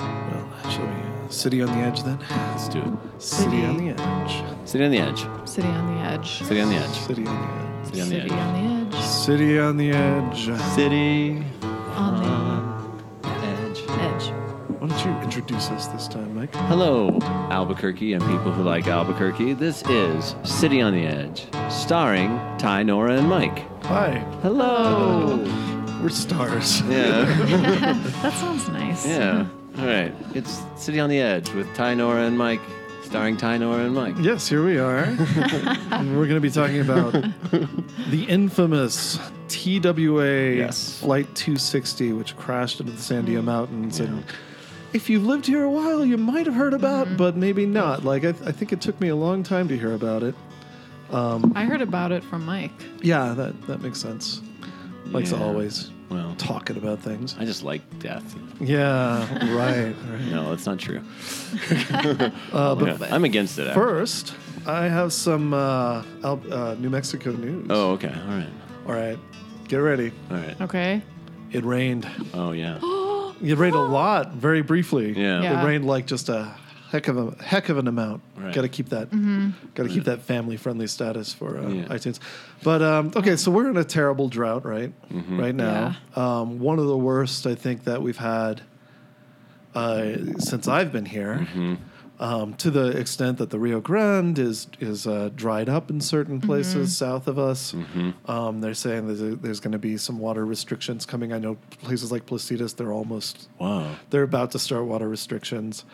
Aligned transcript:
Well, 0.00 0.70
shall 0.70 0.86
we 0.86 0.92
uh, 0.92 1.28
city 1.28 1.62
on 1.62 1.68
the 1.68 1.84
edge 1.84 2.02
then? 2.02 2.18
Let's 2.30 2.68
do 2.68 2.80
it. 2.80 3.22
City 3.22 3.64
on 3.64 3.76
the 3.76 3.90
edge. 3.90 4.42
City 4.68 4.84
on 4.84 4.90
the 4.90 4.98
edge. 4.98 5.26
City 5.48 5.68
on 5.68 5.86
the 5.94 6.00
edge. 6.00 6.38
City 6.42 6.60
on 6.60 6.68
the 6.70 6.76
edge. 6.76 6.98
City 6.98 7.26
on 7.26 7.38
the 7.38 7.38
edge. 7.38 7.86
City 7.86 8.00
on 8.00 8.08
the 8.08 8.08
City 8.08 8.20
edge. 8.20 8.32
on 8.32 8.52
the 8.54 8.96
edge. 8.96 9.04
City 9.04 9.58
on 9.58 9.76
the 9.76 9.90
edge. 9.92 10.46
City 10.74 11.44
On 11.94 12.14
on 12.24 13.20
the 13.22 13.28
edge. 13.28 13.78
edge. 13.88 14.32
Why 14.78 14.88
don't 14.88 15.04
you 15.04 15.12
introduce 15.22 15.70
us 15.70 15.86
this 15.88 16.08
time, 16.08 16.34
Mike? 16.34 16.54
Hello, 16.54 17.18
Albuquerque 17.50 18.12
and 18.14 18.22
people 18.22 18.52
who 18.52 18.62
like 18.62 18.86
Albuquerque. 18.86 19.54
This 19.54 19.82
is 19.88 20.34
City 20.42 20.80
on 20.82 20.92
the 20.92 21.06
Edge, 21.06 21.46
starring 21.70 22.38
Ty, 22.58 22.82
Nora, 22.82 23.16
and 23.18 23.28
Mike. 23.28 23.64
Hi. 23.84 24.18
Hello. 24.42 25.38
We're 26.02 26.08
stars. 26.10 26.80
Yeah. 26.82 27.24
That 28.22 28.32
sounds 28.34 28.68
nice. 28.68 29.06
yeah. 29.06 29.46
All 29.78 29.86
right. 29.86 30.14
It's 30.34 30.62
City 30.76 31.00
on 31.00 31.10
the 31.10 31.20
Edge 31.20 31.50
with 31.50 31.72
Ty, 31.74 31.94
Nora, 31.94 32.24
and 32.24 32.38
Mike, 32.38 32.60
starring 33.02 33.36
Ty, 33.36 33.58
Nora, 33.58 33.84
and 33.84 33.94
Mike. 33.94 34.14
Yes, 34.20 34.48
here 34.48 34.64
we 34.64 34.78
are. 34.78 35.04
and 35.04 35.18
we're 36.16 36.26
going 36.26 36.34
to 36.34 36.40
be 36.40 36.50
talking 36.50 36.80
about 36.80 37.12
the 38.10 38.24
infamous 38.28 39.18
TWA 39.48 40.54
Yes. 40.54 41.00
Flight 41.00 41.34
260, 41.34 42.12
which 42.12 42.36
crashed 42.36 42.80
into 42.80 42.92
the 42.92 42.98
Sandia 42.98 43.40
mm. 43.40 43.44
Mountains. 43.44 44.00
And 44.00 44.24
if 44.92 45.10
you've 45.10 45.24
lived 45.24 45.46
here 45.46 45.64
a 45.64 45.70
while, 45.70 46.04
you 46.04 46.16
might 46.16 46.46
have 46.46 46.54
heard 46.54 46.74
about, 46.74 47.06
mm-hmm. 47.06 47.16
but 47.16 47.36
maybe 47.36 47.66
not. 47.66 48.04
Like, 48.04 48.24
I, 48.24 48.28
I 48.28 48.52
think 48.52 48.72
it 48.72 48.80
took 48.80 49.00
me 49.00 49.08
a 49.08 49.16
long 49.16 49.42
time 49.42 49.68
to 49.68 49.76
hear 49.76 49.92
about 49.92 50.22
it. 50.22 50.34
Um, 51.10 51.52
I 51.54 51.64
heard 51.64 51.82
about 51.82 52.12
it 52.12 52.24
from 52.24 52.44
Mike. 52.44 52.72
Yeah, 53.02 53.34
that, 53.34 53.66
that 53.66 53.80
makes 53.82 54.00
sense. 54.00 54.40
Mike's 55.06 55.32
Yeah. 55.32 55.42
always 55.42 55.90
Well, 56.10 56.34
talking 56.38 56.76
about 56.76 57.00
things. 57.00 57.34
I 57.38 57.44
just 57.44 57.62
like 57.62 57.82
death. 57.98 58.34
Yeah, 58.60 59.20
right, 59.54 59.94
right. 60.10 60.20
No, 60.30 60.50
that's 60.50 60.66
not 60.66 60.78
true. 60.78 61.00
Uh, 62.52 62.74
but 62.74 63.00
Yeah, 63.00 63.08
I'm 63.14 63.24
against 63.24 63.58
it. 63.58 63.66
actually. 63.68 63.82
first, 63.84 64.34
I 64.66 64.84
have 64.88 65.12
some 65.12 65.52
uh, 65.54 66.02
Al- 66.22 66.52
uh, 66.52 66.74
New 66.74 66.90
Mexico 66.90 67.32
news. 67.32 67.66
Oh, 67.70 67.92
okay. 67.92 68.08
All 68.28 68.36
right. 68.36 68.48
All 68.86 68.92
right, 68.94 69.18
get 69.68 69.78
ready. 69.78 70.12
All 70.30 70.36
right. 70.36 70.60
Okay. 70.60 71.02
It 71.52 71.64
rained. 71.64 72.06
Oh, 72.34 72.52
yeah. 72.52 72.78
It 73.42 73.58
rained 73.58 73.74
a 73.74 73.80
lot, 74.00 74.32
very 74.34 74.62
briefly. 74.62 75.12
Yeah. 75.12 75.42
Yeah. 75.42 75.60
It 75.62 75.66
rained 75.66 75.84
like 75.86 76.06
just 76.06 76.28
a 76.28 76.54
heck 76.94 77.08
of 77.08 77.16
a 77.18 77.42
heck 77.42 77.68
of 77.70 77.76
an 77.78 77.88
amount. 77.88 78.22
Right. 78.36 78.54
Got 78.54 78.62
to 78.62 78.68
keep 78.68 78.90
that. 78.90 79.10
Got 79.74 79.82
to 79.82 79.88
keep 79.88 80.04
that 80.04 80.22
family 80.22 80.56
friendly 80.56 80.86
status 80.86 81.34
for 81.34 81.58
uh, 81.58 81.68
Yeah. 81.68 81.84
iTunes. 81.86 82.20
But 82.62 82.82
um, 82.82 83.10
okay, 83.16 83.34
so 83.34 83.50
we're 83.50 83.68
in 83.68 83.76
a 83.76 83.82
terrible 83.84 84.28
drought, 84.28 84.64
right? 84.64 84.92
Mm-hmm. 85.10 85.40
Right 85.40 85.54
now, 85.54 85.96
um, 86.14 86.60
one 86.60 86.78
of 86.78 86.86
the 86.86 86.96
worst 86.96 87.46
I 87.48 87.56
think 87.56 87.82
that 87.84 88.00
we've 88.00 88.16
had 88.16 88.62
uh, 89.74 90.14
since 90.38 90.68
I've 90.68 90.92
been 90.92 91.06
here. 91.06 91.48
Mm-hmm. 91.52 91.74
Um, 92.24 92.54
to 92.54 92.70
the 92.70 92.86
extent 92.98 93.36
that 93.38 93.50
the 93.50 93.58
Rio 93.58 93.80
Grande 93.80 94.38
is 94.38 94.66
is 94.80 95.06
uh, 95.06 95.28
dried 95.36 95.68
up 95.68 95.90
in 95.90 96.00
certain 96.00 96.40
places 96.40 96.96
south 96.96 97.26
of 97.28 97.38
us, 97.38 97.72
Mm-hmm. 97.72 98.30
um, 98.30 98.60
they're 98.62 98.72
saying 98.86 99.06
there's, 99.08 99.38
there's 99.42 99.60
going 99.60 99.72
to 99.72 99.78
be 99.90 99.96
some 99.98 100.18
water 100.18 100.46
restrictions 100.46 101.04
coming. 101.04 101.32
I 101.34 101.38
know 101.38 101.56
places 101.82 102.10
like 102.10 102.24
Placitas, 102.24 102.76
they're 102.76 102.92
almost 102.92 103.48
Wow. 103.58 103.96
they're 104.10 104.22
about 104.32 104.50
to 104.52 104.58
start 104.58 104.84
water 104.86 105.08
restrictions. 105.08 105.84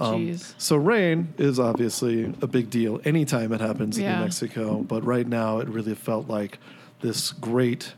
Um, 0.00 0.26
Jeez. 0.26 0.54
so 0.58 0.74
rain 0.76 1.32
is 1.38 1.60
obviously 1.60 2.34
a 2.42 2.48
big 2.48 2.68
deal 2.68 3.00
anytime 3.04 3.52
it 3.52 3.60
happens 3.60 3.96
in 3.98 4.04
New 4.04 4.24
Mexico, 4.24 4.82
but 4.82 5.04
right 5.04 5.28
now 5.28 5.60
it 5.60 5.68
really 5.68 5.94
felt 5.94 6.26
like 6.28 6.58
this 7.00 7.30
great 7.30 7.94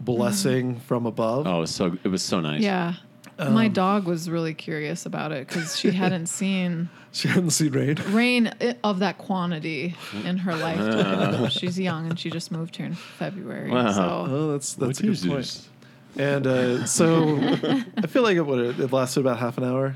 blessing 0.00 0.78
from 0.80 1.06
above. 1.06 1.46
Oh, 1.46 1.58
it 1.58 1.60
was 1.60 1.74
so 1.74 1.96
it 2.04 2.08
was 2.08 2.22
so 2.22 2.40
nice. 2.40 2.60
Yeah. 2.60 2.94
Um, 3.38 3.54
My 3.54 3.68
dog 3.68 4.06
was 4.06 4.28
really 4.28 4.54
curious 4.54 5.06
about 5.06 5.32
it 5.32 5.46
because 5.46 5.78
she 5.78 5.90
hadn't 5.92 6.26
seen 6.40 6.88
She 7.12 7.28
hadn't 7.28 7.50
seen 7.50 7.72
rain. 7.72 7.96
rain 8.08 8.46
of 8.82 8.98
that 8.98 9.18
quantity 9.18 9.94
in 10.24 10.38
her 10.38 10.54
lifetime. 10.66 11.48
She's 11.50 11.78
young 11.78 12.08
and 12.10 12.18
she 12.18 12.30
just 12.30 12.50
moved 12.50 12.76
here 12.76 12.86
in 12.86 12.94
February. 12.94 13.70
Wow. 13.70 13.92
So 13.92 14.26
Oh, 14.28 14.52
that's 14.52 14.74
that's 14.74 15.00
a 15.00 15.02
good 15.04 15.18
point. 15.20 15.36
this? 15.36 15.68
And 16.16 16.46
uh, 16.46 16.84
so 16.86 17.38
I 17.96 18.06
feel 18.08 18.22
like 18.22 18.36
it 18.36 18.44
would 18.46 18.80
it 18.80 18.92
lasted 18.92 19.20
about 19.20 19.38
half 19.38 19.56
an 19.58 19.64
hour, 19.64 19.94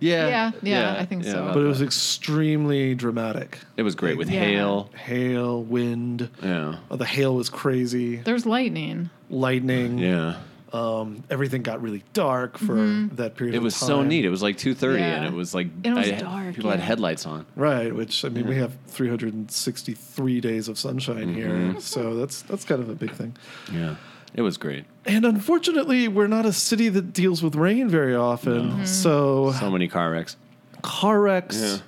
Yeah. 0.00 0.28
Yeah, 0.28 0.50
yeah, 0.62 0.96
I 1.00 1.06
think 1.06 1.24
so. 1.24 1.50
but 1.54 1.60
it 1.62 1.66
was 1.66 1.80
extremely 1.82 2.94
dramatic. 2.94 3.58
it 3.78 3.82
was 3.82 3.94
great 3.94 4.18
with 4.18 4.28
Yeah. 4.30 4.40
hail. 4.44 4.90
Hail, 4.96 5.62
wind. 5.62 6.28
Yeah. 6.42 6.76
Oh, 6.90 6.96
the 6.96 7.06
hail 7.06 7.34
was 7.34 7.48
crazy. 7.48 8.16
there's 8.16 8.44
lightning. 8.44 9.08
Lightning. 9.30 9.98
Yeah. 9.98 10.36
Um, 10.72 11.24
everything 11.30 11.62
got 11.62 11.82
really 11.82 12.04
dark 12.12 12.56
for 12.56 12.76
that 13.14 13.34
period. 13.34 13.36
Of 13.36 13.36
time. 13.36 13.54
It 13.54 13.56
of 13.58 13.62
was 13.64 13.74
so 13.76 14.02
neat. 14.02 14.24
It 14.24 14.30
was 14.30 14.40
like 14.42 14.56
two 14.56 14.74
thirty, 14.74 15.00
Yeah. 15.00 15.16
and 15.16 15.24
it 15.26 15.32
was 15.32 15.52
like 15.54 15.66
It 15.82 15.90
was 15.92 16.06
I 16.08 16.12
had- 16.12 16.20
dark, 16.20 16.54
People 16.54 16.70
had 16.70 16.78
headlights 16.80 17.26
on. 17.26 17.44
Right, 17.56 17.92
which 17.94 18.24
I 18.24 18.28
mean, 18.28 18.46
we 18.46 18.54
have 18.56 18.76
363 18.86 20.40
days 20.40 20.68
of 20.68 20.78
sunshine 20.78 21.34
Mm-hmm. 21.34 21.70
here, 21.72 21.80
so 21.80 22.14
that's 22.16 22.42
that's 22.42 22.64
kind 22.64 22.80
of 22.82 22.88
a 22.88 22.94
big 22.94 23.12
thing. 23.12 23.36
Yeah. 23.72 23.96
It 24.32 24.42
was 24.42 24.56
great. 24.58 24.84
And 25.06 25.24
unfortunately, 25.24 26.06
we're 26.06 26.28
not 26.28 26.46
a 26.46 26.52
city 26.52 26.88
that 26.90 27.12
deals 27.12 27.42
with 27.42 27.56
rain 27.56 27.88
very 27.88 28.14
often. 28.14 28.86
So 28.86 29.52
So 29.58 29.70
many 29.70 29.88
car 29.88 30.12
wrecks. 30.12 30.36
car 30.82 31.20
wrecks. 31.20 31.82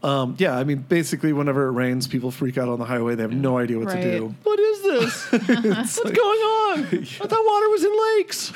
Um, 0.00 0.36
yeah, 0.38 0.56
I 0.56 0.62
mean, 0.62 0.78
basically, 0.88 1.32
whenever 1.32 1.66
it 1.66 1.72
rains, 1.72 2.06
people 2.06 2.30
freak 2.30 2.56
out 2.56 2.68
on 2.68 2.78
the 2.78 2.84
highway. 2.84 3.16
They 3.16 3.22
have 3.22 3.32
no 3.32 3.58
idea 3.58 3.78
what 3.78 3.88
Right. 3.88 4.00
to 4.00 4.18
do. 4.18 4.34
What 4.44 4.60
is 4.60 4.82
this? 4.82 5.32
What's 5.32 5.98
going 6.00 6.16
on? 6.16 6.78
I 6.92 7.26
thought 7.26 7.44
water 7.44 7.68
was 7.70 7.84
in 7.84 7.98
lakes. 8.16 8.52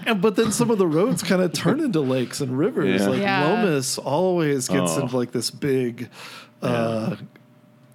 and, 0.06 0.22
but 0.22 0.36
then 0.36 0.52
some 0.52 0.70
of 0.70 0.78
the 0.78 0.86
roads 0.86 1.22
kind 1.22 1.42
of 1.42 1.52
turn 1.52 1.80
into 1.80 2.00
lakes 2.00 2.40
and 2.40 2.56
rivers. 2.58 3.02
Yeah. 3.02 3.08
Like 3.08 3.20
Yeah. 3.20 3.46
Lomas 3.46 3.98
always 3.98 4.68
gets 4.68 4.92
Oh. 4.96 5.02
into 5.02 5.16
like 5.16 5.32
this 5.32 5.50
big 5.50 6.08
uh, 6.62 7.16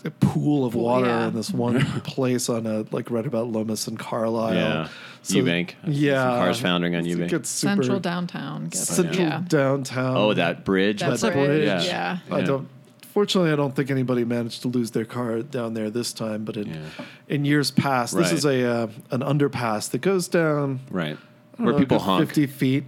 pool 0.10 0.66
of 0.66 0.74
water 0.74 1.06
yeah. 1.06 1.28
in 1.28 1.36
this 1.36 1.52
one 1.52 1.86
place 2.04 2.50
on 2.50 2.66
a 2.66 2.86
like 2.92 3.12
right 3.12 3.26
about 3.28 3.48
Lomas 3.50 3.86
and 3.88 4.00
Carlisle. 4.00 4.56
Yeah. 4.56 4.88
So- 5.22 5.36
Eubank. 5.36 5.74
Yeah, 5.86 6.24
Some 6.24 6.38
cars 6.40 6.60
foundering 6.62 6.96
on 6.96 7.06
It 7.06 7.16
Eubank. 7.16 7.30
gets 7.30 7.50
super 7.50 7.76
Central 7.84 8.00
downtown. 8.00 8.64
Gets, 8.64 8.80
central 8.88 9.28
yeah. 9.28 9.44
downtown. 9.48 10.18
Oh, 10.18 10.34
that 10.34 10.66
bridge. 10.66 11.02
That 11.02 11.20
That 11.20 11.34
bridge. 11.34 11.46
bridge. 11.48 11.86
Yeah. 11.86 12.18
Yeah. 12.28 12.36
I 12.36 12.42
don't. 12.42 12.68
Fortunately, 13.14 13.52
I 13.52 13.56
don't 13.58 13.76
think 13.76 13.92
anybody 13.92 14.24
managed 14.24 14.62
to 14.64 14.70
lose 14.70 14.92
their 14.92 15.04
car 15.06 15.42
down 15.42 15.74
there 15.76 15.90
this 15.92 16.14
time. 16.14 16.46
But 16.46 16.56
in 16.58 16.68
Yeah. 16.70 16.80
in 17.28 17.46
years 17.46 17.70
past, 17.70 18.16
this 18.18 18.32
is 18.32 18.46
a 18.46 18.66
uh, 18.66 18.88
an 19.12 19.20
underpass 19.20 19.92
that 19.92 20.00
goes 20.02 20.28
down 20.28 20.80
right. 20.90 21.18
Where 21.58 21.74
know, 21.74 21.78
people 21.80 22.00
honk. 22.00 22.26
fifty 22.26 22.48
feet 22.48 22.86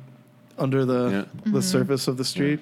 under 0.58 0.86
the 0.86 0.94
Yeah. 1.10 1.22
the 1.44 1.50
Mm-hmm. 1.50 1.60
surface 1.60 2.08
of 2.08 2.18
the 2.18 2.26
street. 2.26 2.62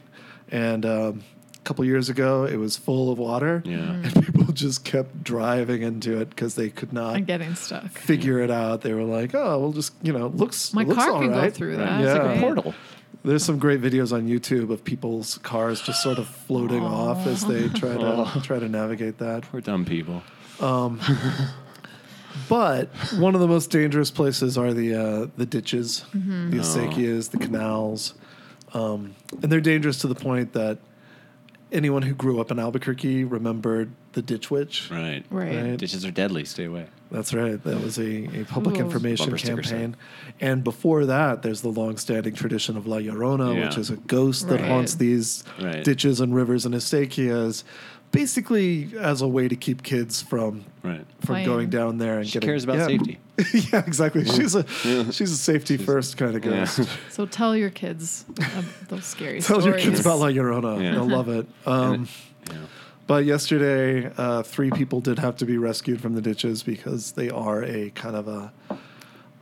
And 0.49 0.85
um, 0.85 0.91
a 0.91 1.23
couple 1.63 1.85
years 1.85 2.09
ago, 2.09 2.43
it 2.45 2.55
was 2.57 2.75
full 2.77 3.11
of 3.11 3.17
water. 3.19 3.61
Yeah. 3.65 3.77
and 3.77 4.25
people 4.25 4.45
just 4.53 4.83
kept 4.83 5.23
driving 5.23 5.81
into 5.83 6.19
it 6.19 6.29
because 6.29 6.55
they 6.55 6.69
could 6.69 6.91
not 6.93 7.15
And 7.17 7.27
getting 7.27 7.55
stuck. 7.55 7.87
figure 7.91 8.39
it 8.39 8.49
out. 8.51 8.81
They 8.81 8.93
were 8.93 9.03
like, 9.03 9.33
"Oh, 9.35 9.59
we'll 9.59 9.73
just 9.73 9.93
you 10.01 10.11
know 10.13 10.27
looks 10.27 10.73
My 10.73 10.83
looks 10.83 10.97
car 11.03 11.11
all 11.11 11.21
can 11.21 11.31
go 11.31 11.37
right." 11.39 11.53
through 11.53 11.77
that. 11.77 11.99
Yeah. 12.01 12.05
It's 12.05 12.09
It's 12.09 12.13
like 12.19 12.23
like 12.27 12.35
a 12.35 12.39
a 12.39 12.41
Portal. 12.41 12.73
There's 13.23 13.45
some 13.45 13.59
great 13.59 13.79
videos 13.81 14.11
on 14.11 14.27
YouTube 14.27 14.71
of 14.71 14.83
people's 14.83 15.37
cars 15.43 15.79
just 15.81 16.01
sort 16.01 16.17
of 16.17 16.27
floating 16.27 16.83
off 16.83 17.27
as 17.27 17.45
they 17.45 17.69
try 17.69 17.95
to 17.95 18.41
try 18.43 18.57
to 18.57 18.67
navigate 18.67 19.19
that. 19.19 19.43
Poor 19.43 19.61
dumb 19.61 19.85
people. 19.85 20.23
But 22.47 22.87
one 23.17 23.35
of 23.35 23.41
the 23.41 23.47
most 23.47 23.69
dangerous 23.71 24.09
places 24.09 24.57
are 24.57 24.73
the 24.73 24.95
uh, 24.95 25.27
the 25.37 25.45
ditches, 25.45 26.05
Mm-hmm. 26.15 26.49
the 26.51 26.57
acequias, 26.57 27.29
the 27.31 27.37
canals, 27.37 28.13
um, 28.73 29.15
and 29.41 29.51
they're 29.51 29.59
dangerous 29.61 29.99
to 29.99 30.07
the 30.07 30.15
point 30.15 30.53
that 30.53 30.77
anyone 31.71 32.01
who 32.01 32.13
grew 32.13 32.39
up 32.41 32.51
in 32.51 32.59
Albuquerque 32.59 33.23
remembered 33.23 33.91
the 34.13 34.21
Ditch 34.21 34.51
Witch. 34.51 34.89
Right. 34.91 35.23
Right. 35.29 35.55
Right. 35.55 35.77
Ditches 35.77 36.05
are 36.05 36.11
deadly. 36.11 36.43
Stay 36.45 36.65
away. 36.65 36.87
That's 37.11 37.33
right. 37.33 37.61
That 37.63 37.81
was 37.81 37.97
a, 37.97 38.41
a 38.41 38.45
public 38.45 38.77
Ooh. 38.77 38.81
information 38.81 39.31
Bumper 39.31 39.37
campaign. 39.45 39.95
And 40.39 40.63
before 40.63 41.05
that, 41.05 41.41
there's 41.41 41.61
the 41.61 41.69
long-standing 41.69 42.33
tradition 42.33 42.77
of 42.77 42.87
La 42.87 42.97
Llorona, 42.97 43.55
Yeah. 43.55 43.65
which 43.67 43.77
is 43.77 43.89
a 43.89 43.97
ghost 43.97 44.47
that 44.49 44.59
Right. 44.61 44.69
haunts 44.69 44.95
these 44.95 45.43
Right. 45.61 45.83
ditches 45.83 46.19
and 46.21 46.33
rivers 46.35 46.65
and 46.65 46.73
acequias, 46.75 47.63
basically 48.11 48.89
as 48.99 49.21
a 49.21 49.27
way 49.27 49.47
to 49.47 49.55
keep 49.55 49.83
kids 49.83 50.21
from 50.21 50.65
Right. 50.83 51.05
from 51.21 51.27
Playing. 51.35 51.45
going 51.45 51.69
down 51.69 51.97
there 51.99 52.17
and 52.19 52.27
She 52.27 52.33
getting 52.33 52.49
cares 52.49 52.63
about 52.63 52.77
yeah. 52.77 52.87
safety. 52.87 53.19
yeah, 53.71 53.83
exactly. 53.85 54.25
She's 54.25 54.55
a 54.55 54.65
she's 55.11 55.31
a 55.31 55.37
safety 55.37 55.77
first 55.77 56.17
kind 56.17 56.35
of 56.35 56.43
Yeah. 56.43 56.51
ghost. 56.61 56.89
So 57.09 57.25
tell 57.25 57.55
your 57.55 57.69
kids 57.69 58.25
uh, 58.41 58.61
those 58.89 59.05
scary 59.05 59.41
stories. 59.41 59.47
Tell 59.47 59.61
stories. 59.61 59.83
your 59.85 59.91
kids 59.93 60.01
about 60.05 60.19
La 60.19 60.27
Llorona. 60.27 60.81
Yeah. 60.81 60.91
They'll 60.93 61.07
love 61.09 61.29
it. 61.29 61.47
Um, 61.65 62.07
Yeah. 62.49 62.57
But 63.07 63.25
yesterday, 63.25 64.09
uh, 64.17 64.41
three 64.41 64.71
people 64.71 65.01
did 65.01 65.19
have 65.19 65.35
to 65.37 65.45
be 65.45 65.57
rescued 65.57 65.99
from 66.01 66.15
the 66.15 66.21
ditches 66.21 66.63
because 66.63 67.11
they 67.11 67.29
are 67.29 67.61
a 67.63 67.89
kind 67.91 68.15
of 68.15 68.27
a 68.27 68.51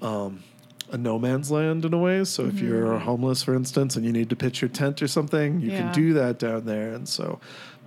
um, 0.05 0.43
a 0.91 0.97
no 0.97 1.19
man's 1.19 1.51
land 1.51 1.85
in 1.85 1.93
a 1.93 1.97
way. 1.97 2.23
So 2.23 2.45
if 2.45 2.59
you're 2.59 2.97
homeless, 2.97 3.43
for 3.43 3.53
instance, 3.53 3.95
and 3.95 4.03
you 4.05 4.11
need 4.11 4.29
to 4.31 4.35
pitch 4.35 4.61
your 4.61 4.69
tent 4.69 5.01
or 5.03 5.07
something, 5.07 5.61
you 5.61 5.71
Yeah. 5.71 5.81
can 5.83 5.93
do 5.93 6.13
that 6.13 6.39
down 6.39 6.65
there. 6.65 6.93
And 6.93 7.07
so 7.07 7.39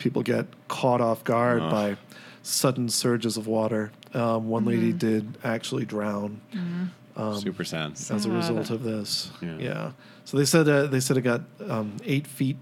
people 0.02 0.22
get 0.22 0.46
caught 0.68 1.00
off 1.00 1.22
guard 1.24 1.62
Ugh. 1.62 1.70
by 1.70 1.96
sudden 2.42 2.88
surges 2.88 3.36
of 3.36 3.46
water. 3.46 3.92
Um, 4.14 4.48
one 4.48 4.64
lady 4.64 4.92
did 4.92 5.38
actually 5.44 5.84
drown. 5.84 6.40
Super 7.38 7.64
sad. 7.64 7.92
as 7.92 8.26
a 8.26 8.30
result 8.30 8.70
of 8.70 8.82
this. 8.82 9.30
Yeah. 9.40 9.56
Yeah. 9.58 9.90
So 10.24 10.36
they 10.36 10.44
said 10.44 10.68
uh, 10.68 10.86
they 10.86 11.00
said 11.00 11.16
it 11.16 11.22
got 11.22 11.42
um, 11.68 11.96
eight 12.04 12.26
feet 12.26 12.56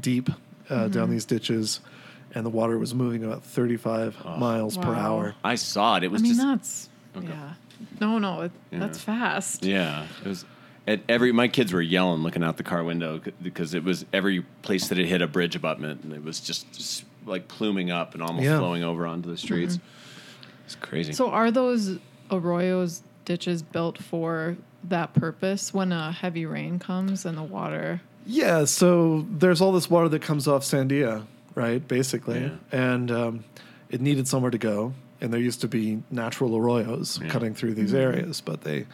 deep 0.00 0.28
uh, 0.30 0.34
Mm-hmm. 0.74 0.90
down 0.92 1.10
these 1.10 1.24
ditches, 1.24 1.80
and 2.34 2.44
the 2.44 2.50
water 2.50 2.76
was 2.78 2.92
moving 2.94 3.22
about 3.24 3.44
35 3.44 4.24
miles 4.38 4.76
per 4.76 4.94
hour. 4.94 5.34
I 5.44 5.54
saw 5.54 5.96
it. 5.96 6.02
It 6.04 6.10
was 6.10 6.22
I 6.22 6.24
mean, 6.24 6.32
just 6.34 6.42
that's 6.46 6.88
Okay. 7.16 7.28
yeah. 7.28 7.54
No, 8.00 8.18
no, 8.18 8.42
it, 8.42 8.52
Yeah. 8.72 8.78
that's 8.80 9.00
fast. 9.00 9.64
yeah. 9.64 10.06
It 10.24 10.28
was. 10.28 10.44
At 10.88 11.00
every 11.08 11.32
my 11.32 11.48
kids 11.48 11.72
were 11.72 11.82
yelling, 11.82 12.22
looking 12.22 12.44
out 12.44 12.56
the 12.58 12.62
car 12.62 12.84
window 12.84 13.20
because 13.42 13.74
it 13.74 13.82
was 13.82 14.04
every 14.12 14.42
place 14.62 14.88
that 14.88 14.98
it 14.98 15.06
hit 15.06 15.20
a 15.20 15.26
bridge 15.26 15.56
abutment, 15.56 16.04
and 16.04 16.12
it 16.12 16.22
was 16.22 16.38
just, 16.38 16.70
just 16.72 17.04
like 17.24 17.48
pluming 17.48 17.90
up 17.90 18.14
and 18.14 18.22
almost 18.22 18.44
Yeah. 18.44 18.58
flowing 18.58 18.84
over 18.84 19.04
onto 19.06 19.28
the 19.28 19.36
streets. 19.36 19.80
It's 20.64 20.76
crazy. 20.76 21.12
So 21.12 21.30
are 21.30 21.50
those 21.50 21.98
arroyos 22.30 23.00
ditches 23.24 23.62
built 23.62 23.98
for 23.98 24.56
that 24.84 25.12
purpose 25.14 25.74
when 25.74 25.90
a 25.90 26.12
heavy 26.12 26.46
rain 26.46 26.78
comes 26.78 27.24
and 27.26 27.36
the 27.36 27.42
water? 27.42 28.00
Yeah, 28.24 28.64
so 28.64 29.26
there's 29.30 29.60
all 29.60 29.72
this 29.72 29.90
water 29.90 30.08
that 30.10 30.22
comes 30.22 30.46
off 30.46 30.62
Sandia, 30.62 31.24
right? 31.56 31.86
Basically, 31.86 32.40
Yeah. 32.42 32.50
and 32.70 33.10
um, 33.10 33.44
it 33.90 34.00
needed 34.00 34.28
somewhere 34.28 34.50
to 34.52 34.58
go. 34.58 34.92
And 35.20 35.32
there 35.32 35.40
used 35.40 35.60
to 35.62 35.68
be 35.68 36.02
natural 36.10 36.50
arroyos 36.50 37.20
Yeah. 37.20 37.28
cutting 37.28 37.54
through 37.54 37.74
these 37.74 37.94
areas, 37.94 38.40
but 38.40 38.60
they 38.62 38.86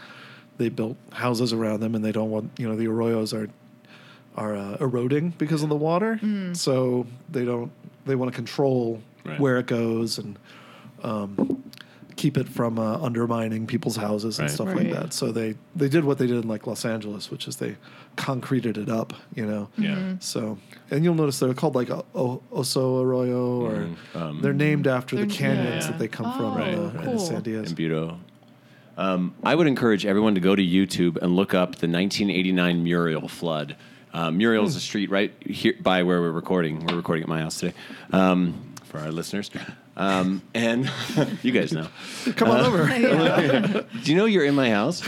they 0.58 0.68
built 0.68 0.96
houses 1.12 1.52
around 1.52 1.80
them, 1.80 1.94
and 1.94 2.04
they 2.04 2.12
don't 2.12 2.30
want 2.30 2.50
you 2.58 2.68
know 2.68 2.76
the 2.76 2.86
arroyos 2.86 3.32
are 3.32 3.48
are 4.36 4.56
uh, 4.56 4.76
eroding 4.80 5.30
because 5.38 5.62
of 5.62 5.68
the 5.68 5.76
water, 5.76 6.18
so 6.54 7.06
they 7.30 7.44
don't 7.44 7.70
they 8.06 8.14
want 8.14 8.30
to 8.32 8.34
control 8.36 9.00
Right. 9.24 9.38
where 9.38 9.58
it 9.58 9.66
goes 9.66 10.18
and 10.18 10.36
um, 11.04 11.62
keep 12.16 12.36
it 12.36 12.48
from 12.48 12.76
uh, 12.78 12.96
undermining 12.98 13.66
people's 13.68 13.94
houses 13.96 14.38
and 14.40 14.48
Right. 14.48 14.54
stuff 14.54 14.74
like 14.74 14.90
that. 14.90 15.12
So 15.12 15.30
they 15.32 15.54
they 15.76 15.88
did 15.88 16.04
what 16.04 16.18
they 16.18 16.26
did 16.26 16.42
in 16.42 16.48
like 16.48 16.66
Los 16.66 16.84
Angeles, 16.84 17.30
which 17.30 17.46
is 17.46 17.56
they 17.56 17.76
concreted 18.16 18.76
it 18.78 18.88
up, 18.88 19.12
you 19.34 19.46
know. 19.46 19.68
yeah. 19.78 20.14
So, 20.20 20.58
and 20.90 21.04
you'll 21.04 21.14
notice 21.14 21.38
they're 21.38 21.54
called 21.54 21.74
like 21.74 21.90
o- 21.90 22.04
o- 22.14 22.42
Oso 22.52 23.00
Arroyo, 23.02 23.60
or 23.62 23.72
Mhm. 24.14 24.20
Um, 24.20 24.40
they're 24.42 24.52
named 24.52 24.86
after 24.88 25.14
the 25.16 25.22
They're- 25.26 25.30
canyons 25.36 25.84
yeah. 25.84 25.90
that 25.92 25.98
they 25.98 26.08
come 26.08 26.26
Oh, 26.26 26.36
from 26.54 26.62
in, 26.62 26.76
the, 26.76 26.98
in 26.98 27.04
cool. 27.04 27.12
the 27.14 27.18
San 27.20 27.42
Diego. 27.42 28.18
In 28.96 29.02
Buto. 29.02 29.02
Um, 29.02 29.34
I 29.42 29.54
would 29.54 29.66
encourage 29.66 30.06
everyone 30.06 30.34
to 30.34 30.40
go 30.40 30.54
to 30.54 30.62
YouTube 30.62 31.16
and 31.22 31.36
look 31.36 31.54
up 31.54 31.76
the 31.76 31.88
1989 31.88 32.82
Muriel 32.84 33.28
flood. 33.28 33.76
Uh, 34.12 34.30
Muriel 34.30 34.66
is 34.66 34.76
a 34.76 34.80
street 34.80 35.10
right 35.10 35.32
here 35.46 35.74
by 35.80 36.02
where 36.02 36.20
we're 36.20 36.30
recording. 36.30 36.84
We're 36.86 36.96
recording 36.96 37.22
at 37.22 37.28
my 37.28 37.40
house 37.40 37.60
today 37.60 37.74
um, 38.12 38.74
for 38.84 38.98
our 38.98 39.10
listeners. 39.10 39.50
Um, 39.96 40.42
and 40.54 40.90
you 41.42 41.52
guys 41.52 41.72
know. 41.72 41.88
Come 42.36 42.50
on 42.50 42.60
over. 42.60 42.86
Do 44.02 44.10
you 44.10 44.16
know 44.16 44.26
you're 44.26 44.44
in 44.44 44.54
my 44.54 44.70
house? 44.70 45.02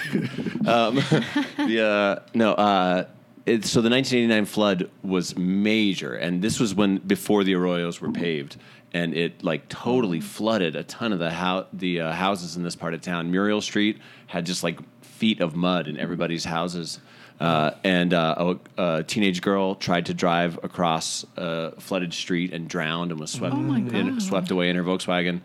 um, 0.67 0.95
the, 1.59 1.85
uh, 1.85 2.29
no, 2.35 2.53
uh, 2.53 3.07
it, 3.47 3.67
so 3.67 3.83
the 3.83 3.91
1989 3.91 4.45
flood 4.47 4.91
was 5.03 5.37
major, 5.37 6.15
and 6.15 6.41
this 6.41 6.59
was 6.59 6.75
when 6.75 6.97
before 6.99 7.45
the 7.45 7.53
arroyos 7.53 8.01
were 8.01 8.11
paved, 8.11 8.57
and 8.95 9.13
it 9.15 9.45
like 9.45 9.69
totally 9.69 10.21
flooded 10.21 10.77
a 10.77 10.85
ton 10.85 11.13
of 11.13 11.19
the 11.19 11.67
the 11.73 12.01
uh, 12.01 12.13
houses 12.13 12.57
in 12.57 12.63
this 12.63 12.77
part 12.77 12.95
of 12.95 13.03
town. 13.03 13.31
Muriel 13.31 13.61
Street 13.61 13.99
had 14.29 14.47
just 14.47 14.63
like 14.63 14.79
feet 15.03 15.41
of 15.41 15.55
mud 15.55 15.87
in 15.89 15.99
everybody's 15.99 16.45
houses. 16.45 17.01
Uh, 17.41 17.73
and 17.83 18.15
uh, 18.15 18.55
a, 18.79 18.83
a 18.99 19.03
teenage 19.03 19.43
girl 19.43 19.75
tried 19.75 20.07
to 20.07 20.15
drive 20.15 20.57
across 20.63 21.27
a 21.37 21.73
flooded 21.81 22.15
street 22.15 22.53
and 22.53 22.69
drowned 22.69 23.11
and 23.11 23.19
was 23.21 23.33
swept 23.33 23.57
Oh 23.57 23.59
in, 23.75 24.21
swept 24.21 24.53
away 24.53 24.71
in 24.71 24.77
her 24.77 24.85
Volkswagen 24.85 25.41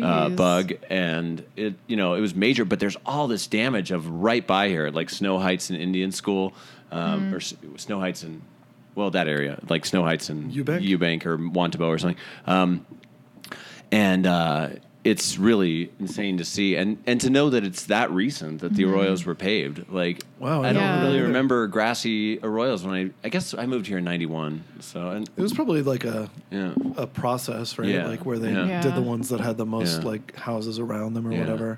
uh, 0.00 0.28
bug, 0.28 0.72
and 0.88 1.44
it 1.56 1.74
you 1.88 1.96
know 1.96 2.14
it 2.14 2.20
was 2.20 2.36
major. 2.36 2.64
But 2.64 2.78
there's 2.78 2.96
all 3.04 3.26
this 3.26 3.48
damage 3.48 3.90
of 3.90 4.08
right 4.08 4.46
by 4.46 4.68
here, 4.68 4.90
like 4.90 5.10
Snow 5.10 5.38
Heights 5.40 5.70
and 5.70 5.78
Indian 5.78 6.12
School, 6.12 6.52
um, 6.92 7.32
Mm. 7.32 7.34
or 7.34 7.78
Snow 7.78 7.98
Heights 7.98 8.22
and 8.22 8.40
well 8.94 9.10
that 9.10 9.28
area, 9.28 9.58
like 9.68 9.84
Snow 9.84 10.02
Heights 10.02 10.28
and 10.28 10.52
Eubank? 10.52 10.86
Eubank 10.86 11.26
or 11.26 11.36
Juan 11.36 11.70
Tabo 11.70 11.88
or 11.88 11.98
something. 11.98 12.18
Um, 12.46 12.86
and 13.92 14.26
uh, 14.26 14.68
it's 15.04 15.36
really 15.36 15.90
insane 16.00 16.38
to 16.38 16.44
see 16.44 16.76
and 16.76 16.96
and 17.06 17.20
to 17.20 17.28
know 17.28 17.50
that 17.50 17.62
it's 17.64 17.84
that 17.84 18.10
recent 18.10 18.60
that 18.62 18.74
the 18.74 18.84
arroyos 18.84 19.24
were 19.26 19.34
paved. 19.34 19.84
Like 19.90 20.22
Wow, 20.38 20.62
I 20.62 20.70
I 20.70 20.72
don't 20.72 20.82
didn't 20.82 21.02
really 21.04 21.20
remember 21.20 21.66
grassy 21.66 22.38
arroyos 22.38 22.84
when 22.84 22.94
I 22.94 23.10
I 23.26 23.28
guess 23.28 23.52
I 23.54 23.66
moved 23.66 23.86
here 23.86 23.98
in 23.98 24.04
'91. 24.04 24.64
So 24.80 25.10
and 25.10 25.28
It 25.36 25.42
was 25.42 25.52
probably 25.52 25.82
like 25.82 26.04
a 26.04 26.30
yeah. 26.50 26.72
a 26.96 27.06
process, 27.06 27.78
right? 27.78 27.88
Yeah. 27.88 28.06
Like 28.08 28.24
where 28.24 28.38
they 28.38 28.52
Yeah. 28.52 28.80
did 28.80 28.94
the 28.94 29.02
ones 29.02 29.28
that 29.28 29.40
had 29.40 29.58
the 29.58 29.66
most 29.66 30.00
Yeah. 30.02 30.08
like 30.08 30.34
houses 30.36 30.78
around 30.78 31.12
them 31.14 31.26
or 31.26 31.32
Yeah. 31.32 31.40
whatever. 31.40 31.76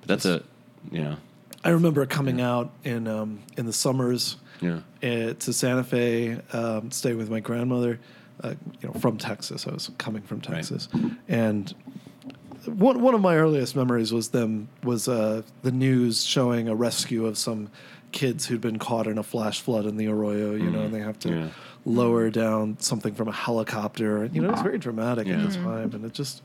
But 0.00 0.08
that's 0.08 0.24
a 0.24 0.42
yeah 0.90 1.16
I 1.64 1.70
remember 1.70 2.02
it 2.02 2.08
coming 2.08 2.40
out 2.40 2.70
in 2.84 3.06
um, 3.06 3.40
in 3.58 3.66
the 3.66 3.72
summers 3.74 4.36
yeah. 4.60 4.80
uh, 5.02 5.34
to 5.34 5.52
Santa 5.52 5.84
Fe, 5.84 6.40
um, 6.52 6.90
staying 6.90 7.18
with 7.18 7.30
my 7.30 7.40
grandmother, 7.40 7.98
uh, 8.42 8.54
you 8.80 8.88
know, 8.88 8.94
from 9.00 9.18
Texas. 9.18 9.66
I 9.66 9.72
was 9.72 9.90
coming 9.98 10.22
from 10.22 10.38
Right. 10.38 10.54
Texas, 10.56 10.88
and 11.28 11.74
one 12.66 13.00
one 13.00 13.14
of 13.14 13.20
my 13.20 13.36
earliest 13.36 13.74
memories 13.76 14.12
was 14.12 14.28
them 14.30 14.68
was 14.82 15.08
uh, 15.08 15.42
the 15.62 15.72
news 15.72 16.24
showing 16.24 16.68
a 16.68 16.74
rescue 16.74 17.26
of 17.26 17.38
some 17.38 17.70
kids 18.12 18.46
who'd 18.46 18.60
been 18.60 18.78
caught 18.78 19.06
in 19.06 19.18
a 19.18 19.22
flash 19.22 19.60
flood 19.60 19.86
in 19.86 19.96
the 19.96 20.06
arroyo. 20.08 20.54
You 20.54 20.70
know, 20.70 20.82
and 20.82 20.94
they 20.94 21.00
have 21.00 21.18
to 21.20 21.28
Mm-hmm. 21.28 21.38
Yeah. 21.44 21.50
lower 21.84 22.28
down 22.30 22.76
something 22.80 23.14
from 23.14 23.28
a 23.28 23.32
helicopter. 23.32 24.22
And, 24.22 24.34
you 24.34 24.42
know, 24.42 24.50
it's 24.50 24.60
very 24.62 24.78
dramatic 24.78 25.26
Yeah. 25.26 25.42
at 25.44 25.50
the 25.50 25.56
time, 25.58 25.92
and 25.94 26.04
it 26.04 26.12
just, 26.12 26.42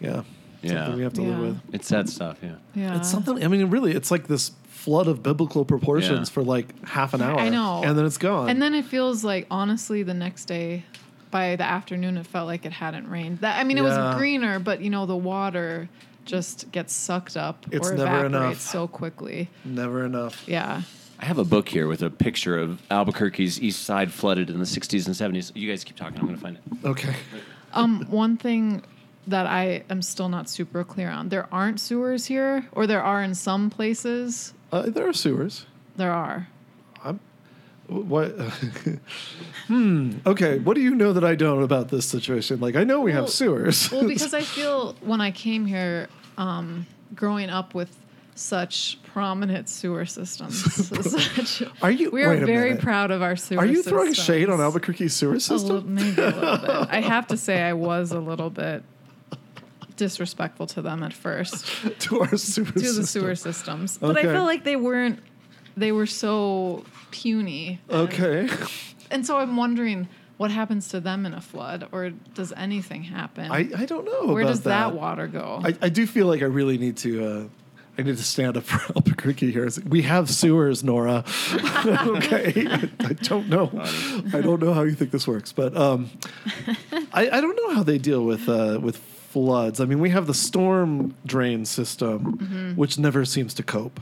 yeah, 0.00 0.22
Yeah. 0.70 0.84
something 0.84 0.96
we 0.98 1.02
have 1.04 1.12
to 1.14 1.22
live 1.22 1.38
with. 1.40 1.60
It's 1.72 1.86
sad 1.86 2.08
stuff. 2.08 2.38
Yeah. 2.42 2.54
Yeah. 2.74 2.96
It's 2.98 3.10
something. 3.10 3.42
I 3.44 3.48
mean, 3.48 3.68
really, 3.70 3.92
it's 3.92 4.10
like 4.10 4.26
this 4.26 4.52
flood 4.68 5.08
of 5.08 5.22
biblical 5.22 5.64
proportions 5.64 6.28
Yeah. 6.28 6.32
for 6.34 6.42
like 6.42 6.86
half 6.86 7.12
an 7.14 7.20
hour. 7.22 7.38
I 7.40 7.48
know. 7.48 7.82
and 7.84 7.98
then 7.98 8.04
it's 8.06 8.18
gone. 8.18 8.48
And 8.48 8.60
then 8.62 8.74
it 8.74 8.84
feels 8.84 9.24
like 9.24 9.46
honestly 9.50 10.02
the 10.02 10.14
next 10.14 10.44
day 10.44 10.84
by 11.32 11.56
the 11.56 11.64
afternoon 11.64 12.16
it 12.16 12.26
felt 12.26 12.46
like 12.46 12.64
it 12.64 12.72
hadn't 12.72 13.08
rained. 13.10 13.38
That 13.40 13.58
I 13.58 13.64
mean 13.64 13.78
it 13.78 13.82
Yeah. 13.84 14.08
was 14.10 14.16
greener, 14.16 14.58
but 14.60 14.80
you 14.80 14.90
know 14.90 15.04
the 15.06 15.16
water 15.16 15.88
just 16.24 16.70
gets 16.72 16.92
sucked 16.92 17.36
up 17.36 17.66
It's 17.72 17.88
or 17.88 17.94
never 17.96 18.26
evaporates 18.26 18.34
enough. 18.36 18.60
so 18.60 18.86
quickly. 18.88 19.48
never 19.64 20.04
enough. 20.04 20.44
Yeah. 20.46 20.82
I 21.18 21.24
have 21.24 21.38
a 21.38 21.44
book 21.44 21.68
here 21.68 21.88
with 21.88 22.02
a 22.02 22.10
picture 22.10 22.58
of 22.58 22.80
Albuquerque's 22.90 23.60
east 23.60 23.82
side 23.84 24.12
flooded 24.12 24.50
in 24.50 24.58
the 24.58 24.66
60s 24.66 25.06
and 25.06 25.14
70s. 25.16 25.50
You 25.54 25.68
guys 25.70 25.82
keep 25.82 25.96
talking. 25.96 26.18
I'm 26.18 26.26
going 26.26 26.36
to 26.36 26.42
find 26.42 26.56
it. 26.58 26.62
Okay. 26.86 27.14
Um 27.72 28.04
one 28.08 28.36
thing 28.36 28.82
that 29.26 29.46
I 29.46 29.82
am 29.90 30.02
still 30.02 30.28
not 30.28 30.48
super 30.48 30.84
clear 30.84 31.10
on. 31.10 31.28
There 31.28 31.48
aren't 31.52 31.80
sewers 31.80 32.26
here 32.26 32.66
or 32.72 32.86
there 32.86 33.02
are 33.02 33.22
in 33.22 33.34
some 33.34 33.70
places. 33.70 34.54
Uh, 34.72 34.82
there 34.82 35.08
are 35.08 35.12
sewers. 35.12 35.66
There 35.96 36.12
are. 36.12 36.48
I'm. 37.04 37.20
What? 37.88 38.30
hmm. 39.68 40.12
Okay. 40.26 40.58
What 40.58 40.74
do 40.74 40.80
you 40.80 40.94
know 40.94 41.12
that 41.12 41.24
I 41.24 41.34
don't 41.34 41.62
about 41.62 41.88
this 41.88 42.06
situation? 42.06 42.60
Like, 42.60 42.76
I 42.76 42.84
know 42.84 43.00
we 43.00 43.12
have 43.12 43.28
sewers. 43.28 43.90
Well, 43.90 44.06
because 44.08 44.34
I 44.34 44.42
feel 44.42 44.94
when 45.00 45.20
I 45.20 45.30
came 45.30 45.66
here, 45.66 46.08
um, 46.36 46.86
growing 47.14 47.48
up 47.50 47.74
with 47.74 47.96
such 48.34 48.98
prominent 49.14 49.68
sewer 49.68 50.04
systems, 50.04 50.62
such, 51.10 51.62
Are 51.82 51.90
you- 51.90 52.10
We 52.10 52.22
are 52.22 52.36
very 52.44 52.70
minute. 52.70 52.82
proud 52.82 53.10
of 53.10 53.22
our 53.22 53.34
sewer. 53.36 53.60
are 53.60 53.66
you 53.66 53.82
throwing 53.82 54.08
systems. 54.14 54.26
shade 54.26 54.50
on 54.50 54.60
Albuquerque's 54.60 55.14
sewer 55.14 55.30
A 55.30 55.34
little, 55.34 55.58
system? 55.58 55.94
maybe 55.94 56.20
a 56.20 56.26
little 56.30 56.58
bit. 56.58 56.70
I 56.90 57.00
have 57.00 57.26
to 57.28 57.36
say, 57.36 57.62
I 57.62 57.72
was 57.72 58.12
a 58.12 58.20
little 58.20 58.50
bit 58.50 58.82
disrespectful 59.96 60.66
to 60.68 60.82
them 60.82 61.02
at 61.02 61.12
first 61.12 61.66
to 62.00 62.20
our 62.20 62.36
sewer 62.36 62.64
to 62.66 62.72
the 62.72 62.80
system? 62.80 63.04
sewer 63.04 63.34
systems, 63.34 63.98
but 63.98 64.16
I 64.16 64.20
Okay. 64.20 64.32
feel 64.32 64.44
like 64.44 64.64
they 64.64 64.76
weren't. 64.76 65.20
They 65.76 65.92
were 65.92 66.06
so 66.06 66.84
puny. 67.10 67.80
and- 67.88 67.98
Okay. 68.08 68.48
and 69.10 69.26
so 69.26 69.38
I'm 69.38 69.56
wondering. 69.56 70.08
What 70.38 70.50
happens 70.50 70.88
to 70.88 71.00
them 71.00 71.24
in 71.24 71.32
a 71.32 71.40
flood, 71.40 71.88
or 71.92 72.10
does 72.34 72.52
anything 72.54 73.04
happen? 73.04 73.50
I, 73.50 73.70
I 73.74 73.86
don't 73.86 74.04
know. 74.04 74.34
Where 74.34 74.42
about 74.42 74.50
does 74.50 74.60
that, 74.64 74.94
water 74.94 75.26
go? 75.28 75.62
I, 75.64 75.74
I 75.80 75.88
do 75.88 76.06
feel 76.06 76.26
like 76.26 76.42
I 76.42 76.44
really 76.44 76.76
need 76.76 76.98
to. 76.98 77.24
Uh, 77.26 77.44
I 77.96 78.02
need 78.02 78.18
to 78.18 78.22
stand 78.22 78.58
up 78.58 78.64
for 78.70 78.78
Albuquerque 78.94 79.50
here. 79.50 79.66
We 79.88 80.02
have 80.02 80.28
sewers, 80.28 80.84
Nora. 80.84 81.24
okay, 81.86 82.66
I, 82.68 82.90
I 83.00 83.12
don't 83.14 83.48
know. 83.48 83.70
I 84.34 84.42
don't 84.42 84.60
know 84.60 84.74
how 84.74 84.82
you 84.82 84.94
think 84.94 85.10
this 85.10 85.26
works, 85.26 85.52
but 85.52 85.74
um, 85.74 86.10
I, 87.14 87.30
I 87.30 87.40
don't 87.40 87.56
know 87.56 87.74
how 87.74 87.82
they 87.82 87.96
deal 87.96 88.22
with 88.24 88.46
uh, 88.46 88.78
with 88.82 89.00
floods. 89.36 89.80
I 89.80 89.84
mean, 89.84 90.00
we 90.00 90.08
have 90.10 90.26
the 90.26 90.32
storm 90.32 91.14
drain 91.26 91.66
system, 91.66 92.38
Mm-hmm. 92.38 92.72
which 92.80 92.98
never 92.98 93.26
seems 93.26 93.52
to 93.54 93.62
cope 93.62 94.00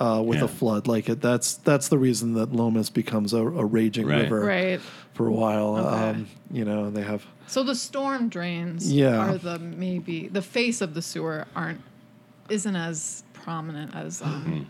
uh, 0.00 0.20
with 0.26 0.38
Yeah. 0.40 0.46
a 0.46 0.48
flood. 0.48 0.88
Like 0.88 1.08
it, 1.08 1.20
that's 1.20 1.54
that's 1.54 1.86
the 1.88 1.96
reason 1.98 2.34
that 2.34 2.52
Lomas 2.52 2.90
becomes 2.90 3.32
a, 3.32 3.38
a 3.38 3.64
raging 3.64 4.06
Right. 4.08 4.22
river 4.22 4.40
right. 4.40 4.80
for 5.12 5.28
a 5.28 5.32
while. 5.32 5.76
Okay. 5.76 6.08
Um, 6.10 6.26
you 6.50 6.64
know, 6.64 6.90
they 6.90 7.02
have. 7.02 7.22
So 7.46 7.62
the 7.62 7.76
storm 7.76 8.28
drains 8.28 8.92
Yeah. 8.92 9.18
are 9.18 9.38
the 9.38 9.60
maybe 9.60 10.26
the 10.26 10.42
face 10.42 10.80
of 10.80 10.94
the 10.94 11.02
sewer 11.02 11.46
aren't 11.54 11.80
isn't 12.48 12.74
as 12.76 13.22
prominent 13.32 13.94
as 13.94 14.20
um, 14.22 14.66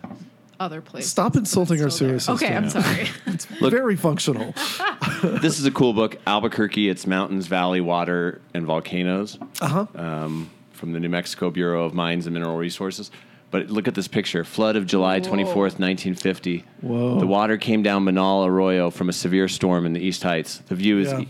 other 0.61 0.80
places. 0.80 1.11
Stop 1.11 1.37
insulting 1.37 1.82
our 1.82 1.90
still 1.90 2.18
sewer 2.18 2.37
there. 2.38 2.49
Okay, 2.49 2.56
I'm 2.56 2.70
system. 2.70 2.82
sorry. 2.82 3.08
Look- 3.61 3.73
very 3.73 3.96
functional. 3.96 4.54
this 5.23 5.58
is 5.58 5.66
a 5.66 5.70
cool 5.70 5.92
book 5.92 6.16
Albuquerque, 6.26 6.88
Its 6.88 7.06
Mountains, 7.06 7.46
Valley, 7.46 7.80
Water, 7.80 8.40
and 8.54 8.66
Volcanoes 8.66 9.38
Uh 9.61 9.68
huh. 9.68 9.87
um, 9.94 10.50
from 10.73 10.92
the 10.92 11.00
New 11.00 11.08
Mexico 11.08 11.50
Bureau 11.50 11.84
of 11.84 11.94
Mines 11.94 12.26
and 12.26 12.34
Mineral 12.34 12.56
Resources. 12.56 13.11
But 13.50 13.68
look 13.68 13.87
at 13.87 13.94
this 13.94 14.08
picture: 14.08 14.42
flood 14.44 14.75
of 14.75 14.84
July 14.87 15.20
twenty 15.20 15.44
fourth, 15.44 15.78
nineteen 15.78 16.14
fifty. 16.16 16.64
Whoa. 16.80 17.20
The 17.20 17.26
water 17.26 17.56
came 17.56 17.82
down 17.84 18.04
Menaul 18.04 18.46
Arroyo 18.49 18.90
from 18.90 19.08
a 19.08 19.12
severe 19.12 19.46
storm 19.46 19.87
in 19.87 19.92
the 19.92 20.00
East 20.00 20.25
Heights. 20.25 20.58
The 20.66 20.75
view 20.75 20.99
is 20.99 21.12
Yeah. 21.12 21.25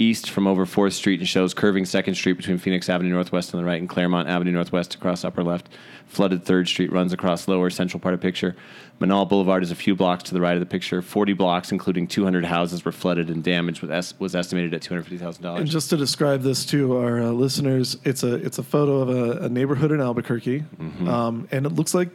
East 0.00 0.30
from 0.30 0.46
over 0.46 0.64
Fourth 0.64 0.94
Street 0.94 1.20
and 1.20 1.28
shows 1.28 1.52
curving 1.52 1.84
Second 1.84 2.14
Street 2.14 2.32
between 2.32 2.56
Phoenix 2.56 2.88
Avenue 2.88 3.10
Northwest 3.10 3.54
on 3.54 3.60
the 3.60 3.66
right 3.66 3.78
and 3.78 3.88
Claremont 3.88 4.28
Avenue 4.28 4.50
Northwest 4.50 4.94
across 4.94 5.24
upper 5.24 5.44
left. 5.44 5.68
Flooded 6.06 6.42
Third 6.44 6.66
Street 6.66 6.90
runs 6.90 7.12
across 7.12 7.46
lower 7.46 7.70
central 7.70 8.00
part 8.00 8.14
of 8.14 8.20
picture. 8.20 8.56
Menaul 9.00 9.28
Boulevard 9.28 9.62
is 9.62 9.70
a 9.70 9.74
few 9.74 9.94
blocks 9.94 10.24
to 10.24 10.34
the 10.34 10.40
right 10.40 10.54
of 10.54 10.60
the 10.60 10.66
picture. 10.66 11.02
Forty 11.02 11.34
blocks, 11.34 11.70
including 11.70 12.06
two 12.06 12.24
hundred 12.24 12.44
houses, 12.44 12.84
were 12.84 12.92
flooded 12.92 13.28
and 13.28 13.44
damage 13.44 13.82
was, 13.82 14.14
was 14.18 14.34
estimated 14.34 14.74
at 14.74 14.82
two 14.82 14.94
hundred 14.94 15.04
fifty 15.04 15.18
thousand 15.18 15.44
And 15.44 15.50
dollars. 15.50 15.60
And 15.60 15.70
just 15.70 15.90
to 15.90 15.96
describe 15.96 16.42
this 16.42 16.64
to 16.66 16.96
our 16.96 17.20
uh, 17.20 17.30
listeners, 17.30 17.96
it's 18.04 18.22
a 18.22 18.34
it's 18.34 18.58
a 18.58 18.62
photo 18.62 19.00
of 19.02 19.10
a, 19.10 19.44
a 19.44 19.48
neighborhood 19.48 19.92
in 19.92 20.00
Albuquerque, 20.00 20.64
um, 21.06 21.46
and 21.52 21.66
it 21.66 21.72
looks 21.72 21.94
like 21.94 22.08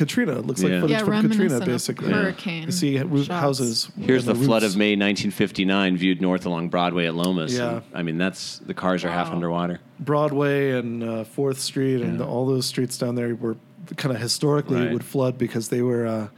Katrina. 0.00 0.38
It 0.38 0.46
looks 0.46 0.60
Mm-hmm. 0.62 0.68
Yeah. 0.68 0.74
like 0.76 0.80
footage 0.82 0.92
Yeah, 0.96 0.98
from 1.04 1.10
reminiscent 1.10 1.40
Katrina, 1.50 1.62
of 1.62 1.66
basically. 1.66 2.12
hurricane 2.12 2.62
You 2.64 2.72
see 2.72 2.98
roof 3.00 3.26
shots. 3.26 3.40
houses. 3.40 3.90
Here's 4.00 4.24
the 4.24 4.32
and 4.32 4.44
flood 4.44 4.62
roofs. 4.62 4.74
of 4.74 4.78
May 4.78 4.92
1959 4.96 5.96
viewed 5.98 6.20
north 6.22 6.46
along 6.46 6.70
Broadway 6.70 7.06
at 7.06 7.14
Lomas. 7.14 7.52
Yeah. 7.56 7.68
And, 7.74 7.82
I 7.94 8.02
mean, 8.02 8.16
that's 8.18 8.58
the 8.60 8.72
cars 8.74 9.04
are 9.04 9.10
half 9.10 9.28
Wow. 9.28 9.34
underwater. 9.34 9.80
Broadway 10.00 10.72
and 10.72 11.04
uh, 11.04 11.24
Fourth 11.24 11.60
Street 11.60 12.00
and 12.00 12.18
Yeah. 12.18 12.24
all 12.24 12.46
those 12.46 12.64
streets 12.66 12.96
down 12.98 13.14
there 13.14 13.34
were 13.34 13.56
kind 13.96 14.14
of 14.14 14.20
historically 14.22 14.80
Right. 14.80 14.92
would 14.92 15.04
flood 15.04 15.36
because 15.36 15.68
they 15.68 15.82
were 15.82 16.06
uh, 16.06 16.28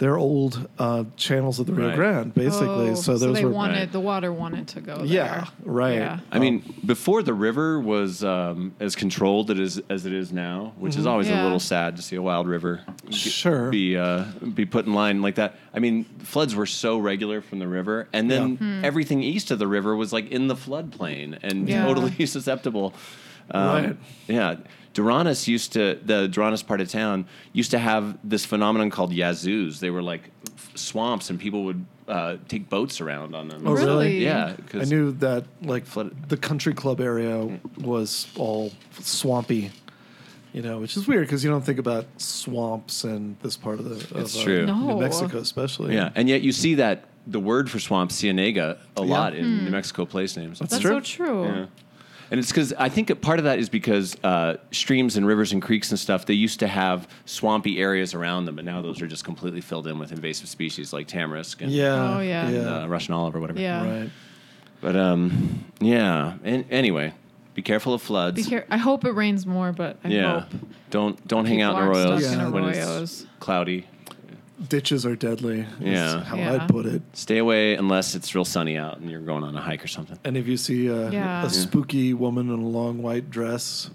they're 0.00 0.16
old 0.18 0.66
uh, 0.78 1.04
channels 1.16 1.60
of 1.60 1.66
the 1.66 1.72
Rio 1.74 1.88
Right. 1.88 1.94
Grande, 1.96 2.34
basically. 2.34 2.90
Oh, 2.90 2.94
so 2.94 3.16
those 3.18 3.36
they 3.36 3.44
were 3.44 3.50
wanted 3.52 3.78
Right. 3.78 3.92
the 3.92 4.00
water 4.00 4.32
wanted 4.32 4.66
to 4.68 4.80
go 4.80 4.96
there. 4.96 5.04
yeah, 5.06 5.46
right. 5.62 5.94
Yeah. 5.94 6.20
I 6.32 6.38
mean, 6.38 6.64
before 6.84 7.22
the 7.22 7.34
river 7.34 7.78
was 7.78 8.24
um, 8.24 8.74
as 8.80 8.96
controlled 8.96 9.50
it 9.50 9.60
is, 9.60 9.80
as 9.90 10.06
it 10.06 10.12
is 10.14 10.32
now, 10.32 10.72
which 10.78 10.96
is 10.96 11.06
always 11.06 11.28
a 11.28 11.42
little 11.42 11.60
sad 11.60 11.96
to 11.96 12.02
see 12.02 12.16
a 12.16 12.22
wild 12.22 12.48
river 12.48 12.80
get- 13.04 13.14
Sure. 13.14 13.70
be 13.70 13.96
uh, 13.96 14.24
be 14.54 14.64
put 14.64 14.86
in 14.86 14.94
line 14.94 15.20
like 15.22 15.34
that. 15.36 15.56
I 15.74 15.78
mean, 15.78 16.04
floods 16.20 16.54
were 16.56 16.66
so 16.66 16.96
regular 16.98 17.40
from 17.42 17.58
the 17.60 17.68
river, 17.68 18.08
and 18.12 18.30
then 18.30 18.58
Yeah. 18.60 18.80
everything 18.82 19.22
east 19.22 19.50
of 19.50 19.58
the 19.58 19.68
river 19.68 19.94
was 19.94 20.12
like 20.12 20.30
in 20.30 20.48
the 20.48 20.56
floodplain 20.56 21.38
and 21.42 21.68
Yeah. 21.68 21.84
totally 21.84 22.24
susceptible. 22.26 22.94
Um, 23.52 23.66
Right. 23.84 23.96
Yeah. 24.28 24.56
Duranes 24.94 25.46
used 25.46 25.72
to 25.74 25.98
the 26.04 26.28
Duranes 26.28 26.66
part 26.66 26.80
of 26.80 26.88
town 26.88 27.26
used 27.52 27.70
to 27.70 27.78
have 27.78 28.18
this 28.24 28.44
phenomenon 28.44 28.90
called 28.90 29.12
yazoos. 29.12 29.78
They 29.80 29.90
were 29.90 30.02
like 30.02 30.30
f- 30.56 30.72
swamps, 30.74 31.30
and 31.30 31.38
people 31.38 31.64
would 31.64 31.84
uh, 32.08 32.36
take 32.48 32.68
boats 32.68 33.00
around 33.00 33.34
on 33.36 33.46
them. 33.48 33.62
Oh, 33.66 33.72
really? 33.72 33.86
Really? 33.86 34.24
Yeah, 34.24 34.56
I 34.74 34.84
knew 34.84 35.12
that 35.12 35.44
like 35.62 35.86
Flood- 35.86 36.28
the 36.28 36.36
country 36.36 36.74
club 36.74 37.00
area 37.00 37.60
was 37.78 38.26
all 38.36 38.72
swampy, 38.98 39.70
you 40.52 40.62
know, 40.62 40.78
which 40.80 40.96
is 40.96 41.06
weird 41.06 41.26
because 41.26 41.44
you 41.44 41.50
don't 41.50 41.64
think 41.64 41.78
about 41.78 42.06
swamps 42.20 43.04
in 43.04 43.36
this 43.42 43.56
part 43.56 43.78
of 43.78 43.84
the 43.84 43.94
of, 44.18 44.22
It's 44.24 44.36
uh, 44.40 44.42
true. 44.42 44.66
No. 44.66 44.74
New 44.94 45.00
Mexico, 45.00 45.38
especially. 45.38 45.94
Yeah, 45.94 46.10
and 46.16 46.28
yet 46.28 46.42
you 46.42 46.50
see 46.50 46.74
that 46.76 47.04
the 47.28 47.38
word 47.38 47.70
for 47.70 47.78
swamp, 47.78 48.10
cienega, 48.10 48.78
a 48.96 49.04
Yeah. 49.04 49.06
lot 49.12 49.36
in 49.36 49.64
New 49.66 49.70
Mexico 49.70 50.04
place 50.04 50.36
names. 50.36 50.58
That's 50.58 50.72
That's 50.72 50.82
true. 50.82 50.94
so 50.96 51.00
true. 51.00 51.44
Yeah. 51.44 51.66
And 52.30 52.38
it's 52.38 52.48
because 52.50 52.72
I 52.74 52.88
think 52.88 53.10
a 53.10 53.16
part 53.16 53.38
of 53.40 53.44
that 53.44 53.58
is 53.58 53.68
because 53.68 54.16
uh, 54.22 54.56
streams 54.70 55.16
and 55.16 55.26
rivers 55.26 55.52
and 55.52 55.60
creeks 55.60 55.90
and 55.90 55.98
stuff, 55.98 56.26
they 56.26 56.34
used 56.34 56.60
to 56.60 56.68
have 56.68 57.08
swampy 57.24 57.80
areas 57.80 58.14
around 58.14 58.44
them, 58.44 58.58
and 58.58 58.66
now 58.66 58.80
those 58.82 59.02
are 59.02 59.08
just 59.08 59.24
completely 59.24 59.60
filled 59.60 59.86
in 59.88 59.98
with 59.98 60.12
invasive 60.12 60.48
species 60.48 60.92
like 60.92 61.08
tamarisk 61.08 61.60
and, 61.60 61.72
Yeah. 61.72 62.16
Oh, 62.16 62.20
yeah. 62.20 62.46
and, 62.46 62.54
Yeah. 62.54 62.82
uh, 62.82 62.86
Russian 62.86 63.14
olive 63.14 63.34
or 63.34 63.40
whatever. 63.40 63.58
Yeah. 63.60 64.00
Right. 64.02 64.10
But 64.80 64.94
um, 64.96 65.64
yeah. 65.80 66.34
And 66.44 66.64
anyway, 66.70 67.12
be 67.54 67.62
careful 67.62 67.94
of 67.94 68.00
floods. 68.02 68.36
Be 68.36 68.48
care- 68.48 68.66
I 68.70 68.76
hope 68.76 69.04
it 69.04 69.10
rains 69.12 69.44
more, 69.44 69.72
but 69.72 69.98
I 70.04 70.08
yeah. 70.08 70.40
hope 70.40 70.60
Don't 70.90 71.26
don't 71.28 71.46
hang 71.46 71.62
out 71.62 71.74
in 71.74 71.80
aren't 71.82 71.96
arroyos 71.96 72.20
stuck 72.22 72.54
when 72.54 72.62
arroyos. 72.64 73.02
it's 73.02 73.26
cloudy. 73.40 73.86
Ditches 74.68 75.06
are 75.06 75.16
deadly. 75.16 75.60
is 75.60 75.66
Yeah. 75.80 76.22
How 76.22 76.36
Yeah. 76.36 76.52
I'd 76.54 76.68
put 76.68 76.84
it. 76.86 77.02
Stay 77.14 77.38
away 77.38 77.74
unless 77.74 78.14
it's 78.14 78.34
real 78.34 78.44
sunny 78.44 78.76
out 78.76 78.98
and 78.98 79.10
you're 79.10 79.20
going 79.20 79.42
on 79.42 79.56
a 79.56 79.60
hike 79.60 79.82
or 79.82 79.88
something. 79.88 80.18
And 80.24 80.36
if 80.36 80.46
you 80.46 80.56
see 80.56 80.90
uh, 80.90 81.10
Yeah. 81.10 81.44
a 81.46 81.50
spooky 81.50 82.12
woman 82.14 82.50
in 82.50 82.58
a 82.60 82.68
long 82.68 83.00
white 83.02 83.30
dress 83.30 83.90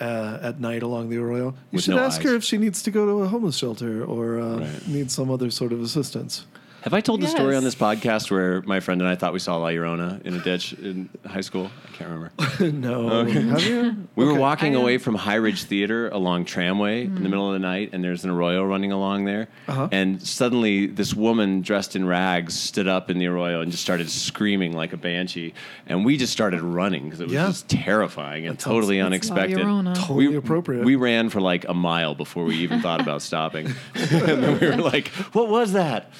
uh, 0.00 0.38
at 0.42 0.60
night 0.60 0.82
along 0.82 1.08
the 1.08 1.16
arroyo, 1.16 1.46
you 1.46 1.50
Mm-hmm. 1.52 1.76
With 1.76 1.84
should 1.84 1.94
no 1.96 2.02
ask 2.02 2.20
eyes. 2.20 2.26
her 2.26 2.34
if 2.36 2.44
she 2.44 2.58
needs 2.58 2.82
to 2.82 2.90
go 2.90 3.06
to 3.06 3.22
a 3.22 3.28
homeless 3.28 3.56
shelter 3.56 4.04
or 4.04 4.38
uh, 4.40 4.58
Right. 4.58 4.88
needs 4.88 5.14
some 5.14 5.30
other 5.30 5.50
sort 5.50 5.72
of 5.72 5.80
assistance. 5.80 6.44
Have 6.82 6.94
I 6.94 7.00
told 7.00 7.20
the 7.20 7.28
story 7.28 7.54
on 7.54 7.62
this 7.62 7.76
podcast 7.76 8.28
where 8.28 8.60
my 8.62 8.80
friend 8.80 9.00
and 9.00 9.08
I 9.08 9.14
thought 9.14 9.32
we 9.32 9.38
saw 9.38 9.56
La 9.56 9.68
Llorona 9.68 10.20
in 10.22 10.34
a 10.34 10.40
ditch 10.42 10.72
in 10.72 11.08
high 11.24 11.40
school? 11.40 11.70
I 11.86 11.96
can't 11.96 12.10
remember. 12.10 12.72
no. 12.72 13.24
Have 13.24 13.62
you? 13.62 14.08
We 14.16 14.24
were 14.24 14.34
walking 14.34 14.74
away 14.74 14.98
from 14.98 15.14
High 15.14 15.36
Ridge 15.36 15.62
Theater 15.62 16.08
along 16.08 16.46
Tramway 16.46 17.04
in 17.04 17.14
the 17.22 17.28
middle 17.28 17.46
of 17.46 17.52
the 17.52 17.60
night, 17.60 17.90
and 17.92 18.02
there's 18.02 18.24
an 18.24 18.30
arroyo 18.30 18.64
running 18.64 18.90
along 18.90 19.26
there. 19.26 19.46
Uh-huh. 19.68 19.90
And 19.92 20.20
suddenly, 20.20 20.86
this 20.86 21.14
woman 21.14 21.60
dressed 21.62 21.94
in 21.94 22.04
rags 22.04 22.58
stood 22.58 22.88
up 22.88 23.10
in 23.10 23.18
the 23.18 23.26
arroyo 23.26 23.60
and 23.60 23.70
just 23.70 23.84
started 23.84 24.10
screaming 24.10 24.72
like 24.72 24.92
a 24.92 24.96
banshee. 24.96 25.54
And 25.86 26.04
we 26.04 26.16
just 26.16 26.32
started 26.32 26.62
running 26.62 27.04
because 27.04 27.20
it 27.20 27.24
was 27.24 27.32
Yeah. 27.32 27.46
just 27.46 27.68
terrifying 27.68 28.48
and 28.48 28.56
That 28.56 28.62
sounds- 28.62 28.74
totally 28.74 28.98
It's 28.98 29.02
La 29.02 29.06
unexpected. 29.06 29.58
Llorona. 29.58 29.94
Totally 29.94 30.26
we, 30.28 30.36
appropriate. 30.36 30.84
We 30.84 30.96
ran 30.96 31.28
for 31.28 31.40
like 31.40 31.64
a 31.68 31.74
mile 31.74 32.16
before 32.16 32.44
we 32.44 32.56
even 32.56 32.80
thought 32.80 33.00
about 33.00 33.22
stopping. 33.22 33.66
and 33.94 34.10
then 34.42 34.58
we 34.60 34.66
were 34.66 34.76
like, 34.82 35.08
"What 35.32 35.48
was 35.48 35.74
that?" 35.74 36.10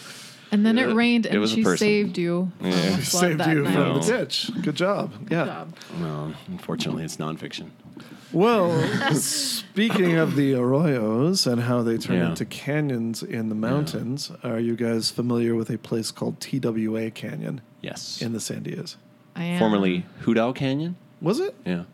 And 0.52 0.64
then 0.66 0.76
Yeah, 0.76 0.90
it 0.90 0.94
rained, 0.94 1.26
it 1.26 1.32
and 1.32 1.40
was 1.40 1.52
a 1.52 1.54
she 1.56 1.62
person. 1.64 1.78
saved 1.78 2.18
you 2.18 2.52
from 2.60 2.68
Yeah. 2.70 2.72
a 2.76 2.90
flood 2.98 3.04
saved 3.22 3.40
that 3.40 3.48
you 3.56 3.62
night. 3.62 3.72
from 3.72 3.82
No. 3.82 3.98
the 3.98 4.06
ditch. 4.18 4.50
Good 4.62 4.76
job. 4.76 5.12
Good 5.24 5.32
yeah. 5.32 5.44
job. 5.46 5.74
Well, 6.00 6.34
unfortunately, 6.48 7.04
it's 7.04 7.16
nonfiction. 7.16 7.70
Well, 8.32 8.70
speaking 9.14 10.16
of 10.16 10.36
the 10.36 10.52
arroyos 10.52 11.50
and 11.50 11.62
how 11.62 11.82
they 11.82 11.96
turn 11.98 12.16
Yeah. 12.16 12.28
into 12.30 12.44
canyons 12.44 13.22
in 13.22 13.48
the 13.48 13.54
mountains, 13.54 14.30
are 14.44 14.58
you 14.60 14.76
guys 14.76 15.10
familiar 15.10 15.54
with 15.54 15.70
a 15.70 15.78
place 15.78 16.10
called 16.10 16.38
TWA 16.40 17.10
Canyon 17.10 17.60
Yes. 17.80 18.20
in 18.22 18.32
the 18.32 18.38
Sandias? 18.38 18.96
I 19.34 19.44
am. 19.44 19.58
Formerly 19.58 20.04
Hoot 20.20 20.36
Owl 20.38 20.52
Canyon. 20.52 20.96
Was 21.20 21.40
it 21.40 21.54
Yeah. 21.64 21.84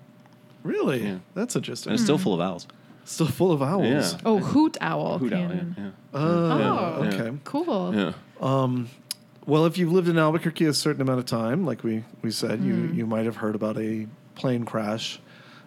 really? 0.65 1.03
Yeah. 1.05 1.19
That's 1.35 1.55
interesting. 1.57 1.91
And 1.91 1.95
it's 1.95 2.03
still 2.05 2.19
hmm. 2.19 2.23
full 2.25 2.35
of 2.35 2.41
owls. 2.41 2.67
Still 3.05 3.27
full 3.29 3.53
of 3.53 3.63
owls. 3.63 3.87
Yeah. 4.15 4.19
Oh, 4.25 4.39
Hoot 4.39 4.77
Owl 4.81 5.19
Hoot 5.19 5.33
owl. 5.33 5.39
Canyon. 5.49 5.75
Yeah. 5.79 5.91
Oh, 6.15 6.21
Oh. 6.21 7.03
Yeah. 7.05 7.09
okay. 7.21 7.37
Cool. 7.45 7.95
yeah. 7.95 8.13
Well, 8.41 9.65
if 9.65 9.79
you've 9.79 9.93
lived 9.93 10.09
in 10.09 10.19
Albuquerque 10.19 10.67
a 10.67 10.75
certain 10.75 11.01
amount 11.01 11.21
of 11.21 11.27
time, 11.27 11.65
like 11.65 11.83
we, 11.83 12.05
we 12.23 12.31
said, 12.31 12.61
you, 12.61 12.75
Mm-hmm. 12.75 12.95
you 12.99 13.07
might 13.07 13.25
have 13.25 13.37
heard 13.37 13.55
about 13.55 13.79
a 13.79 14.07
plane 14.35 14.65
crash 14.65 15.19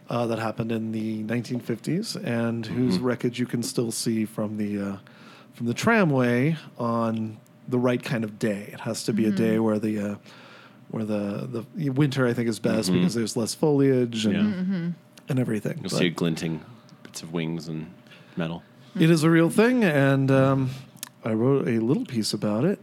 uh, 0.10 0.28
that 0.28 0.38
happened 0.40 0.72
in 0.72 0.92
the 0.92 1.24
1950s, 1.24 2.16
and 2.24 2.66
whose 2.66 2.96
Mm-hmm. 2.98 3.06
wreckage 3.06 3.40
you 3.40 3.46
can 3.48 3.64
still 3.64 3.92
see 3.92 4.26
from 4.26 4.58
the 4.58 4.80
uh, 4.80 4.98
from 5.54 5.66
the 5.68 5.74
tramway 5.74 6.56
on 6.78 7.38
the 7.68 7.80
right 7.80 8.02
kind 8.04 8.24
of 8.24 8.38
day. 8.40 8.70
It 8.72 8.82
has 8.82 9.04
to 9.06 9.14
be 9.14 9.26
a 9.26 9.32
day 9.32 9.58
where 9.60 9.80
the 9.80 10.00
uh, 10.00 10.16
where 10.90 11.04
the 11.06 11.66
the 11.76 11.90
winter 11.90 12.28
I 12.28 12.34
think 12.34 12.50
is 12.50 12.60
best 12.60 12.92
because 12.94 13.14
there's 13.14 13.36
less 13.38 13.54
foliage 13.56 14.26
and 14.26 14.36
Mm-hmm. 14.54 14.74
Yeah. 14.86 14.92
and 15.30 15.40
everything. 15.40 15.78
You'll 15.78 15.84
But 15.90 15.98
see 16.00 16.10
glinting 16.10 16.62
bits 17.04 17.24
of 17.24 17.32
wings 17.34 17.68
and 17.68 17.92
metal. 18.36 18.64
it 19.00 19.10
is 19.10 19.24
a 19.24 19.30
real 19.30 19.50
thing, 19.50 19.84
and 19.84 20.30
um, 20.30 20.70
I 21.24 21.34
wrote 21.34 21.68
a 21.68 21.80
little 21.80 22.06
piece 22.06 22.34
about 22.34 22.66
it, 22.66 22.80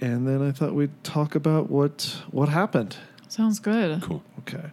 and 0.00 0.26
then 0.26 0.40
I 0.40 0.52
thought 0.52 0.74
we'd 0.74 1.04
talk 1.04 1.34
about 1.34 1.70
what 1.70 2.22
what 2.30 2.48
happened. 2.48 2.96
Sounds 3.28 3.58
good. 3.58 4.02
Cool. 4.02 4.22
Okay. 4.40 4.70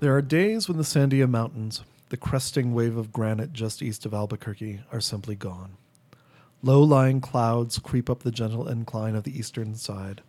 There 0.00 0.14
are 0.14 0.22
days 0.22 0.68
when 0.68 0.76
the 0.76 0.84
Sandia 0.84 1.28
Mountains, 1.28 1.82
the 2.10 2.16
cresting 2.16 2.72
wave 2.72 2.96
of 2.96 3.12
granite 3.12 3.52
just 3.52 3.82
east 3.82 4.06
of 4.06 4.14
Albuquerque, 4.14 4.80
are 4.92 5.00
simply 5.00 5.34
gone. 5.34 5.76
Low 6.62 6.82
lying 6.82 7.20
clouds 7.20 7.78
creep 7.78 8.08
up 8.08 8.20
the 8.20 8.30
gentle 8.30 8.68
incline 8.68 9.16
of 9.16 9.24
the 9.24 9.36
eastern 9.36 9.74
side, 9.74 10.22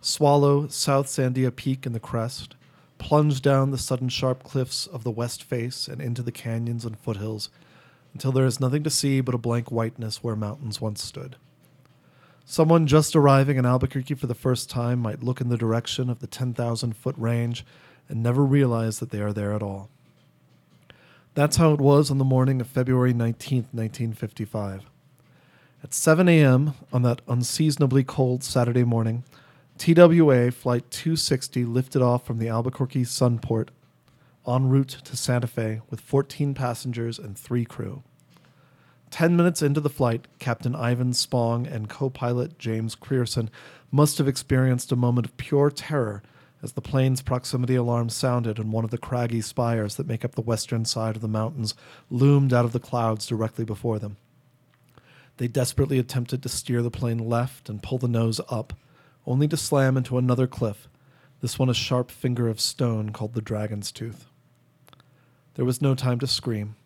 swallow 0.00 0.68
South 0.68 1.06
Sandia 1.06 1.54
Peak 1.54 1.86
and 1.86 1.94
the 1.94 2.00
crest, 2.00 2.54
plunge 2.98 3.42
down 3.42 3.70
the 3.70 3.78
sudden 3.78 4.08
sharp 4.08 4.42
cliffs 4.42 4.86
of 4.86 5.04
the 5.04 5.10
west 5.10 5.42
face 5.42 5.88
and 5.88 6.00
into 6.00 6.22
the 6.22 6.32
canyons 6.32 6.84
and 6.84 6.98
foothills 6.98 7.50
until 8.12 8.32
there 8.32 8.46
is 8.46 8.60
nothing 8.60 8.82
to 8.84 8.90
see 8.90 9.20
but 9.20 9.34
a 9.34 9.38
blank 9.38 9.70
whiteness 9.70 10.22
where 10.22 10.36
mountains 10.36 10.80
once 10.80 11.02
stood. 11.02 11.36
Someone 12.44 12.86
just 12.86 13.16
arriving 13.16 13.56
in 13.56 13.66
Albuquerque 13.66 14.14
for 14.14 14.26
the 14.26 14.34
first 14.34 14.68
time 14.68 15.00
might 15.00 15.22
look 15.22 15.40
in 15.40 15.48
the 15.48 15.56
direction 15.56 16.10
of 16.10 16.20
the 16.20 16.26
10,000 16.26 16.96
foot 16.96 17.16
range 17.18 17.64
and 18.08 18.22
never 18.22 18.44
realize 18.44 18.98
that 18.98 19.10
they 19.10 19.20
are 19.20 19.32
there 19.32 19.52
at 19.52 19.62
all. 19.62 19.88
That's 21.34 21.56
how 21.56 21.72
it 21.72 21.80
was 21.80 22.10
on 22.10 22.18
the 22.18 22.24
morning 22.24 22.60
of 22.60 22.68
February 22.68 23.12
19th, 23.12 23.72
1955. 23.72 24.84
At 25.82 25.92
7 25.92 26.28
a.m. 26.28 26.74
on 26.92 27.02
that 27.02 27.22
unseasonably 27.26 28.04
cold 28.04 28.44
Saturday 28.44 28.84
morning, 28.84 29.24
TWA 29.78 30.50
Flight 30.50 30.90
260 30.90 31.64
lifted 31.64 32.00
off 32.00 32.24
from 32.24 32.38
the 32.38 32.48
Albuquerque 32.48 33.04
Sunport 33.04 33.68
en 34.46 34.68
route 34.68 34.98
to 35.04 35.16
Santa 35.16 35.46
Fe 35.46 35.80
with 35.90 36.00
14 36.00 36.54
passengers 36.54 37.18
and 37.18 37.36
three 37.36 37.64
crew. 37.64 38.02
Ten 39.10 39.36
minutes 39.36 39.62
into 39.62 39.80
the 39.80 39.90
flight, 39.90 40.26
Captain 40.38 40.74
Ivan 40.74 41.12
Spong 41.12 41.66
and 41.66 41.88
co 41.88 42.10
pilot 42.10 42.58
James 42.58 42.96
Creason 42.96 43.48
must 43.90 44.18
have 44.18 44.28
experienced 44.28 44.90
a 44.90 44.96
moment 44.96 45.26
of 45.26 45.36
pure 45.36 45.70
terror 45.70 46.22
as 46.62 46.72
the 46.72 46.80
plane's 46.80 47.22
proximity 47.22 47.74
alarm 47.74 48.08
sounded 48.08 48.58
and 48.58 48.72
one 48.72 48.84
of 48.84 48.90
the 48.90 48.98
craggy 48.98 49.40
spires 49.40 49.96
that 49.96 50.06
make 50.06 50.24
up 50.24 50.34
the 50.34 50.40
western 50.40 50.84
side 50.84 51.14
of 51.14 51.22
the 51.22 51.28
mountains 51.28 51.74
loomed 52.10 52.52
out 52.52 52.64
of 52.64 52.72
the 52.72 52.80
clouds 52.80 53.26
directly 53.26 53.64
before 53.64 53.98
them. 53.98 54.16
They 55.36 55.46
desperately 55.46 55.98
attempted 55.98 56.42
to 56.42 56.48
steer 56.48 56.80
the 56.80 56.90
plane 56.90 57.18
left 57.18 57.68
and 57.68 57.82
pull 57.82 57.98
the 57.98 58.08
nose 58.08 58.40
up, 58.48 58.72
only 59.26 59.48
to 59.48 59.56
slam 59.56 59.96
into 59.96 60.18
another 60.18 60.46
cliff, 60.46 60.88
this 61.40 61.58
one 61.58 61.68
a 61.68 61.74
sharp 61.74 62.10
finger 62.10 62.48
of 62.48 62.60
stone 62.60 63.10
called 63.10 63.34
the 63.34 63.42
Dragon's 63.42 63.92
Tooth. 63.92 64.26
There 65.54 65.64
was 65.64 65.82
no 65.82 65.94
time 65.94 66.18
to 66.20 66.26
scream. 66.26 66.76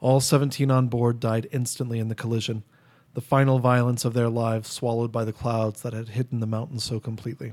All 0.00 0.20
17 0.20 0.70
on 0.70 0.88
board 0.88 1.20
died 1.20 1.48
instantly 1.52 1.98
in 1.98 2.08
the 2.08 2.14
collision, 2.14 2.64
the 3.14 3.20
final 3.20 3.58
violence 3.58 4.04
of 4.04 4.12
their 4.12 4.28
lives 4.28 4.68
swallowed 4.68 5.12
by 5.12 5.24
the 5.24 5.32
clouds 5.32 5.82
that 5.82 5.92
had 5.92 6.10
hidden 6.10 6.40
the 6.40 6.46
mountain 6.46 6.78
so 6.80 7.00
completely. 7.00 7.52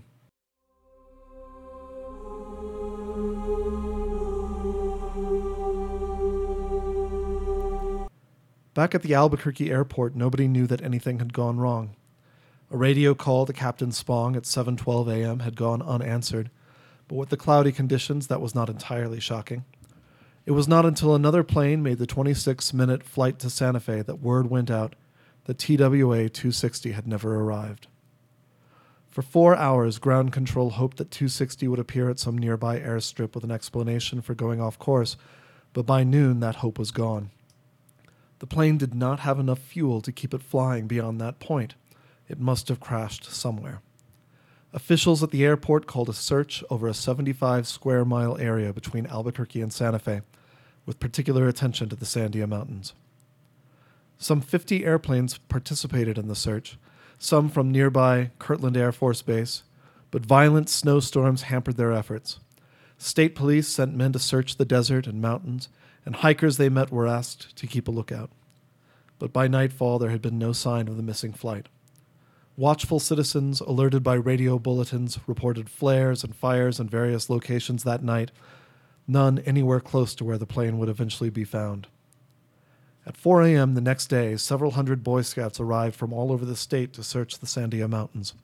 Back 8.73 8.95
at 8.95 9.01
the 9.01 9.13
Albuquerque 9.13 9.69
airport, 9.69 10.15
nobody 10.15 10.47
knew 10.47 10.65
that 10.65 10.81
anything 10.81 11.19
had 11.19 11.33
gone 11.33 11.57
wrong. 11.57 11.95
A 12.73 12.77
radio 12.77 13.13
call 13.13 13.45
to 13.45 13.51
Captain 13.51 13.91
Spong 13.91 14.37
at 14.37 14.43
7:12 14.43 15.11
a.m. 15.11 15.39
had 15.39 15.57
gone 15.57 15.81
unanswered, 15.81 16.49
but 17.09 17.15
with 17.15 17.27
the 17.27 17.35
cloudy 17.35 17.73
conditions 17.73 18.27
that 18.27 18.39
was 18.39 18.55
not 18.55 18.69
entirely 18.69 19.19
shocking. 19.19 19.65
It 20.45 20.51
was 20.51 20.69
not 20.69 20.85
until 20.85 21.13
another 21.13 21.43
plane 21.43 21.83
made 21.83 21.97
the 21.97 22.07
26-minute 22.07 23.03
flight 23.03 23.39
to 23.39 23.49
Santa 23.49 23.81
Fe 23.81 24.03
that 24.03 24.21
word 24.21 24.49
went 24.49 24.71
out 24.71 24.95
that 25.43 25.59
TWA 25.59 26.29
260 26.29 26.93
had 26.93 27.05
never 27.05 27.35
arrived. 27.35 27.87
For 29.09 29.21
4 29.21 29.57
hours, 29.57 29.99
ground 29.99 30.31
control 30.31 30.69
hoped 30.69 30.95
that 30.95 31.11
260 31.11 31.67
would 31.67 31.77
appear 31.77 32.09
at 32.09 32.19
some 32.19 32.37
nearby 32.37 32.79
airstrip 32.79 33.35
with 33.35 33.43
an 33.43 33.51
explanation 33.51 34.21
for 34.21 34.33
going 34.33 34.61
off 34.61 34.79
course, 34.79 35.17
but 35.73 35.85
by 35.85 36.05
noon 36.05 36.39
that 36.39 36.55
hope 36.55 36.79
was 36.79 36.91
gone. 36.91 37.31
The 38.39 38.47
plane 38.47 38.77
did 38.77 38.95
not 38.95 39.19
have 39.19 39.39
enough 39.39 39.59
fuel 39.59 39.99
to 39.99 40.11
keep 40.13 40.33
it 40.33 40.41
flying 40.41 40.87
beyond 40.87 41.19
that 41.19 41.39
point. 41.39 41.75
It 42.31 42.39
must 42.39 42.69
have 42.69 42.79
crashed 42.79 43.25
somewhere. 43.25 43.81
Officials 44.71 45.21
at 45.21 45.31
the 45.31 45.43
airport 45.43 45.85
called 45.85 46.07
a 46.07 46.13
search 46.13 46.63
over 46.69 46.87
a 46.87 46.93
75 46.93 47.67
square 47.67 48.05
mile 48.05 48.37
area 48.37 48.71
between 48.71 49.05
Albuquerque 49.05 49.61
and 49.61 49.73
Santa 49.73 49.99
Fe, 49.99 50.21
with 50.85 51.01
particular 51.01 51.49
attention 51.49 51.89
to 51.89 51.95
the 51.97 52.05
Sandia 52.05 52.47
Mountains. 52.47 52.93
Some 54.17 54.39
50 54.39 54.85
airplanes 54.85 55.39
participated 55.39 56.17
in 56.17 56.29
the 56.29 56.35
search, 56.35 56.77
some 57.19 57.49
from 57.49 57.69
nearby 57.69 58.31
Kirtland 58.39 58.77
Air 58.77 58.93
Force 58.93 59.21
Base, 59.21 59.63
but 60.09 60.25
violent 60.25 60.69
snowstorms 60.69 61.43
hampered 61.43 61.75
their 61.75 61.91
efforts. 61.91 62.39
State 62.97 63.35
police 63.35 63.67
sent 63.67 63.93
men 63.93 64.13
to 64.13 64.19
search 64.19 64.55
the 64.55 64.63
desert 64.63 65.05
and 65.05 65.21
mountains, 65.21 65.67
and 66.05 66.15
hikers 66.15 66.55
they 66.55 66.69
met 66.69 66.91
were 66.91 67.07
asked 67.07 67.57
to 67.57 67.67
keep 67.67 67.89
a 67.89 67.91
lookout. 67.91 68.29
But 69.19 69.33
by 69.33 69.49
nightfall, 69.49 69.99
there 69.99 70.11
had 70.11 70.21
been 70.21 70.39
no 70.39 70.53
sign 70.53 70.87
of 70.87 70.95
the 70.95 71.03
missing 71.03 71.33
flight. 71.33 71.67
Watchful 72.61 72.99
citizens, 72.99 73.59
alerted 73.59 74.03
by 74.03 74.13
radio 74.13 74.59
bulletins, 74.59 75.17
reported 75.25 75.67
flares 75.67 76.23
and 76.23 76.35
fires 76.35 76.79
in 76.79 76.87
various 76.87 77.27
locations 77.27 77.83
that 77.83 78.03
night, 78.03 78.29
none 79.07 79.39
anywhere 79.39 79.79
close 79.79 80.13
to 80.13 80.23
where 80.23 80.37
the 80.37 80.45
plane 80.45 80.77
would 80.77 80.87
eventually 80.87 81.31
be 81.31 81.43
found. 81.43 81.87
At 83.03 83.17
4 83.17 83.41
a.m. 83.41 83.73
the 83.73 83.81
next 83.81 84.11
day, 84.11 84.37
several 84.37 84.73
hundred 84.73 85.03
Boy 85.03 85.23
Scouts 85.23 85.59
arrived 85.59 85.95
from 85.95 86.13
all 86.13 86.31
over 86.31 86.45
the 86.45 86.55
state 86.55 86.93
to 86.93 87.03
search 87.03 87.39
the 87.39 87.47
Sandia 87.47 87.89
Mountains. 87.89 88.35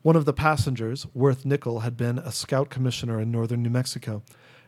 One 0.00 0.16
of 0.16 0.24
the 0.24 0.32
passengers, 0.32 1.06
Worth 1.12 1.44
Nickel, 1.44 1.80
had 1.80 1.94
been 1.94 2.20
a 2.20 2.32
scout 2.32 2.70
commissioner 2.70 3.20
in 3.20 3.30
northern 3.30 3.62
New 3.62 3.68
Mexico, 3.68 4.22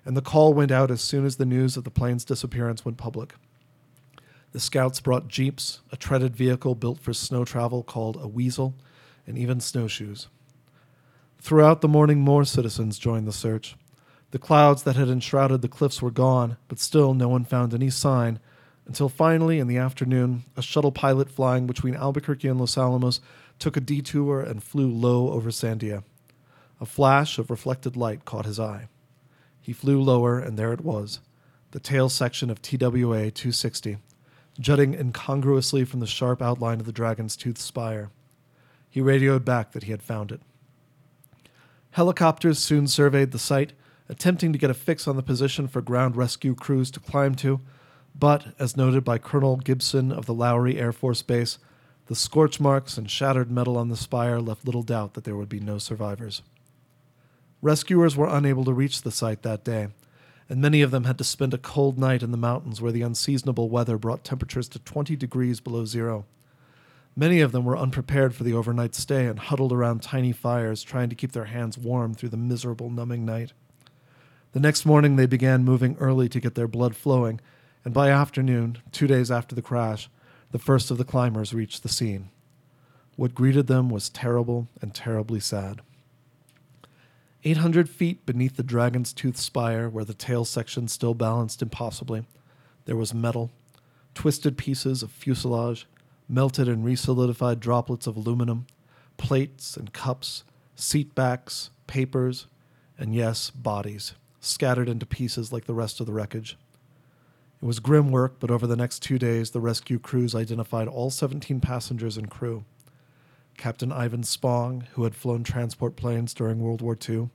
and 0.05 0.15
the 0.15 0.21
call 0.21 0.53
went 0.53 0.71
out 0.71 0.91
as 0.91 1.01
soon 1.01 1.25
as 1.25 1.37
the 1.37 1.47
news 1.47 1.79
of 1.79 1.85
the 1.85 1.91
plane's 1.91 2.27
disappearance 2.27 2.85
went 2.85 2.99
public. 2.99 3.33
The 4.55 4.61
scouts 4.61 5.01
brought 5.01 5.27
jeeps, 5.27 5.81
a 5.91 5.97
treaded 5.97 6.37
vehicle 6.37 6.77
built 6.77 7.01
for 7.01 7.13
snow 7.13 7.45
travel 7.45 7.83
called 7.83 8.17
a 8.23 8.29
weasel, 8.29 8.77
and 9.27 9.37
even 9.37 9.59
snowshoes. 9.59 10.29
Throughout 11.41 11.81
the 11.81 11.89
morning, 11.89 12.21
more 12.21 12.45
citizens 12.45 12.97
joined 12.97 13.27
the 13.27 13.33
search. 13.33 13.75
The 14.31 14.39
clouds 14.39 14.85
that 14.85 14.95
had 14.95 15.09
enshrouded 15.09 15.61
the 15.61 15.67
cliffs 15.67 16.01
were 16.01 16.13
gone, 16.13 16.57
but 16.69 16.79
still 16.79 17.15
no 17.15 17.29
one 17.29 17.45
found 17.45 17.75
any 17.75 17.91
sign 17.91 18.39
until 18.87 19.09
finally, 19.09 19.59
in 19.59 19.67
the 19.67 19.79
afternoon, 19.79 20.45
a 20.57 20.63
shuttle 20.63 20.93
pilot 20.93 21.29
flying 21.33 21.67
between 21.67 21.97
Albuquerque 21.97 22.47
and 22.47 22.61
Los 22.61 22.79
Alamos 22.79 23.21
took 23.59 23.77
a 23.77 23.81
detour 23.81 24.41
and 24.41 24.63
flew 24.63 24.89
low 24.89 25.33
over 25.33 25.51
Sandia. 25.51 26.05
A 26.81 26.87
flash 26.87 27.41
of 27.41 27.51
reflected 27.51 27.97
light 27.97 28.25
caught 28.25 28.47
his 28.47 28.61
eye. 28.61 28.87
He 29.61 29.73
flew 29.73 30.01
lower, 30.01 30.39
and 30.39 30.57
there 30.57 30.73
it 30.73 30.83
was 30.83 31.19
the 31.73 31.81
tail 31.81 32.09
section 32.09 32.51
of 32.51 32.63
TWA 32.63 33.33
260 33.33 33.97
jutting 34.59 34.95
incongruously 34.95 35.85
from 35.85 36.01
the 36.01 36.07
sharp 36.07 36.41
outline 36.41 36.81
of 36.81 36.87
the 36.87 36.93
dragon's 36.93 37.37
tooth 37.37 37.59
spire. 37.59 38.11
He 38.89 39.01
radioed 39.01 39.45
back 39.45 39.73
that 39.73 39.85
he 39.85 39.91
had 39.91 40.03
found 40.03 40.31
it. 40.31 40.41
Helicopters 41.93 42.59
soon 42.59 42.87
surveyed 42.87 43.33
the 43.33 43.39
site, 43.39 43.73
attempting 44.09 44.53
to 44.53 44.59
get 44.59 44.71
a 44.71 44.75
fix 44.75 45.09
on 45.09 45.17
the 45.17 45.23
position 45.23 45.69
for 45.69 45.81
ground 45.81 46.17
rescue 46.17 46.55
crews 46.55 46.91
to 46.91 47.01
climb 47.01 47.35
to, 47.37 47.61
but, 48.15 48.55
as 48.59 48.77
noted 48.77 49.05
by 49.05 49.19
Colonel 49.19 49.57
Gibson 49.57 50.13
of 50.13 50.27
the 50.27 50.35
Lowry 50.35 50.79
Air 50.79 50.93
Force 50.93 51.23
Base, 51.23 51.59
the 52.07 52.15
scorch 52.15 52.61
marks 52.61 52.99
and 52.99 53.11
shattered 53.11 53.51
metal 53.51 53.77
on 53.77 53.89
the 53.89 53.97
spire 53.97 54.41
left 54.41 54.65
little 54.65 54.83
doubt 54.83 55.15
that 55.15 55.25
there 55.25 55.37
would 55.37 55.49
be 55.49 55.61
no 55.61 55.79
survivors. 55.79 56.43
Rescuers 57.63 58.17
were 58.17 58.29
unable 58.29 58.65
to 58.65 58.73
reach 58.73 59.03
the 59.03 59.11
site 59.11 59.43
that 59.43 59.65
day, 59.65 59.89
and 60.49 60.61
many 60.61 60.83
of 60.83 60.91
them 60.91 61.05
had 61.05 61.19
to 61.19 61.25
spend 61.25 61.55
a 61.55 61.59
cold 61.59 61.99
night 61.99 62.23
in 62.23 62.31
the 62.31 62.37
mountains 62.37 62.81
where 62.81 62.93
the 62.93 63.03
unseasonable 63.03 63.69
weather 63.69 63.97
brought 63.97 64.25
temperatures 64.25 64.69
to 64.69 64.79
20 64.79 65.17
degrees 65.17 65.61
below 65.61 65.85
zero. 65.85 66.27
Many 67.17 67.41
of 67.41 67.53
them 67.53 67.65
were 67.65 67.77
unprepared 67.77 68.35
for 68.35 68.43
the 68.43 68.53
overnight 68.53 68.95
stay 68.95 69.27
and 69.27 69.39
huddled 69.39 69.73
around 69.73 70.03
tiny 70.03 70.33
fires, 70.33 70.83
trying 70.83 71.09
to 71.11 71.15
keep 71.15 71.33
their 71.33 71.45
hands 71.45 71.79
warm 71.79 72.15
through 72.15 72.31
the 72.31 72.37
miserable, 72.37 72.91
numbing 72.91 73.25
night. 73.25 73.53
The 74.53 74.61
next 74.61 74.85
morning, 74.85 75.17
they 75.17 75.27
began 75.27 75.65
moving 75.65 75.97
early 75.99 76.29
to 76.29 76.41
get 76.41 76.55
their 76.55 76.69
blood 76.69 76.97
flowing, 76.97 77.41
and 77.85 77.95
by 77.95 78.11
afternoon, 78.11 78.79
two 78.93 79.07
days 79.07 79.31
after 79.31 79.55
the 79.55 79.63
crash, 79.63 80.09
the 80.51 80.59
first 80.59 80.91
of 80.91 80.99
the 80.99 81.05
climbers 81.05 81.55
reached 81.55 81.83
the 81.83 81.89
scene. 81.89 82.31
What 83.17 83.35
greeted 83.35 83.69
them 83.69 83.91
was 83.91 84.09
terrible 84.09 84.69
and 84.81 84.93
terribly 84.93 85.41
sad. 85.41 85.83
800 87.47 87.91
feet 87.91 88.25
beneath 88.25 88.57
the 88.57 88.63
dragon's 88.63 89.13
tooth 89.13 89.37
spire, 89.37 89.89
where 89.89 90.05
the 90.05 90.15
tail 90.15 90.47
section 90.47 90.89
still 90.89 91.13
balanced 91.13 91.61
impossibly, 91.61 92.25
there 92.87 92.97
was 92.97 93.13
metal, 93.13 93.51
twisted 94.15 94.57
pieces 94.57 95.03
of 95.03 95.11
fuselage, 95.11 95.87
melted 96.29 96.69
and 96.69 96.85
resolidified 96.85 97.61
droplets 97.61 98.07
of 98.07 98.17
aluminum, 98.17 98.67
plates 99.19 99.77
and 99.77 99.93
cups, 99.93 100.45
seat 100.75 101.15
backs, 101.15 101.71
papers, 101.87 102.47
and 102.99 103.15
yes, 103.15 103.51
bodies, 103.51 104.15
scattered 104.41 104.89
into 104.89 105.05
pieces 105.05 105.53
like 105.53 105.67
the 105.67 105.75
rest 105.75 106.01
of 106.01 106.07
the 106.07 106.13
wreckage. 106.13 106.57
It 107.63 107.67
was 107.67 107.79
grim 107.79 108.11
work, 108.11 108.37
but 108.41 108.51
over 108.51 108.67
the 108.67 108.77
next 108.77 109.01
two 109.01 109.19
days, 109.19 109.51
the 109.51 109.61
rescue 109.61 109.99
crews 109.99 110.35
identified 110.35 110.89
all 110.89 111.11
17 111.11 111.61
passengers 111.61 112.17
and 112.17 112.31
crew. 112.31 112.65
Captain 113.57 113.93
Ivan 113.93 114.23
Spong, 114.23 114.87
who 114.93 115.05
had 115.05 115.15
flown 115.15 115.45
transport 115.45 115.97
planes 115.97 116.35
during 116.35 116.61
World 116.61 116.83
War 116.83 116.97
II, 117.09 117.31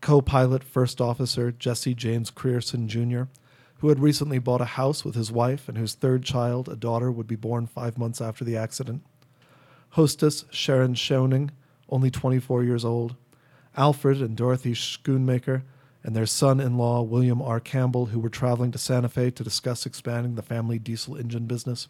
co 0.00 0.20
pilot 0.20 0.62
First 0.62 1.00
Officer 1.00 1.52
Jesse 1.52 1.94
James 1.94 2.30
Creason 2.30 2.86
Jr., 2.86 3.30
who 3.78 3.88
had 3.88 4.00
recently 4.00 4.38
bought 4.38 4.60
a 4.60 4.66
house 4.76 5.04
with 5.04 5.14
his 5.14 5.30
wife 5.30 5.68
and 5.68 5.78
whose 5.78 5.94
third 5.94 6.24
child, 6.24 6.68
a 6.68 6.76
daughter, 6.76 7.10
would 7.10 7.26
be 7.26 7.36
born 7.36 7.66
five 7.66 7.96
months 7.96 8.20
after 8.20 8.44
the 8.44 8.56
accident, 8.56 9.02
hostess 9.90 10.44
Sharon 10.50 10.94
Schoening, 10.94 11.50
only 11.88 12.10
24 12.10 12.64
years 12.64 12.84
old, 12.84 13.16
Alfred 13.76 14.20
and 14.20 14.36
Dorothy 14.36 14.74
Schoonmaker, 14.74 15.62
and 16.02 16.14
their 16.14 16.26
son 16.26 16.60
in 16.60 16.76
law, 16.76 17.02
William 17.02 17.40
R. 17.42 17.60
Campbell, 17.60 18.06
who 18.06 18.20
were 18.20 18.28
traveling 18.28 18.70
to 18.72 18.78
Santa 18.78 19.08
Fe 19.08 19.30
to 19.30 19.44
discuss 19.44 19.86
expanding 19.86 20.34
the 20.34 20.42
family 20.42 20.78
diesel 20.78 21.16
engine 21.16 21.46
business. 21.46 21.88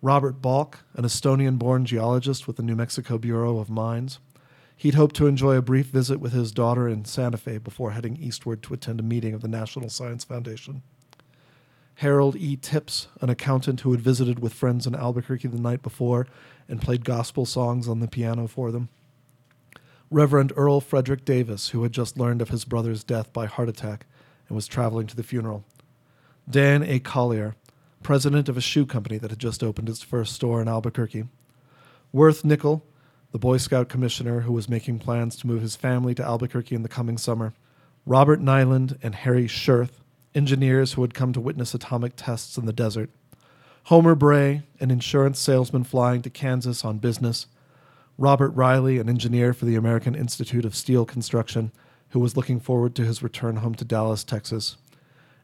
Robert 0.00 0.40
Balk, 0.40 0.84
an 0.94 1.04
Estonian 1.04 1.58
born 1.58 1.84
geologist 1.84 2.46
with 2.46 2.56
the 2.56 2.62
New 2.62 2.76
Mexico 2.76 3.18
Bureau 3.18 3.58
of 3.58 3.68
Mines. 3.68 4.20
He'd 4.76 4.94
hoped 4.94 5.16
to 5.16 5.26
enjoy 5.26 5.56
a 5.56 5.62
brief 5.62 5.86
visit 5.86 6.20
with 6.20 6.32
his 6.32 6.52
daughter 6.52 6.88
in 6.88 7.04
Santa 7.04 7.36
Fe 7.36 7.58
before 7.58 7.90
heading 7.90 8.16
eastward 8.16 8.62
to 8.62 8.74
attend 8.74 9.00
a 9.00 9.02
meeting 9.02 9.34
of 9.34 9.40
the 9.40 9.48
National 9.48 9.88
Science 9.88 10.22
Foundation. 10.22 10.82
Harold 11.96 12.36
E. 12.36 12.54
Tips, 12.54 13.08
an 13.20 13.28
accountant 13.28 13.80
who 13.80 13.90
had 13.90 14.00
visited 14.00 14.38
with 14.38 14.54
friends 14.54 14.86
in 14.86 14.94
Albuquerque 14.94 15.48
the 15.48 15.60
night 15.60 15.82
before 15.82 16.28
and 16.68 16.80
played 16.80 17.04
gospel 17.04 17.44
songs 17.44 17.88
on 17.88 17.98
the 17.98 18.06
piano 18.06 18.46
for 18.46 18.70
them. 18.70 18.88
Reverend 20.12 20.52
Earl 20.54 20.80
Frederick 20.80 21.24
Davis, 21.24 21.70
who 21.70 21.82
had 21.82 21.90
just 21.90 22.16
learned 22.16 22.40
of 22.40 22.50
his 22.50 22.64
brother's 22.64 23.02
death 23.02 23.32
by 23.32 23.46
heart 23.46 23.68
attack 23.68 24.06
and 24.48 24.54
was 24.54 24.68
traveling 24.68 25.08
to 25.08 25.16
the 25.16 25.24
funeral. 25.24 25.64
Dan 26.48 26.84
A. 26.84 27.00
Collier, 27.00 27.56
president 28.02 28.48
of 28.48 28.56
a 28.56 28.62
shoe 28.62 28.86
company 28.86 29.18
that 29.18 29.30
had 29.30 29.38
just 29.38 29.62
opened 29.62 29.88
its 29.88 30.02
first 30.02 30.34
store 30.34 30.60
in 30.62 30.68
Albuquerque. 30.68 31.24
Worth 32.12 32.44
Nickel, 32.44 32.84
the 33.32 33.38
Boy 33.38 33.58
Scout 33.58 33.88
commissioner 33.88 34.40
who 34.40 34.52
was 34.52 34.68
making 34.68 34.98
plans 35.00 35.36
to 35.36 35.46
move 35.46 35.60
his 35.60 35.76
family 35.76 36.14
to 36.14 36.24
Albuquerque 36.24 36.74
in 36.74 36.82
the 36.82 36.88
coming 36.88 37.18
summer, 37.18 37.52
Robert 38.06 38.40
Nyland 38.40 38.98
and 39.02 39.14
Harry 39.14 39.46
Shirth, 39.46 40.00
engineers 40.34 40.94
who 40.94 41.02
had 41.02 41.14
come 41.14 41.32
to 41.32 41.40
witness 41.40 41.74
atomic 41.74 42.14
tests 42.16 42.56
in 42.56 42.64
the 42.64 42.72
desert, 42.72 43.10
Homer 43.84 44.14
Bray, 44.14 44.62
an 44.80 44.90
insurance 44.90 45.38
salesman 45.38 45.84
flying 45.84 46.22
to 46.22 46.30
Kansas 46.30 46.84
on 46.84 46.98
business, 46.98 47.46
Robert 48.18 48.50
Riley, 48.50 48.98
an 48.98 49.08
engineer 49.08 49.52
for 49.52 49.64
the 49.64 49.76
American 49.76 50.14
Institute 50.14 50.64
of 50.64 50.74
Steel 50.74 51.04
Construction, 51.04 51.72
who 52.10 52.20
was 52.20 52.36
looking 52.36 52.60
forward 52.60 52.94
to 52.96 53.04
his 53.04 53.22
return 53.22 53.56
home 53.56 53.74
to 53.76 53.84
Dallas, 53.84 54.24
Texas, 54.24 54.76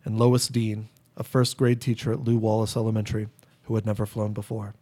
and 0.04 0.18
Lois 0.18 0.48
Dean, 0.48 0.88
a 1.16 1.24
first 1.24 1.57
grade 1.57 1.81
teacher 1.81 2.12
at 2.12 2.24
Lew 2.24 2.38
Wallace 2.38 2.77
Elementary, 2.77 3.29
who 3.64 3.74
had 3.74 3.87
never 3.87 4.07
flown 4.07 4.33
before. 4.33 4.74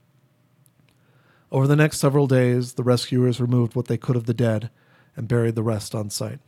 Over 1.51 1.66
the 1.66 1.77
next 1.77 1.99
several 1.99 2.27
days, 2.27 2.75
the 2.75 2.83
rescuers 2.83 3.40
removed 3.40 3.77
what 3.77 3.87
they 3.87 3.99
could 3.99 4.16
of 4.16 4.27
the 4.27 4.35
dead 4.35 4.71
and 5.16 5.29
buried 5.29 5.55
the 5.55 5.62
rest 5.62 5.95
on 5.95 6.09
site. 6.09 6.40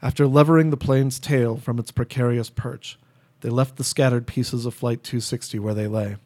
After 0.00 0.26
levering 0.26 0.70
the 0.70 0.76
plane's 0.76 1.18
tail 1.18 1.56
from 1.56 1.78
its 1.78 1.90
precarious 1.90 2.48
perch, 2.48 2.98
they 3.40 3.50
left 3.50 3.76
the 3.76 3.84
scattered 3.84 4.26
pieces 4.26 4.64
of 4.64 4.74
Flight 4.74 5.02
260 5.02 5.58
where 5.58 5.74
they 5.74 5.86
lay. 5.86 6.16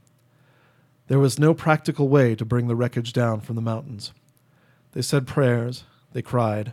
There 1.08 1.18
was 1.18 1.38
no 1.38 1.54
practical 1.54 2.08
way 2.08 2.36
to 2.36 2.44
bring 2.44 2.68
the 2.68 2.76
wreckage 2.76 3.12
down 3.12 3.40
from 3.40 3.56
the 3.56 3.62
mountains. 3.62 4.12
They 4.92 5.02
said 5.02 5.26
prayers, 5.26 5.84
they 6.12 6.22
cried, 6.22 6.72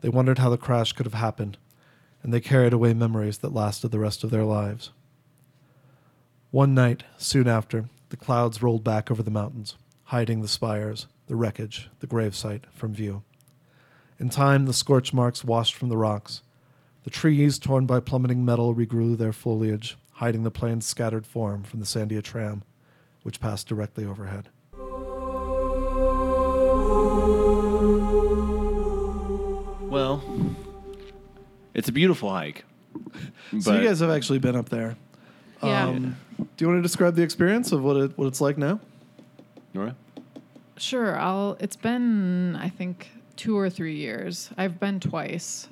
they 0.00 0.08
wondered 0.08 0.38
how 0.38 0.50
the 0.50 0.58
crash 0.58 0.92
could 0.92 1.06
have 1.06 1.14
happened, 1.14 1.58
and 2.22 2.32
they 2.32 2.40
carried 2.40 2.72
away 2.72 2.94
memories 2.94 3.38
that 3.38 3.54
lasted 3.54 3.90
the 3.90 3.98
rest 3.98 4.24
of 4.24 4.30
their 4.30 4.44
lives. 4.44 4.90
One 6.50 6.74
night, 6.74 7.04
soon 7.16 7.46
after, 7.46 7.84
the 8.08 8.16
clouds 8.16 8.60
rolled 8.60 8.82
back 8.82 9.08
over 9.08 9.22
the 9.22 9.30
mountains, 9.30 9.76
hiding 10.06 10.42
the 10.42 10.48
spires, 10.48 11.06
the 11.28 11.36
wreckage, 11.36 11.88
the 12.00 12.08
gravesite 12.08 12.64
from 12.72 12.92
view. 12.92 13.22
In 14.18 14.30
time, 14.30 14.66
the 14.66 14.72
scorch 14.72 15.12
marks 15.12 15.44
washed 15.44 15.74
from 15.74 15.90
the 15.90 15.96
rocks. 15.96 16.42
The 17.04 17.10
trees, 17.10 17.60
torn 17.60 17.86
by 17.86 18.00
plummeting 18.00 18.44
metal, 18.44 18.74
regrew 18.74 19.16
their 19.16 19.32
foliage, 19.32 19.96
hiding 20.14 20.42
the 20.42 20.50
plane's 20.50 20.86
scattered 20.86 21.24
form 21.24 21.62
from 21.62 21.78
the 21.78 21.86
Sandia 21.86 22.20
tram, 22.20 22.64
which 23.22 23.38
passed 23.38 23.68
directly 23.68 24.04
overhead. 24.04 24.48
Well, 29.88 30.20
it's 31.74 31.88
a 31.88 31.92
beautiful 31.92 32.28
hike. 32.30 32.64
So 33.60 33.72
you 33.72 33.86
guys 33.86 34.00
have 34.00 34.10
actually 34.10 34.40
been 34.40 34.56
up 34.56 34.68
there. 34.68 34.96
Yeah. 35.62 35.88
Um, 35.88 36.16
do 36.38 36.46
you 36.64 36.68
want 36.68 36.78
to 36.78 36.82
describe 36.82 37.14
the 37.14 37.22
experience 37.22 37.72
of 37.72 37.82
what 37.82 37.96
it 37.96 38.18
what 38.18 38.26
it's 38.26 38.40
like 38.40 38.56
now? 38.56 38.80
Nora? 39.74 39.94
Sure. 40.76 41.18
I'll. 41.18 41.56
It's 41.60 41.76
been 41.76 42.56
I 42.56 42.68
think 42.68 43.10
two 43.36 43.58
or 43.58 43.68
three 43.70 43.96
years. 43.96 44.50
I've 44.56 44.80
been 44.80 45.00
twice. 45.00 45.68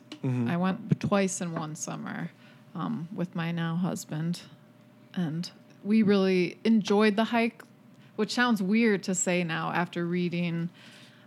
I 0.49 0.57
went 0.57 1.01
twice 1.01 1.41
in 1.41 1.53
one 1.53 1.77
summer 1.77 2.31
um, 2.75 3.09
with 3.15 3.37
my 3.37 3.53
now 3.53 3.77
husband, 3.77 4.43
and 5.15 5.49
we 5.85 6.03
really 6.03 6.59
enjoyed 6.65 7.15
the 7.15 7.25
hike, 7.25 7.63
which 8.17 8.33
sounds 8.33 8.61
weird 8.61 9.05
to 9.05 9.15
say 9.15 9.45
now 9.45 9.71
after 9.71 10.05
reading 10.05 10.71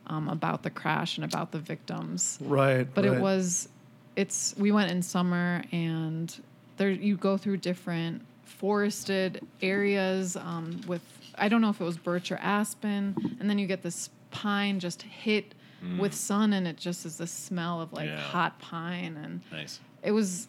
um, 0.07 0.27
about 0.27 0.63
the 0.63 0.69
crash 0.69 1.17
and 1.17 1.23
about 1.23 1.51
the 1.51 1.59
victims. 1.59 2.37
Right. 2.41 2.87
but 2.93 3.05
right. 3.05 3.13
it 3.13 3.21
was 3.21 3.69
it's 4.15 4.53
we 4.57 4.71
went 4.71 4.91
in 4.91 5.01
summer 5.01 5.63
and 5.71 6.41
there 6.77 6.89
you 6.89 7.15
go 7.15 7.37
through 7.37 7.57
different 7.57 8.21
forested 8.51 9.45
areas 9.61 10.35
um, 10.35 10.81
with 10.87 11.01
i 11.35 11.47
don't 11.49 11.61
know 11.61 11.69
if 11.69 11.79
it 11.81 11.83
was 11.83 11.97
birch 11.97 12.31
or 12.31 12.37
aspen 12.37 13.15
and 13.39 13.49
then 13.49 13.57
you 13.57 13.65
get 13.67 13.81
this 13.81 14.09
pine 14.31 14.79
just 14.79 15.01
hit 15.01 15.53
with 15.97 16.13
sun 16.13 16.53
and 16.53 16.67
it 16.67 16.77
just 16.77 17.07
is 17.07 17.17
the 17.17 17.25
smell 17.25 17.81
of 17.81 17.91
like 17.91 18.05
Yeah. 18.07 18.19
hot 18.19 18.59
pine 18.59 19.17
and 19.17 19.41
Nice. 19.51 19.79
it 20.03 20.11
was 20.11 20.47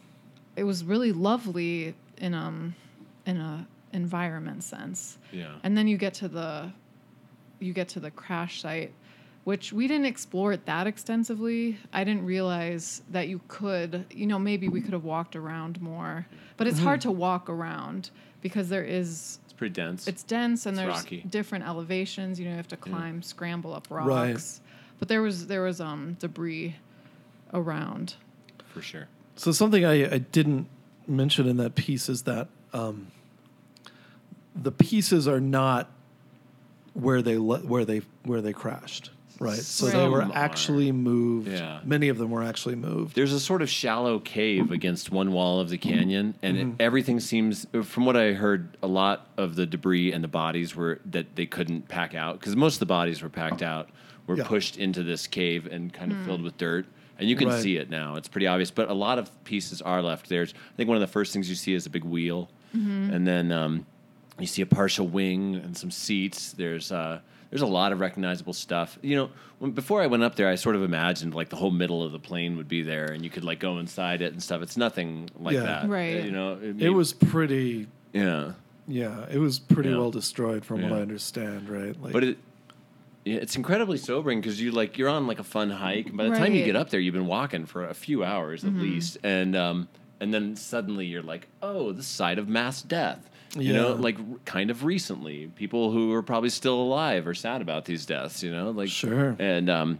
it 0.56 0.64
was 0.64 0.84
really 0.84 1.10
lovely 1.12 1.94
in 2.18 2.34
um 2.34 2.74
in 3.24 3.38
a 3.38 3.66
environment 3.94 4.62
sense 4.62 5.16
Yeah. 5.32 5.54
and 5.62 5.76
then 5.76 5.88
you 5.88 5.96
get 5.96 6.12
to 6.14 6.28
the 6.28 6.70
you 7.60 7.72
get 7.72 7.88
to 7.90 8.00
the 8.00 8.10
crash 8.10 8.60
site 8.60 8.92
which 9.44 9.72
we 9.72 9.88
didn't 9.88 10.06
explore 10.06 10.52
it 10.52 10.64
that 10.66 10.86
extensively 10.86 11.76
i 11.92 12.04
didn't 12.04 12.24
realize 12.24 13.02
that 13.10 13.28
you 13.28 13.40
could 13.48 14.04
you 14.10 14.26
know 14.26 14.38
maybe 14.38 14.68
we 14.68 14.80
could 14.80 14.92
have 14.92 15.04
walked 15.04 15.34
around 15.36 15.80
more 15.80 16.26
but 16.56 16.66
it's 16.66 16.78
hard 16.78 17.00
to 17.00 17.10
walk 17.10 17.48
around 17.50 18.10
because 18.40 18.68
there 18.68 18.84
is 18.84 19.38
It's 19.44 19.52
pretty 19.52 19.72
dense. 19.74 20.06
it's 20.06 20.22
dense 20.22 20.66
and 20.66 20.76
It's 20.76 20.82
there's 20.84 20.94
rocky. 20.96 21.24
different 21.28 21.64
elevations 21.66 22.38
you 22.38 22.44
know 22.46 22.50
you 22.52 22.56
have 22.56 22.68
to 22.68 22.76
climb 22.76 23.22
scramble 23.22 23.72
up 23.74 23.88
rocks 23.90 24.06
Right. 24.08 24.60
but 24.98 25.08
there 25.08 25.22
was 25.22 25.46
there 25.48 25.62
was 25.62 25.80
um 25.80 26.16
debris 26.20 26.76
around 27.52 28.14
for 28.72 28.80
sure. 28.80 29.06
So 29.36 29.52
something 29.52 29.84
I, 29.84 30.14
I 30.14 30.18
didn't 30.18 30.66
mention 31.06 31.46
in 31.46 31.56
that 31.58 31.74
piece 31.74 32.08
is 32.08 32.22
that 32.22 32.48
um, 32.72 33.08
the 34.54 34.72
pieces 34.72 35.28
are 35.28 35.40
not 35.40 35.90
where 36.94 37.20
they 37.20 37.36
le- 37.36 37.58
where 37.60 37.84
they 37.84 38.00
where 38.24 38.40
they 38.40 38.52
crashed, 38.54 39.10
right? 39.42 39.58
So 39.58 39.86
they 39.86 39.92
Some 39.92 40.10
were 40.10 40.22
are. 40.22 40.30
actually 40.34 40.92
moved. 40.92 41.48
Yeah. 41.48 41.80
Many 41.84 42.08
of 42.08 42.18
them 42.18 42.30
were 42.30 42.42
actually 42.42 42.76
moved. 42.76 43.14
There's 43.14 43.32
a 43.32 43.40
sort 43.40 43.60
of 43.62 43.68
shallow 43.68 44.18
cave 44.18 44.70
against 44.70 45.10
one 45.10 45.32
wall 45.32 45.60
of 45.60 45.68
the 45.68 45.78
canyon, 45.78 46.34
and 46.42 46.56
it, 46.56 46.66
everything 46.80 47.20
seems, 47.20 47.66
from 47.82 48.06
what 48.06 48.16
I 48.16 48.32
heard, 48.32 48.76
a 48.82 48.86
lot 48.86 49.26
of 49.36 49.56
the 49.56 49.66
debris 49.66 50.12
and 50.12 50.22
the 50.22 50.28
bodies 50.28 50.74
were 50.76 51.00
that 51.06 51.36
they 51.36 51.46
couldn't 51.46 51.88
pack 51.88 52.14
out 52.14 52.38
because 52.40 52.56
most 52.56 52.74
of 52.76 52.80
the 52.80 52.86
bodies 52.86 53.22
were 53.22 53.28
packed 53.28 53.62
out, 53.62 53.88
were 54.26 54.36
Yeah. 54.36 54.44
pushed 54.46 54.76
into 54.78 55.02
this 55.02 55.26
cave 55.26 55.66
and 55.66 55.92
kind 55.92 56.12
of 56.12 56.18
filled 56.24 56.42
with 56.42 56.56
dirt. 56.56 56.86
And 57.18 57.28
you 57.28 57.36
can 57.36 57.48
Right. 57.48 57.62
see 57.62 57.76
it 57.76 57.90
now; 57.90 58.16
it's 58.16 58.26
pretty 58.28 58.46
obvious. 58.46 58.70
But 58.70 58.88
a 58.90 58.94
lot 58.94 59.18
of 59.18 59.30
pieces 59.44 59.80
are 59.82 60.02
left 60.02 60.28
there. 60.28 60.42
I 60.42 60.76
think 60.76 60.88
one 60.88 60.96
of 60.96 61.02
the 61.02 61.06
first 61.12 61.32
things 61.32 61.48
you 61.48 61.54
see 61.54 61.74
is 61.74 61.86
a 61.86 61.90
big 61.90 62.04
wheel, 62.04 62.48
and 62.72 63.26
then 63.26 63.52
um, 63.52 63.86
you 64.40 64.46
see 64.46 64.62
a 64.62 64.66
partial 64.66 65.06
wing 65.06 65.56
and 65.56 65.76
some 65.76 65.90
seats. 65.90 66.52
There's 66.52 66.90
uh, 66.90 67.20
there's 67.52 67.60
a 67.62 67.66
lot 67.66 67.92
of 67.92 68.00
recognizable 68.00 68.54
stuff. 68.54 68.98
You 69.02 69.14
know, 69.14 69.30
when, 69.58 69.72
before 69.72 70.00
I 70.00 70.06
went 70.06 70.22
up 70.22 70.36
there, 70.36 70.48
I 70.48 70.54
sort 70.54 70.74
of 70.74 70.82
imagined 70.82 71.34
like 71.34 71.50
the 71.50 71.56
whole 71.56 71.70
middle 71.70 72.02
of 72.02 72.10
the 72.10 72.18
plane 72.18 72.56
would 72.56 72.66
be 72.66 72.80
there, 72.82 73.12
and 73.12 73.22
you 73.22 73.28
could 73.28 73.44
like 73.44 73.60
go 73.60 73.76
inside 73.76 74.22
it 74.22 74.32
and 74.32 74.42
stuff. 74.42 74.62
It's 74.62 74.78
nothing 74.78 75.28
like 75.38 75.52
Yeah. 75.54 75.62
that, 75.64 75.88
Right. 75.88 76.24
You 76.24 76.30
know, 76.30 76.54
It 76.54 76.76
may- 76.76 76.88
was 76.88 77.12
pretty. 77.12 77.88
yeah, 78.14 78.52
Yeah, 78.88 79.26
it 79.30 79.36
was 79.38 79.58
pretty 79.58 79.90
Yeah. 79.90 79.98
well 79.98 80.10
destroyed 80.10 80.64
from 80.64 80.80
what 80.82 80.92
I 80.92 81.02
understand, 81.02 81.68
right? 81.68 81.94
Like, 82.02 82.12
but 82.14 82.24
it. 82.24 82.38
Yeah, 83.24 83.36
it's 83.36 83.54
incredibly 83.54 83.98
sobering 83.98 84.40
because 84.40 84.60
you 84.60 84.72
like 84.72 84.96
you're 84.98 85.08
on 85.10 85.26
like 85.28 85.38
a 85.38 85.44
fun 85.44 85.68
hike. 85.70 86.08
And 86.08 86.16
By 86.16 86.28
the 86.30 86.36
time 86.36 86.54
you 86.54 86.64
get 86.64 86.74
up 86.74 86.88
there, 86.90 86.98
you've 86.98 87.14
been 87.14 87.26
walking 87.26 87.66
for 87.66 87.84
a 87.86 87.94
few 87.94 88.24
hours 88.24 88.64
at 88.64 88.72
least, 88.74 89.18
and 89.22 89.54
um, 89.54 89.88
and 90.20 90.32
then 90.32 90.56
suddenly 90.56 91.04
you're 91.06 91.22
like, 91.22 91.46
oh, 91.62 91.92
the 91.92 92.02
site 92.02 92.38
of 92.38 92.48
mass 92.48 92.80
death. 92.82 93.28
You 93.56 93.72
know, 93.74 93.92
like 93.94 94.44
kind 94.46 94.70
of 94.70 94.84
recently, 94.84 95.48
people 95.56 95.90
who 95.90 96.12
are 96.14 96.22
probably 96.22 96.48
still 96.48 96.80
alive 96.80 97.26
are 97.26 97.34
sad 97.34 97.60
about 97.60 97.84
these 97.84 98.06
deaths. 98.06 98.42
You 98.42 98.50
know, 98.50 98.70
like 98.70 98.88
Sure. 98.88 99.36
and 99.38 99.68
um, 99.68 99.98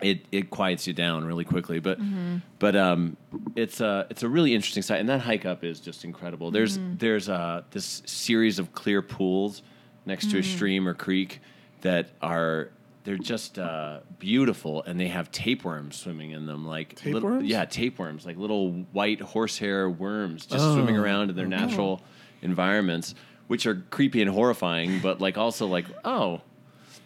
it 0.00 0.20
it 0.30 0.50
quiets 0.50 0.86
you 0.86 0.92
down 0.92 1.24
really 1.24 1.44
quickly. 1.44 1.80
But 1.80 1.98
Mm-hmm. 2.00 2.36
but 2.60 2.76
um, 2.76 3.16
it's 3.56 3.80
a 3.80 4.06
it's 4.10 4.22
a 4.22 4.28
really 4.28 4.54
interesting 4.54 4.82
site, 4.84 5.00
and 5.00 5.08
that 5.08 5.20
hike 5.20 5.44
up 5.44 5.64
is 5.64 5.80
just 5.80 6.04
incredible. 6.04 6.50
There's 6.52 6.78
Mm-hmm. 6.78 6.96
there's 6.98 7.28
uh, 7.28 7.62
this 7.72 8.02
series 8.06 8.58
of 8.60 8.72
clear 8.72 9.02
pools 9.02 9.62
next 10.04 10.30
to 10.30 10.38
a 10.38 10.40
Mm-hmm. 10.40 10.56
stream 10.56 10.86
or 10.88 10.94
creek 10.94 11.40
that 11.80 12.10
are 12.22 12.68
they're 13.02 13.16
just 13.18 13.58
uh, 13.58 14.00
beautiful, 14.18 14.82
and 14.84 14.98
they 14.98 15.06
have 15.08 15.30
tapeworms 15.32 15.94
swimming 15.96 16.32
in 16.32 16.46
them, 16.46 16.66
like 16.66 17.00
little- 17.04 17.20
Tapeworms? 17.20 17.48
yeah, 17.48 17.64
tapeworms, 17.64 18.26
like 18.26 18.36
little 18.36 18.72
white 18.92 19.20
horsehair 19.20 19.88
worms 19.90 20.44
just 20.46 20.64
Oh. 20.64 20.74
swimming 20.74 20.96
around 20.96 21.30
in 21.30 21.36
their 21.36 21.46
natural 21.46 22.00
environments, 22.42 23.14
which 23.46 23.66
are 23.66 23.82
creepy 23.90 24.22
and 24.22 24.30
horrifying, 24.30 25.00
but 25.00 25.20
like 25.20 25.38
also 25.38 25.66
like 25.66 25.86
oh. 26.04 26.40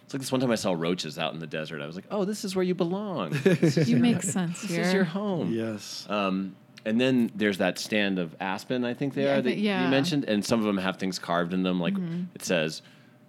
It's 0.03 0.13
like 0.13 0.19
this 0.23 0.31
one 0.33 0.41
time 0.41 0.51
I 0.51 0.55
saw 0.55 0.73
roaches 0.73 1.17
out 1.17 1.33
in 1.33 1.39
the 1.39 1.47
desert. 1.47 1.81
I 1.81 1.85
was 1.85 1.95
like, 1.95 2.03
"Oh, 2.11 2.25
this 2.25 2.43
is 2.43 2.53
where 2.53 2.63
you 2.65 2.75
belong. 2.75 3.33
You 3.85 3.95
make 3.95 4.21
sense 4.23 4.61
yeah. 4.69 4.77
This 4.79 4.87
is 4.87 4.93
your 4.93 5.05
home." 5.05 5.53
yes. 5.53 6.05
Um, 6.09 6.53
and 6.83 6.99
then 6.99 7.31
there's 7.33 7.59
that 7.59 7.79
stand 7.79 8.19
of 8.19 8.35
aspen, 8.41 8.83
I 8.83 8.93
think 8.93 9.13
they 9.13 9.23
Yeah, 9.23 9.37
are 9.37 9.41
that 9.41 9.57
yeah. 9.57 9.85
you 9.85 9.89
mentioned, 9.89 10.25
and 10.25 10.43
some 10.43 10.59
of 10.59 10.65
them 10.65 10.77
have 10.79 10.97
things 10.97 11.17
carved 11.17 11.53
in 11.53 11.63
them, 11.63 11.79
like 11.79 11.93
it 12.35 12.43
says, 12.43 12.81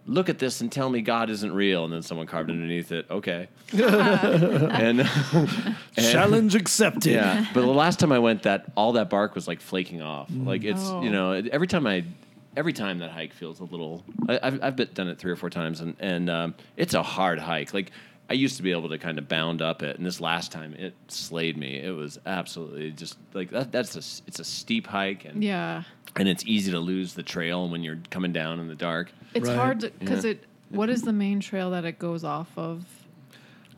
"Look 0.07 0.29
at 0.29 0.39
this 0.39 0.61
and 0.61 0.71
tell 0.71 0.89
me 0.91 1.01
God 1.03 1.31
isn't 1.31 1.53
real," 1.53 1.85
and 1.85 1.93
then 1.93 2.03
someone 2.03 2.27
carved 2.27 2.51
underneath 2.51 2.93
it, 2.93 3.07
"Okay." 3.11 3.49
and, 3.73 5.01
and- 5.33 5.77
Challenge 5.97 6.55
accepted. 6.55 7.13
yeah, 7.13 7.47
but 7.55 7.61
the 7.63 7.67
last 7.67 7.99
time 7.99 8.13
I 8.13 8.19
went, 8.19 8.43
that 8.45 8.71
all 8.77 8.93
that 8.93 9.11
bark 9.11 9.35
was 9.35 9.47
like 9.49 9.61
flaking 9.61 10.03
off. 10.03 10.29
Like 10.31 10.65
it's 10.65 10.83
Oh. 10.85 11.03
you 11.03 11.11
know 11.11 11.33
every 11.33 11.67
time 11.67 11.87
I. 11.87 12.05
Every 12.55 12.75
time 12.75 12.99
that 12.99 13.11
hike 13.11 13.33
feels 13.33 13.61
a 13.61 13.65
little. 13.65 14.05
I, 14.29 14.39
I've 14.43 14.63
I've 14.63 14.77
been, 14.77 14.89
done 14.93 15.09
it 15.09 15.19
three 15.19 15.33
or 15.33 15.37
four 15.37 15.49
times, 15.49 15.81
and 15.81 15.97
and 16.01 16.29
um, 16.29 16.55
it's 16.77 16.93
a 16.93 17.03
hard 17.03 17.39
hike. 17.39 17.73
Like 17.73 17.93
I 18.29 18.35
used 18.35 18.59
to 18.59 18.63
be 18.63 18.73
able 18.73 18.91
to 18.91 18.99
kind 18.99 19.17
of 19.17 19.27
bound 19.27 19.63
up 19.63 19.83
it, 19.83 19.97
and 19.97 20.05
this 20.05 20.21
last 20.21 20.53
time 20.53 20.75
it 20.75 20.93
slayed 21.09 21.57
me. 21.57 21.79
It 21.79 21.93
was 21.97 22.19
absolutely 22.27 22.91
just 22.91 23.17
like 23.33 23.51
that. 23.53 23.73
That's 23.73 23.95
a 23.97 24.01
it's 24.29 24.39
a 24.39 24.45
steep 24.45 24.87
hike, 24.87 25.25
and 25.25 25.43
yeah 25.43 25.85
and 26.17 26.29
it's 26.29 26.45
easy 26.45 26.71
to 26.73 26.79
lose 26.79 27.15
the 27.15 27.23
trail 27.23 27.71
when 27.71 27.83
you're 27.83 28.01
coming 28.11 28.35
down 28.35 28.61
in 28.61 28.69
the 28.69 28.75
dark. 28.75 29.11
It's 29.35 29.49
Right. 29.49 29.57
hard 29.57 29.93
because 29.99 30.25
Yeah. 30.25 30.33
it 30.33 30.45
what 30.71 30.89
is 30.89 31.03
the 31.03 31.13
main 31.13 31.41
trail 31.41 31.71
that 31.73 31.85
it 31.85 31.99
goes 31.99 32.25
off 32.25 32.49
of 32.57 32.85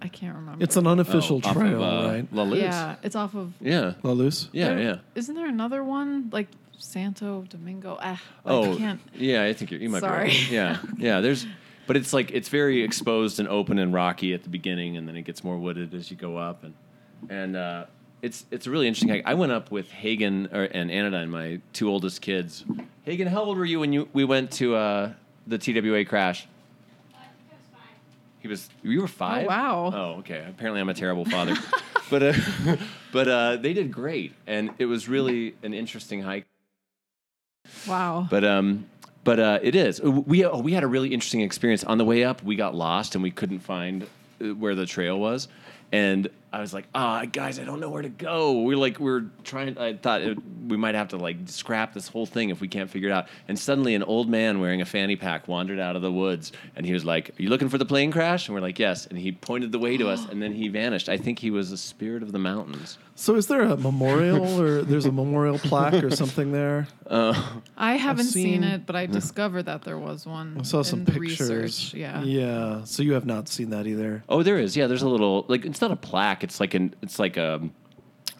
I 0.02 0.08
can't 0.08 0.36
remember. 0.36 0.62
It's 0.62 0.76
an 0.76 0.86
unofficial 0.86 1.40
Oh, 1.42 1.48
off 1.48 1.56
of, 1.56 1.62
trail, 1.62 1.82
uh, 1.82 2.06
right? 2.12 2.26
La 2.32 2.42
Luz. 2.42 2.58
yeah, 2.58 2.96
it's 3.02 3.16
off 3.16 3.34
of. 3.34 3.52
Yeah. 3.60 3.94
La 4.02 4.12
Luz. 4.12 4.50
Yeah, 4.52 4.68
there- 4.68 4.78
yeah. 4.82 4.96
Isn't 5.14 5.34
there 5.34 5.46
another 5.46 5.82
one 5.82 6.28
like 6.30 6.48
Santo 6.76 7.44
Domingo? 7.48 7.96
Ah, 8.02 8.20
I 8.44 8.50
Oh, 8.50 8.76
can't. 8.76 9.00
yeah. 9.16 9.44
I 9.44 9.54
think 9.54 9.70
you're, 9.70 9.80
you 9.80 9.88
might 9.88 10.00
Sorry. 10.00 10.28
be 10.28 10.34
right. 10.34 10.50
Yeah, 10.50 10.78
yeah. 10.98 11.20
There's, 11.20 11.46
but 11.86 11.96
it's 11.96 12.12
like 12.12 12.32
it's 12.32 12.48
very 12.50 12.82
exposed 12.82 13.40
and 13.40 13.48
open 13.48 13.78
and 13.78 13.94
rocky 13.94 14.34
at 14.34 14.42
the 14.42 14.50
beginning, 14.50 14.96
and 14.98 15.08
then 15.08 15.16
it 15.16 15.22
gets 15.22 15.42
more 15.42 15.56
wooded 15.58 15.94
as 15.94 16.10
you 16.10 16.16
go 16.18 16.36
up, 16.36 16.64
and 16.64 16.74
and 17.30 17.56
uh, 17.56 17.84
it's 18.20 18.44
it's 18.50 18.66
a 18.66 18.70
really 18.70 18.86
interesting 18.88 19.08
hike. 19.08 19.22
I 19.24 19.32
went 19.34 19.52
up 19.52 19.70
with 19.70 19.90
Hagen 19.90 20.48
or, 20.52 20.64
and 20.64 20.90
Anodyne, 20.90 21.30
my 21.30 21.60
two 21.72 21.88
oldest 21.88 22.20
kids. 22.20 22.64
Hagen, 23.04 23.26
how 23.28 23.42
old 23.44 23.56
were 23.56 23.64
you 23.64 23.80
when 23.80 23.92
you 23.94 24.08
we 24.12 24.24
went 24.24 24.50
to 24.52 24.74
uh, 24.76 25.12
the 25.46 25.58
TWA 25.58 26.04
crash? 26.04 26.46
He 28.40 28.48
was. 28.48 28.68
You 28.82 29.00
were 29.00 29.08
five. 29.08 29.46
Oh, 29.46 29.48
wow. 29.48 29.92
Oh, 29.94 30.18
okay. 30.18 30.44
Apparently, 30.48 30.80
I'm 30.80 30.88
a 30.90 30.94
terrible 30.94 31.24
father. 31.24 31.54
but 32.10 32.22
uh, 32.22 32.34
but 33.12 33.28
uh, 33.28 33.56
they 33.56 33.72
did 33.72 33.90
great, 33.90 34.34
and 34.46 34.70
it 34.78 34.84
was 34.84 35.08
really 35.08 35.54
an 35.62 35.72
interesting 35.72 36.20
hike. 36.20 36.46
Wow. 37.88 38.26
But 38.28 38.44
um, 38.44 38.86
but 39.24 39.40
uh, 39.40 39.58
it 39.62 39.74
is. 39.74 40.02
We 40.02 40.44
oh, 40.44 40.58
we 40.58 40.72
had 40.72 40.84
a 40.84 40.86
really 40.86 41.08
interesting 41.08 41.40
experience 41.40 41.84
on 41.84 41.96
the 41.96 42.04
way 42.04 42.22
up. 42.24 42.42
We 42.42 42.56
got 42.56 42.74
lost 42.74 43.14
and 43.14 43.22
we 43.22 43.30
couldn't 43.30 43.60
find 43.60 44.06
uh, 44.42 44.48
where 44.48 44.74
the 44.74 44.84
trail 44.84 45.18
was, 45.18 45.48
and 45.90 46.28
I 46.54 46.60
was 46.60 46.72
like, 46.72 46.86
ah, 46.94 47.24
guys, 47.24 47.58
I 47.58 47.64
don't 47.64 47.80
know 47.80 47.90
where 47.90 48.02
to 48.02 48.08
go. 48.08 48.62
We're 48.62 48.76
like, 48.76 49.00
we're 49.00 49.24
trying. 49.42 49.76
I 49.76 49.94
thought 49.94 50.22
it, 50.22 50.38
we 50.68 50.76
might 50.76 50.94
have 50.94 51.08
to 51.08 51.16
like 51.16 51.36
scrap 51.46 51.92
this 51.92 52.06
whole 52.06 52.26
thing 52.26 52.50
if 52.50 52.60
we 52.60 52.68
can't 52.68 52.88
figure 52.88 53.08
it 53.08 53.12
out. 53.12 53.26
And 53.48 53.58
suddenly, 53.58 53.94
an 53.96 54.04
old 54.04 54.28
man 54.28 54.60
wearing 54.60 54.80
a 54.80 54.84
fanny 54.84 55.16
pack 55.16 55.48
wandered 55.48 55.80
out 55.80 55.96
of 55.96 56.02
the 56.02 56.12
woods, 56.12 56.52
and 56.76 56.86
he 56.86 56.92
was 56.92 57.04
like, 57.04 57.30
"Are 57.30 57.42
you 57.42 57.48
looking 57.48 57.68
for 57.68 57.76
the 57.78 57.84
plane 57.84 58.12
crash?" 58.12 58.46
And 58.46 58.54
we're 58.54 58.60
like, 58.60 58.78
"Yes." 58.78 59.06
And 59.06 59.18
he 59.18 59.32
pointed 59.32 59.72
the 59.72 59.80
way 59.80 59.96
to 59.96 60.08
us, 60.08 60.24
and 60.28 60.40
then 60.40 60.52
he 60.52 60.68
vanished. 60.68 61.08
I 61.08 61.16
think 61.16 61.40
he 61.40 61.50
was 61.50 61.72
a 61.72 61.76
spirit 61.76 62.22
of 62.22 62.30
the 62.30 62.38
mountains. 62.38 62.98
So 63.16 63.36
is 63.36 63.46
there 63.46 63.62
a 63.62 63.76
memorial 63.76 64.60
or 64.60 64.82
there's 64.82 65.06
a 65.06 65.12
memorial 65.12 65.58
plaque 65.58 66.02
or 66.02 66.10
something 66.10 66.50
there? 66.52 66.88
I 67.76 67.94
haven't 67.96 68.24
seen, 68.26 68.62
seen- 68.62 68.64
it, 68.64 68.86
but 68.86 68.96
I 68.96 69.06
discovered 69.06 69.64
that 69.64 69.82
there 69.82 69.98
was 69.98 70.26
one. 70.26 70.56
I 70.60 70.62
saw 70.62 70.82
some 70.82 71.00
in 71.00 71.04
the 71.04 71.12
pictures. 71.12 71.50
Research. 71.50 71.94
Yeah. 71.94 72.22
Yeah. 72.22 72.84
So 72.84 73.02
you 73.02 73.12
have 73.12 73.26
not 73.26 73.48
seen 73.48 73.70
that 73.70 73.86
either. 73.86 74.22
Oh, 74.28 74.42
there 74.42 74.58
is. 74.58 74.76
Yeah, 74.76 74.86
there's 74.86 75.02
a 75.02 75.08
little 75.08 75.44
like 75.48 75.64
it's 75.64 75.80
not 75.80 75.90
a 75.90 75.96
plaque. 75.96 76.43
It's 76.44 76.60
like 76.60 76.74
an 76.74 76.94
it's 77.02 77.18
like 77.18 77.36
a 77.36 77.60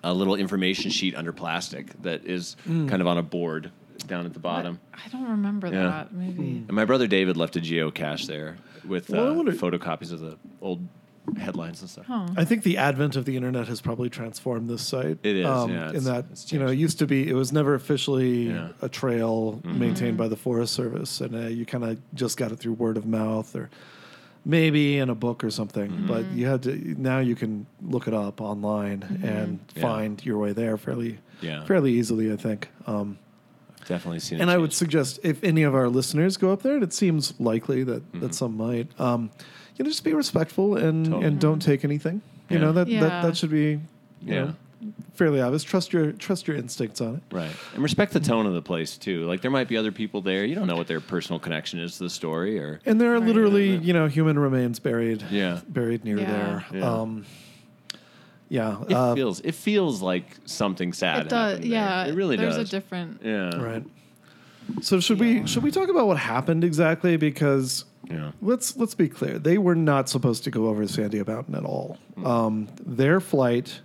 a 0.05 0.13
little 0.15 0.35
information 0.37 0.91
sheet 0.91 1.17
under 1.17 1.33
plastic 1.33 2.01
that 2.03 2.27
is 2.27 2.57
Hmm. 2.67 2.87
kind 2.87 3.01
of 3.01 3.09
on 3.09 3.17
a 3.19 3.23
board 3.23 3.71
down 4.07 4.27
at 4.27 4.35
the 4.35 4.39
bottom. 4.39 4.79
I 4.93 5.09
don't 5.11 5.29
remember 5.29 5.67
Yeah. 5.69 5.83
that. 5.85 6.15
Maybe. 6.15 6.63
And 6.69 6.73
my 6.73 6.85
brother 6.85 7.07
David 7.07 7.37
left 7.39 7.57
a 7.57 7.61
geocache 7.61 8.27
there 8.27 8.57
with 8.87 9.09
Well, 9.09 9.27
I 9.27 9.31
uh, 9.31 9.35
wonder- 9.35 9.53
photocopies 9.53 10.13
of 10.13 10.21
the 10.21 10.37
old 10.61 10.87
headlines 11.39 11.81
and 11.81 11.89
stuff. 11.89 12.05
Huh. 12.07 12.27
I 12.37 12.45
think 12.45 12.65
the 12.65 12.77
advent 12.77 13.17
of 13.17 13.25
the 13.25 13.35
internet 13.35 13.67
has 13.69 13.81
probably 13.81 14.11
transformed 14.11 14.69
this 14.69 14.83
site. 14.83 15.17
It 15.23 15.37
is, 15.37 15.47
um, 15.47 15.71
yeah, 15.71 15.91
in 15.93 16.05
that 16.05 16.27
you 16.53 16.59
know, 16.59 16.67
it 16.67 16.77
used 16.77 16.99
to 16.99 17.07
be, 17.07 17.27
it 17.27 17.33
was 17.33 17.51
never 17.51 17.75
officially 17.75 18.49
Yeah. 18.49 18.53
Mm-hmm. 18.53 18.85
a 18.85 18.89
trail 18.91 19.63
maintained 19.65 20.19
by 20.19 20.29
the 20.29 20.37
Forest 20.37 20.75
Service, 20.75 21.23
and 21.23 21.35
uh, 21.35 21.49
you 21.49 21.65
kind 21.65 21.83
of 21.83 21.99
just 22.15 22.37
got 22.37 22.53
it 22.53 22.59
through 22.59 22.75
word 22.75 22.99
of 22.99 23.07
mouth 23.07 23.57
or 23.57 23.71
maybe 24.45 24.99
in 24.99 25.09
a 25.11 25.15
book 25.15 25.43
or 25.45 25.51
something. 25.51 25.91
Mm-hmm. 25.91 26.07
But 26.07 26.25
you 26.33 26.47
had 26.47 26.63
to 26.65 26.95
now 27.01 27.19
you 27.19 27.35
can 27.35 27.67
look 27.83 28.07
it 28.09 28.15
up 28.15 28.41
online 28.41 29.21
and 29.23 29.59
Yeah. 29.75 29.83
find 29.83 30.25
your 30.25 30.39
way 30.39 30.53
there 30.53 30.77
fairly, 30.77 31.19
Yeah. 31.41 31.65
fairly 31.65 31.93
easily. 31.93 32.33
I 32.33 32.37
think. 32.37 32.69
Um, 32.87 33.19
Definitely 33.87 34.21
seen 34.21 34.39
it. 34.39 34.43
and 34.43 34.51
I 34.51 34.57
would 34.57 34.73
suggest 34.73 35.21
if 35.23 35.45
any 35.45 35.63
of 35.63 35.75
our 35.75 35.89
listeners 35.91 36.37
go 36.39 36.53
up 36.53 36.63
there, 36.63 36.75
and 36.75 36.83
it 36.83 36.93
seems 36.95 37.35
likely 37.39 37.85
that, 37.85 38.03
Mm-hmm. 38.03 38.21
that 38.21 38.35
some 38.35 38.57
might, 38.57 38.89
um, 38.99 39.31
you 39.77 39.85
know, 39.85 39.91
just 39.91 40.05
be 40.05 40.15
respectful 40.15 40.77
and, 40.77 41.05
Totally. 41.07 41.25
and 41.27 41.39
don't 41.39 41.61
take 41.61 41.85
anything. 41.85 42.23
You 42.49 42.57
Yeah. 42.57 42.65
know 42.65 42.73
that, 42.73 42.89
Yeah. 42.89 43.01
that 43.01 43.23
that 43.23 43.37
should 43.37 43.51
be 43.51 43.73
you 43.73 43.81
Yeah. 44.35 44.45
know, 44.45 44.55
fairly 45.15 45.41
obvious. 45.41 45.63
Trust 45.63 45.93
your 45.93 46.13
trust 46.13 46.47
your 46.49 46.57
instincts 46.57 47.01
on 47.01 47.17
it. 47.17 47.23
Right. 47.35 47.51
And 47.75 47.83
respect 47.83 48.13
the 48.13 48.21
tone 48.21 48.47
of 48.47 48.55
the 48.55 48.63
place 48.63 48.97
too. 48.99 49.25
Like 49.27 49.41
there 49.43 49.51
might 49.51 49.69
be 49.69 49.77
other 49.77 49.93
people 49.93 50.21
there. 50.21 50.45
You 50.45 50.55
don't 50.55 50.67
know 50.67 50.77
what 50.77 50.87
their 50.87 51.01
personal 51.01 51.39
connection 51.39 51.79
is 51.81 51.97
to 51.99 52.05
the 52.05 52.11
story 52.11 52.59
or 52.59 52.81
And 52.87 53.01
there 53.01 53.15
are 53.15 53.19
Right. 53.19 53.27
literally 53.29 53.77
you 53.77 53.93
know 53.93 54.07
human 54.09 54.39
remains 54.39 54.79
buried 54.79 55.23
Yeah. 55.31 55.61
buried 55.69 56.05
near 56.05 56.19
Yeah. 56.21 56.31
there. 56.33 56.65
Yeah. 56.81 56.93
Um, 56.93 57.25
yeah, 58.49 58.83
it 58.89 58.93
uh, 58.93 59.15
feels 59.15 59.41
it 59.41 59.55
feels 59.55 60.03
like 60.03 60.37
something 60.45 60.93
sad 60.93 61.27
It 61.27 61.29
does. 61.31 61.59
there. 61.61 61.67
Yeah. 61.69 62.05
It 62.07 62.15
really 62.15 62.37
there's 62.37 62.57
does. 62.57 62.57
There's 62.57 62.69
a 62.69 62.71
different. 62.71 63.21
yeah. 63.25 63.57
right. 63.57 63.85
So 64.81 65.01
should 65.01 65.19
Yeah. 65.19 65.41
we 65.43 65.47
should 65.47 65.63
we 65.63 65.71
talk 65.71 65.89
about 65.89 66.07
what 66.07 66.19
happened 66.19 66.65
exactly? 66.65 67.17
Because 67.17 67.85
Yeah. 68.11 68.33
let's 68.43 68.77
let's 68.77 68.95
be 68.95 69.09
clear, 69.09 69.39
they 69.39 69.57
were 69.59 69.75
not 69.75 70.09
supposed 70.09 70.45
to 70.45 70.51
go 70.51 70.69
over 70.69 70.85
Sandia 70.85 71.27
Mountain 71.27 71.55
at 71.55 71.65
all. 71.65 71.99
Um, 72.25 72.69
their 72.85 73.19
flight 73.21 73.81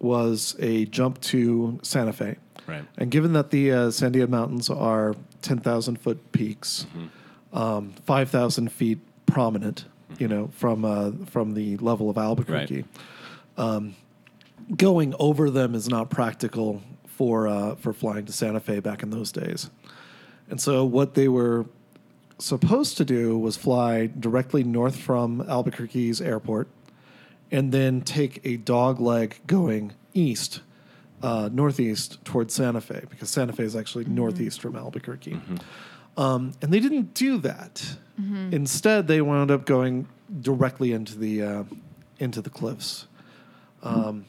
was 0.00 0.56
a 0.58 0.86
jump 0.86 1.20
to 1.22 1.78
Santa 1.82 2.12
Fe. 2.12 2.36
Right. 2.66 2.84
And 2.96 3.10
given 3.10 3.32
that 3.34 3.50
the 3.50 3.72
uh, 3.72 3.76
Sandia 3.88 4.28
Mountains 4.28 4.70
are 4.70 5.14
10,000 5.42 5.96
foot 5.96 6.32
peaks, 6.32 6.86
um, 7.52 7.94
5,000 8.06 8.72
feet 8.72 8.98
prominent, 9.26 9.84
you 10.18 10.28
know, 10.28 10.48
from, 10.54 10.84
uh, 10.84 11.12
from 11.26 11.54
the 11.54 11.76
level 11.78 12.08
of 12.08 12.16
Albuquerque, 12.16 12.84
um, 13.56 13.94
going 14.76 15.14
over 15.18 15.50
them 15.50 15.74
is 15.74 15.88
not 15.88 16.10
practical 16.10 16.82
for, 17.06 17.46
uh, 17.46 17.74
for 17.76 17.92
flying 17.92 18.24
to 18.26 18.32
Santa 18.32 18.60
Fe 18.60 18.80
back 18.80 19.02
in 19.02 19.10
those 19.10 19.30
days. 19.30 19.70
And 20.48 20.60
so 20.60 20.84
what 20.84 21.14
they 21.14 21.28
were 21.28 21.66
supposed 22.38 22.96
to 22.96 23.04
do 23.04 23.38
was 23.38 23.56
fly 23.56 24.06
directly 24.06 24.64
north 24.64 24.96
from 24.96 25.40
Albuquerque's 25.48 26.20
airport 26.20 26.68
and 27.54 27.70
then 27.70 28.00
take 28.00 28.40
a 28.44 28.56
dog 28.56 28.98
leg 28.98 29.36
going 29.46 29.92
east, 30.12 30.60
uh, 31.22 31.48
northeast 31.52 32.22
towards 32.24 32.52
Santa 32.52 32.80
Fe, 32.80 33.04
because 33.08 33.30
Santa 33.30 33.52
Fe 33.52 33.62
is 33.62 33.76
actually 33.76 34.06
northeast 34.06 34.60
from 34.60 34.74
Albuquerque. 34.74 35.40
Um, 36.16 36.52
and 36.60 36.72
they 36.72 36.80
didn't 36.80 37.14
do 37.14 37.38
that. 37.38 37.96
Instead, 38.52 39.06
they 39.06 39.20
wound 39.20 39.52
up 39.52 39.66
going 39.66 40.08
directly 40.40 40.90
into 40.92 41.16
the 41.16 41.42
uh, 41.42 41.64
into 42.18 42.42
the 42.42 42.50
cliffs. 42.50 43.06
Um, 43.84 44.24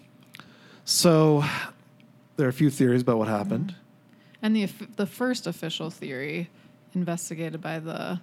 so 0.84 1.44
there 2.38 2.46
are 2.46 2.50
a 2.50 2.54
few 2.54 2.70
theories 2.70 3.02
about 3.02 3.18
what 3.18 3.28
happened. 3.28 3.74
And 4.44 4.56
the 4.56 4.68
the 4.98 5.08
first 5.08 5.48
official 5.48 5.90
theory, 5.90 6.52
investigated 6.94 7.60
by 7.60 7.80
the 7.80 8.20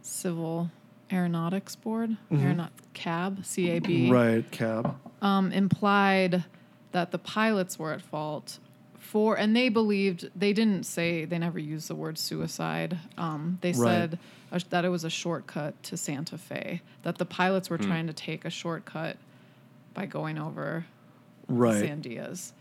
Civil 0.00 0.70
Aeronautics 1.12 1.76
Board, 1.76 2.16
Aeronaut 2.32 2.70
CAB, 2.94 3.38
CAB, 3.44 3.84
Mm-hmm. 3.84 4.10
Right, 4.10 4.50
cab. 4.50 4.96
um, 5.20 5.52
implied 5.52 6.44
that 6.92 7.10
the 7.10 7.18
pilots 7.18 7.78
were 7.78 7.92
at 7.92 8.00
fault 8.00 8.58
for, 8.98 9.36
and 9.36 9.54
they 9.54 9.68
believed 9.68 10.30
they 10.34 10.52
didn't 10.52 10.84
say 10.84 11.24
they 11.24 11.38
never 11.38 11.58
used 11.58 11.88
the 11.88 11.94
word 11.94 12.16
suicide. 12.18 12.98
Um, 13.18 13.58
they 13.60 13.72
Right. 13.72 13.76
said 14.10 14.18
uh, 14.50 14.58
that 14.70 14.84
it 14.84 14.88
was 14.88 15.04
a 15.04 15.10
shortcut 15.10 15.80
to 15.84 15.96
Santa 15.96 16.38
Fe. 16.38 16.80
That 17.02 17.18
the 17.18 17.26
pilots 17.26 17.68
were 17.68 17.78
trying 17.78 18.06
to 18.06 18.12
take 18.12 18.44
a 18.44 18.50
shortcut 18.50 19.16
by 19.94 20.06
going 20.06 20.38
over 20.38 20.86
Right. 21.48 21.82
Sandias. 21.84 22.52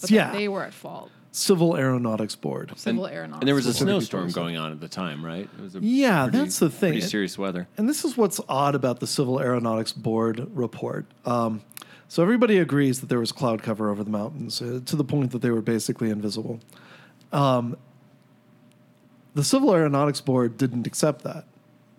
But 0.00 0.08
So, 0.08 0.14
yeah. 0.14 0.26
that 0.30 0.32
they 0.36 0.48
were 0.48 0.62
at 0.62 0.74
fault. 0.74 1.10
Civil 1.32 1.76
Aeronautics 1.76 2.34
Board. 2.34 2.72
Civil 2.76 3.04
and, 3.06 3.14
aeronautics. 3.14 3.40
and 3.42 3.48
there 3.48 3.54
was 3.54 3.66
a 3.66 3.74
snowstorm 3.74 4.30
going 4.30 4.56
on 4.56 4.72
at 4.72 4.80
the 4.80 4.88
time, 4.88 5.24
right? 5.24 5.48
It 5.58 5.62
was 5.62 5.76
a 5.76 5.80
Yeah, 5.80 6.24
pretty- 6.24 6.38
that's 6.38 6.58
the 6.58 6.70
thing. 6.70 6.92
Pretty 6.92 7.06
serious 7.06 7.38
weather. 7.38 7.68
And 7.76 7.88
this 7.88 8.04
is 8.04 8.16
what's 8.16 8.40
odd 8.48 8.74
about 8.74 8.98
the 9.00 9.06
Civil 9.06 9.40
Aeronautics 9.40 9.92
Board 9.92 10.48
report. 10.54 11.06
Um, 11.24 11.62
so 12.08 12.22
everybody 12.24 12.58
agrees 12.58 13.00
that 13.00 13.08
there 13.08 13.20
was 13.20 13.30
cloud 13.30 13.62
cover 13.62 13.90
over 13.90 14.02
the 14.02 14.10
mountains 14.10 14.60
uh, 14.60 14.80
to 14.84 14.96
the 14.96 15.04
point 15.04 15.30
that 15.30 15.40
they 15.42 15.50
were 15.50 15.62
basically 15.62 16.10
invisible. 16.10 16.58
Um, 17.32 17.76
the 19.34 19.44
Civil 19.44 19.72
Aeronautics 19.72 20.20
Board 20.20 20.56
didn't 20.58 20.88
accept 20.88 21.22
that. 21.22 21.44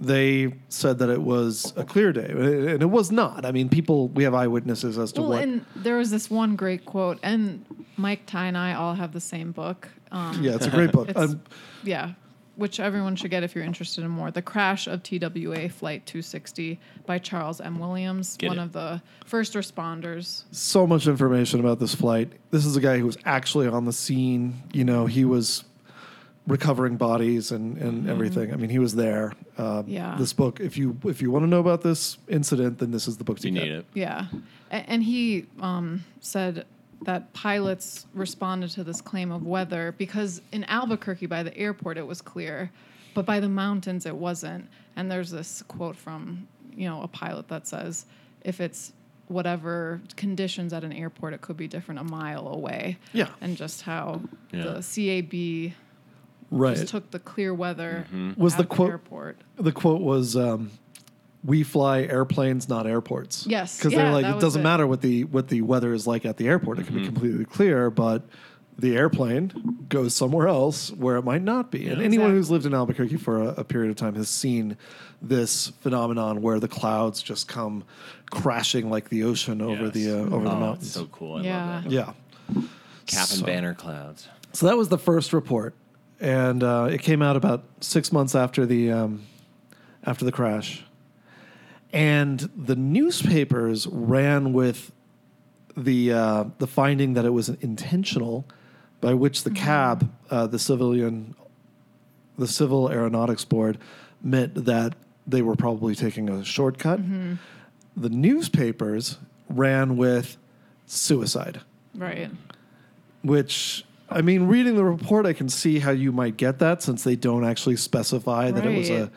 They 0.02 0.52
said 0.70 0.98
that 1.00 1.10
it 1.10 1.22
was 1.22 1.74
a 1.78 1.84
clear 1.84 2.12
day, 2.12 2.26
and 2.30 2.82
it 2.82 2.90
was 2.90 3.12
not. 3.12 3.46
I 3.46 3.52
mean, 3.52 3.70
people, 3.70 4.08
we 4.10 4.24
have 4.24 4.34
eyewitnesses 4.34 4.98
as 4.98 5.12
to 5.14 5.22
Well, 5.22 5.30
what. 5.32 5.44
and 5.44 5.66
there 5.76 5.96
was 5.98 6.10
this 6.10 6.30
one 6.30 6.56
great 6.56 6.86
quote, 6.86 7.20
and 7.22 7.64
Mike 7.98 8.26
Ty 8.26 8.48
and 8.48 8.58
I 8.58 8.74
all 8.74 8.96
have 8.96 9.14
the 9.14 9.20
same 9.22 9.52
book. 9.52 9.88
Um, 10.12 10.42
yeah, 10.44 10.56
it's 10.56 10.66
a 10.66 10.72
great 10.72 10.92
book. 10.92 11.10
Um, 11.16 11.42
yeah, 11.84 12.14
which 12.56 12.80
everyone 12.80 13.16
should 13.16 13.30
get 13.32 13.44
if 13.44 13.54
you're 13.56 13.64
interested 13.64 14.04
in 14.04 14.10
more. 14.10 14.32
The 14.32 14.42
Crash 14.42 14.88
of 14.88 15.04
TWA 15.04 15.70
Flight 15.70 16.06
260 16.08 16.80
by 17.06 17.18
Charles 17.20 17.62
M. 17.62 17.78
Williams, 17.80 18.38
Get 18.38 18.48
one 18.50 18.60
it. 18.60 18.64
of 18.64 18.72
the 18.74 19.02
first 19.26 19.54
responders. 19.54 20.44
so 20.52 20.86
much 20.88 21.08
information 21.08 21.60
about 21.60 21.80
this 21.80 21.94
flight. 21.96 22.32
This 22.50 22.66
is 22.66 22.76
a 22.76 22.82
guy 22.82 22.98
who 22.98 23.06
was 23.06 23.18
actually 23.26 23.68
on 23.68 23.86
the 23.86 23.94
scene. 23.94 24.62
You 24.74 24.84
know, 24.84 25.06
he 25.06 25.26
was 25.26 25.64
recovering 26.47 26.97
bodies 26.97 27.51
and, 27.51 27.77
and 27.77 28.10
everything. 28.10 28.51
I 28.51 28.56
mean, 28.56 28.69
he 28.69 28.80
was 28.80 28.95
there. 28.95 29.34
Um, 29.58 29.86
Yeah. 29.88 30.15
This 30.17 30.34
book, 30.34 30.60
if 30.60 30.77
you 30.77 30.97
if 31.06 31.21
you 31.21 31.30
want 31.32 31.43
to 31.43 31.47
know 31.49 31.60
about 31.60 31.82
this 31.82 32.17
incident, 32.27 32.80
then 32.80 32.91
this 32.91 33.08
is 33.08 33.17
the 33.17 33.23
book 33.23 33.39
to 33.39 33.47
You 33.49 33.54
get. 33.54 33.63
need 33.63 33.71
it. 33.73 33.86
Yeah, 33.93 34.25
A- 34.71 34.75
and 34.89 35.04
he 35.04 35.45
um, 35.60 36.04
said 36.19 36.65
that 37.04 37.32
pilots 37.34 38.06
responded 38.13 38.69
to 38.71 38.84
this 38.84 39.01
claim 39.01 39.32
of 39.32 39.45
weather 39.45 39.93
because 39.97 40.41
in 40.51 40.63
Albuquerque 40.65 41.25
by 41.27 41.41
the 41.43 41.56
airport 41.58 41.97
it 41.97 42.06
was 42.06 42.21
clear, 42.21 42.71
but 43.13 43.25
by 43.25 43.39
the 43.39 43.49
mountains 43.49 44.06
it 44.06 44.15
wasn't. 44.15 44.67
And 44.95 45.10
there's 45.10 45.32
this 45.32 45.63
quote 45.67 45.95
from 45.95 46.47
you 46.75 46.88
know, 46.88 47.01
a 47.01 47.08
pilot 47.08 47.47
that 47.49 47.67
says 47.67 48.06
if 48.43 48.60
it's 48.62 48.93
whatever 49.27 50.01
conditions 50.15 50.73
at 50.73 50.84
an 50.84 50.91
airport, 50.93 51.34
it 51.34 51.41
could 51.41 51.56
be 51.58 51.67
different 51.67 51.99
a 51.99 52.04
mile 52.04 52.47
away. 52.47 52.97
Yeah. 53.13 53.30
And 53.41 53.56
just 53.58 53.82
how 53.84 54.21
Yeah. 54.51 54.63
the 54.63 54.82
CAB 54.82 55.73
Right. 56.52 56.76
just 56.76 56.90
took 56.90 57.10
the 57.12 57.20
clear 57.20 57.54
weather 57.54 58.06
Was 58.38 58.56
the 58.58 58.66
quote- 58.66 58.90
airport. 58.90 59.38
the 59.58 59.72
quote 59.72 60.02
was 60.02 60.36
um, 60.36 60.70
we 61.44 61.64
fly 61.64 62.02
airplanes 62.02 62.68
not 62.70 62.86
airports 62.86 63.48
Yes, 63.48 63.78
because 63.78 63.94
yeah, 63.94 64.04
they're 64.04 64.12
like 64.12 64.36
it 64.36 64.40
doesn't 64.42 64.62
it. 64.62 64.64
matter 64.64 64.86
what 64.86 65.02
the 65.02 65.24
what 65.24 65.48
the 65.48 65.62
weather 65.62 65.94
is 65.94 66.06
like 66.06 66.26
at 66.26 66.38
the 66.38 66.48
airport 66.48 66.80
it 66.80 66.86
can 66.88 66.96
be 66.96 67.06
completely 67.06 67.46
clear 67.46 67.90
but 67.90 68.24
the 68.78 68.96
airplane 68.98 69.86
goes 69.90 70.14
somewhere 70.16 70.48
else 70.48 70.92
where 70.92 71.16
it 71.18 71.24
might 71.24 71.42
not 71.42 71.72
be 71.72 71.88
and 71.88 72.02
anyone 72.02 72.28
Exactly. 72.28 72.32
who's 72.36 72.52
lived 72.52 72.66
in 72.66 72.74
albuquerque 72.74 73.18
for 73.18 73.42
a, 73.42 73.48
a 73.58 73.64
period 73.64 73.90
of 73.90 73.96
time 73.96 74.16
has 74.16 74.30
seen 74.30 74.78
this 75.22 75.68
phenomenon 75.82 76.42
where 76.42 76.60
the 76.60 76.68
clouds 76.68 77.22
just 77.22 77.48
come 77.48 77.84
crashing 78.30 78.90
like 78.90 79.10
the 79.10 79.24
ocean 79.24 79.62
over 79.62 79.86
Yes. 79.86 79.94
the 79.94 80.12
uh, 80.12 80.36
over 80.36 80.44
the 80.46 80.52
Oh, 80.52 80.60
mountains 80.60 80.92
so 80.92 81.06
cool. 81.06 81.38
I 81.38 81.42
Yeah. 81.44 81.66
love 81.76 81.84
that. 81.86 81.92
yeah 81.92 82.14
Cap 83.08 83.30
and 83.30 83.40
So- 83.40 83.46
banner 83.46 83.74
clouds. 83.74 84.28
so 84.54 84.66
that 84.68 84.78
was 84.78 84.90
the 84.90 84.98
first 84.98 85.34
report, 85.34 85.74
and 86.21 86.63
uh, 86.63 86.88
it 86.89 87.01
came 87.01 87.21
out 87.21 87.36
about 87.36 87.63
six 87.81 88.12
months 88.13 88.36
after 88.36 88.65
the 88.65 88.91
um, 88.91 89.23
after 90.05 90.23
the 90.23 90.31
crash, 90.31 90.84
and 91.91 92.49
the 92.55 92.75
newspapers 92.75 93.88
ran 93.88 94.53
with 94.53 94.91
the 95.75 96.13
uh, 96.13 96.45
the 96.60 96.67
finding 96.67 97.13
that 97.15 97.25
it 97.25 97.31
was 97.31 97.49
intentional, 97.49 98.45
by 99.01 99.13
which 99.13 99.43
the 99.43 99.51
cab, 99.51 100.10
uh, 100.29 100.47
the 100.47 100.60
civilian, 100.60 101.36
the 102.38 102.47
Civil 102.47 102.89
Aeronautics 102.89 103.43
Board, 103.45 103.77
meant 104.21 104.65
that 104.65 104.93
they 105.27 105.41
were 105.41 105.55
probably 105.55 105.95
taking 105.95 106.29
a 106.29 106.43
shortcut. 106.43 106.99
The 107.97 108.10
newspapers 108.10 109.17
ran 109.49 109.97
with 109.97 110.38
suicide 110.86 111.60
Right. 111.93 112.31
which 113.21 113.84
I 114.12 114.21
mean, 114.21 114.47
reading 114.47 114.76
the 114.76 114.84
report, 114.84 115.26
I 115.26 115.34
can 115.34 115.50
see 115.50 115.80
how 115.80 115.91
you 115.91 116.12
might 116.12 116.38
get 116.38 116.60
that 116.60 116.84
since 116.84 117.04
they 117.04 117.15
don't 117.15 117.43
actually 117.45 117.78
specify 117.78 118.52
that 118.52 118.65
it 118.65 118.78
was 118.78 118.89
a 118.89 119.12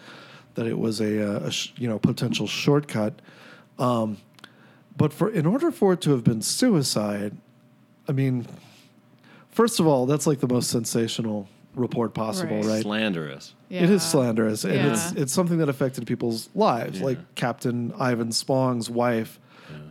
that 0.54 0.66
it 0.66 0.78
was 0.78 1.00
a, 1.00 1.20
uh, 1.36 1.46
a 1.46 1.50
sh- 1.50 1.72
you 1.76 1.88
know 1.88 1.98
potential 1.98 2.46
shortcut. 2.46 3.20
Um, 3.78 4.18
but 4.96 5.12
for 5.12 5.28
in 5.28 5.46
order 5.46 5.70
for 5.72 5.92
it 5.94 6.00
to 6.02 6.12
have 6.12 6.22
been 6.22 6.42
suicide, 6.42 7.36
I 8.08 8.12
mean, 8.12 8.46
first 9.50 9.80
of 9.80 9.86
all, 9.86 10.06
that's 10.06 10.26
like 10.26 10.38
the 10.40 10.46
most 10.48 10.70
sensational 10.70 11.48
report 11.74 12.14
possible, 12.14 12.58
Right. 12.58 12.66
right? 12.66 12.82
Slanderous. 12.82 13.54
It 13.68 13.90
is 13.90 14.04
slanderous, 14.04 14.62
and 14.64 14.74
it's 14.92 15.12
Yeah. 15.12 15.22
it's 15.22 15.32
something 15.32 15.58
that 15.58 15.68
affected 15.68 16.06
people's 16.06 16.48
lives. 16.54 17.00
Yeah. 17.00 17.06
Like 17.06 17.34
Captain 17.34 17.92
Ivan 17.98 18.30
Spong's 18.30 18.88
wife 18.88 19.40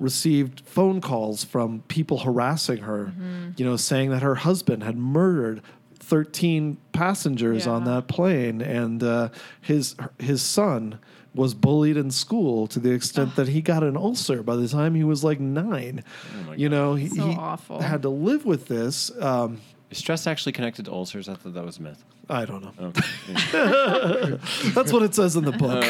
received 0.03 0.61
phone 0.65 1.01
calls 1.01 1.43
from 1.43 1.81
people 1.87 2.19
harassing 2.19 2.79
her, 2.83 3.05
Mm-hmm. 3.17 3.51
you 3.57 3.65
know, 3.65 3.77
saying 3.77 4.09
that 4.11 4.21
her 4.21 4.35
husband 4.35 4.83
had 4.83 4.97
murdered. 4.97 5.61
13 5.99 6.75
passengers 6.91 7.65
on 7.65 7.85
that 7.85 8.09
plane 8.09 8.61
and 8.61 9.01
uh, 9.01 9.29
his 9.61 9.95
his 10.19 10.41
son 10.41 10.99
was 11.33 11.53
bullied 11.53 11.95
in 11.95 12.11
school 12.11 12.67
to 12.67 12.77
the 12.77 12.91
extent 12.91 13.37
that 13.37 13.47
he 13.47 13.61
got 13.61 13.83
an 13.83 13.95
ulcer 13.95 14.43
by 14.43 14.57
the 14.57 14.67
time 14.67 14.95
he 14.95 15.03
was 15.05 15.23
like 15.23 15.39
9 15.39 16.03
Oh 16.03 16.43
my 16.49 16.55
you 16.55 16.67
know 16.67 16.95
he, 16.95 17.07
So 17.07 17.25
he 17.25 17.35
awful. 17.37 17.81
had 17.81 18.01
to 18.01 18.09
live 18.09 18.43
with 18.45 18.67
this 18.67 19.11
um, 19.21 19.61
Is 19.91 19.97
stress 19.99 20.27
actually 20.27 20.51
connected 20.51 20.83
to 20.85 20.91
ulcers? 20.91 21.29
I 21.29 21.35
thought 21.35 21.53
that 21.53 21.63
was 21.65 21.77
a 21.77 21.83
myth. 21.83 22.03
i 22.29 22.43
don't 22.43 22.61
know 22.65 22.73
Okay. 22.89 24.37
That's 24.75 24.91
what 24.91 25.03
it 25.03 25.15
says 25.15 25.37
in 25.37 25.45
the 25.45 25.53
book. 25.53 25.83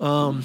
um, 0.00 0.42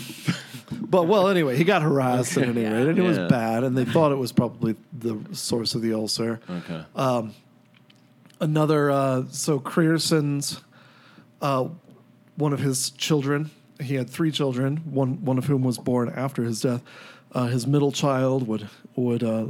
but 0.90 1.04
well, 1.08 1.28
anyway, 1.28 1.56
he 1.56 1.64
got 1.64 1.82
harassed 1.82 2.36
at 2.38 2.48
any 2.50 2.64
rate, 2.64 2.88
and 2.88 2.98
it 2.98 3.02
was 3.04 3.18
Yeah. 3.18 3.28
bad, 3.28 3.64
and 3.64 3.78
they 3.78 3.86
thought 3.86 4.12
it 4.12 4.18
was 4.18 4.32
probably 4.32 4.76
the 4.98 5.18
source 5.34 5.76
of 5.76 5.82
the 5.82 5.94
ulcer. 5.94 6.40
okay. 6.50 6.84
Another, 8.42 8.90
uh, 8.90 9.24
so 9.32 9.60
Creason's, 9.60 10.62
uh, 11.42 11.68
one 12.38 12.54
of 12.54 12.60
his 12.62 12.90
children, 12.92 13.52
he 13.82 13.96
had 13.96 14.10
three 14.10 14.32
children, 14.32 14.78
one 14.86 15.24
one 15.26 15.38
of 15.38 15.46
whom 15.46 15.62
was 15.62 15.78
born 15.78 16.10
after 16.16 16.44
his 16.44 16.62
death. 16.62 16.82
Uh, 17.34 17.48
his 17.48 17.68
middle 17.68 17.92
child 17.92 18.48
would 18.48 18.70
would 18.96 19.24
uh, 19.24 19.48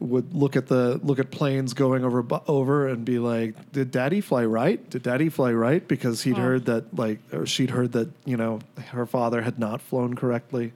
would 0.00 0.34
look 0.34 0.56
at 0.56 0.66
the 0.66 1.00
look 1.02 1.18
at 1.18 1.30
planes 1.30 1.74
going 1.74 2.04
over 2.04 2.24
over 2.46 2.88
and 2.88 3.04
be 3.04 3.18
like, 3.18 3.72
"Did 3.72 3.90
Daddy 3.90 4.20
fly 4.20 4.44
right? 4.44 4.88
Did 4.90 5.02
Daddy 5.02 5.28
fly 5.28 5.52
right?" 5.52 5.86
Because 5.86 6.22
he'd 6.22 6.38
Oh. 6.38 6.42
heard 6.42 6.66
that 6.66 6.96
like 6.96 7.18
or 7.32 7.46
she'd 7.46 7.70
heard 7.70 7.92
that 7.92 8.08
you 8.24 8.36
know 8.36 8.60
her 8.88 9.06
father 9.06 9.42
had 9.42 9.58
not 9.58 9.80
flown 9.80 10.14
correctly. 10.14 10.72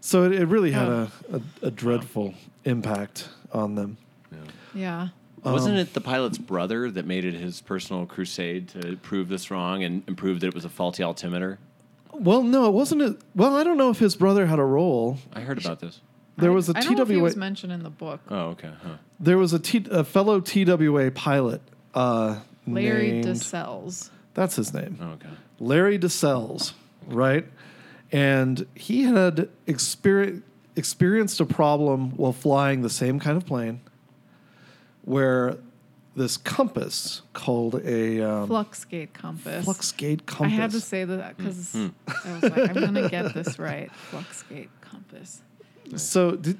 So 0.00 0.24
it, 0.24 0.32
it 0.32 0.46
really 0.46 0.70
had 0.72 0.88
Oh. 0.88 1.08
a, 1.32 1.36
a, 1.36 1.42
a 1.68 1.70
dreadful 1.70 2.34
impact 2.64 3.28
on 3.52 3.74
them. 3.74 3.96
Yeah. 4.74 5.08
Wasn't 5.44 5.74
um, 5.74 5.80
it 5.80 5.92
the 5.92 6.00
pilot's 6.00 6.38
brother 6.38 6.90
that 6.90 7.04
made 7.06 7.24
it 7.26 7.34
his 7.34 7.60
personal 7.60 8.06
crusade 8.06 8.68
to 8.70 8.96
prove 8.96 9.28
this 9.28 9.50
wrong 9.50 9.84
and, 9.84 10.02
and 10.06 10.16
prove 10.16 10.40
that 10.40 10.46
it 10.48 10.54
was 10.54 10.64
a 10.64 10.70
faulty 10.70 11.02
altimeter? 11.02 11.58
Well, 12.12 12.42
no, 12.42 12.66
it 12.66 12.72
wasn't. 12.72 13.02
A, 13.02 13.16
well, 13.34 13.54
I 13.56 13.62
don't 13.64 13.76
know 13.76 13.90
if 13.90 13.98
his 13.98 14.16
brother 14.16 14.46
had 14.46 14.58
a 14.58 14.64
role. 14.64 15.18
I 15.34 15.40
heard 15.40 15.58
about 15.58 15.80
this. 15.80 16.00
There 16.36 16.50
I- 16.50 16.54
was 16.54 16.68
a 16.68 16.72
I 16.76 16.80
don't 16.80 16.96
know 16.96 17.02
if 17.02 17.08
he 17.08 17.14
TWA. 17.14 17.22
was 17.22 17.36
mentioned 17.36 17.72
in 17.72 17.82
the 17.82 17.90
book. 17.90 18.20
Oh, 18.28 18.48
okay. 18.50 18.70
Huh. 18.82 18.96
there 19.20 19.38
was 19.38 19.52
a, 19.52 19.58
T, 19.58 19.84
a 19.90 20.02
fellow 20.04 20.40
TWA 20.40 21.10
pilot. 21.10 21.60
Uh, 21.94 22.40
Larry 22.66 23.12
named, 23.12 23.26
DeSells. 23.26 24.10
That's 24.34 24.56
his 24.56 24.74
name. 24.74 24.98
Oh, 25.00 25.10
okay. 25.12 25.28
Larry 25.60 25.98
DeSells, 25.98 26.72
right? 27.06 27.46
And 28.10 28.66
he 28.74 29.04
had 29.04 29.48
experi- 29.66 30.42
experienced 30.76 31.40
a 31.40 31.46
problem 31.46 32.16
while 32.16 32.32
flying 32.32 32.82
the 32.82 32.90
same 32.90 33.20
kind 33.20 33.36
of 33.36 33.46
plane 33.46 33.80
where 35.04 35.56
this 36.16 36.36
compass 36.36 37.22
called 37.32 37.74
a 37.84 38.20
um, 38.22 38.48
Fluxgate 38.48 39.12
compass. 39.12 39.66
Fluxgate 39.66 40.26
compass. 40.26 40.52
I 40.52 40.56
had 40.56 40.70
to 40.72 40.80
say 40.80 41.04
that 41.04 41.36
because 41.36 41.74
I 41.76 41.90
was 42.32 42.42
like, 42.42 42.56
I'm 42.70 42.74
going 42.74 42.94
to 42.94 43.08
get 43.08 43.34
this 43.34 43.58
right. 43.58 43.90
Fluxgate 44.10 44.68
compass. 44.80 45.42
So 45.96 46.32
did, 46.36 46.58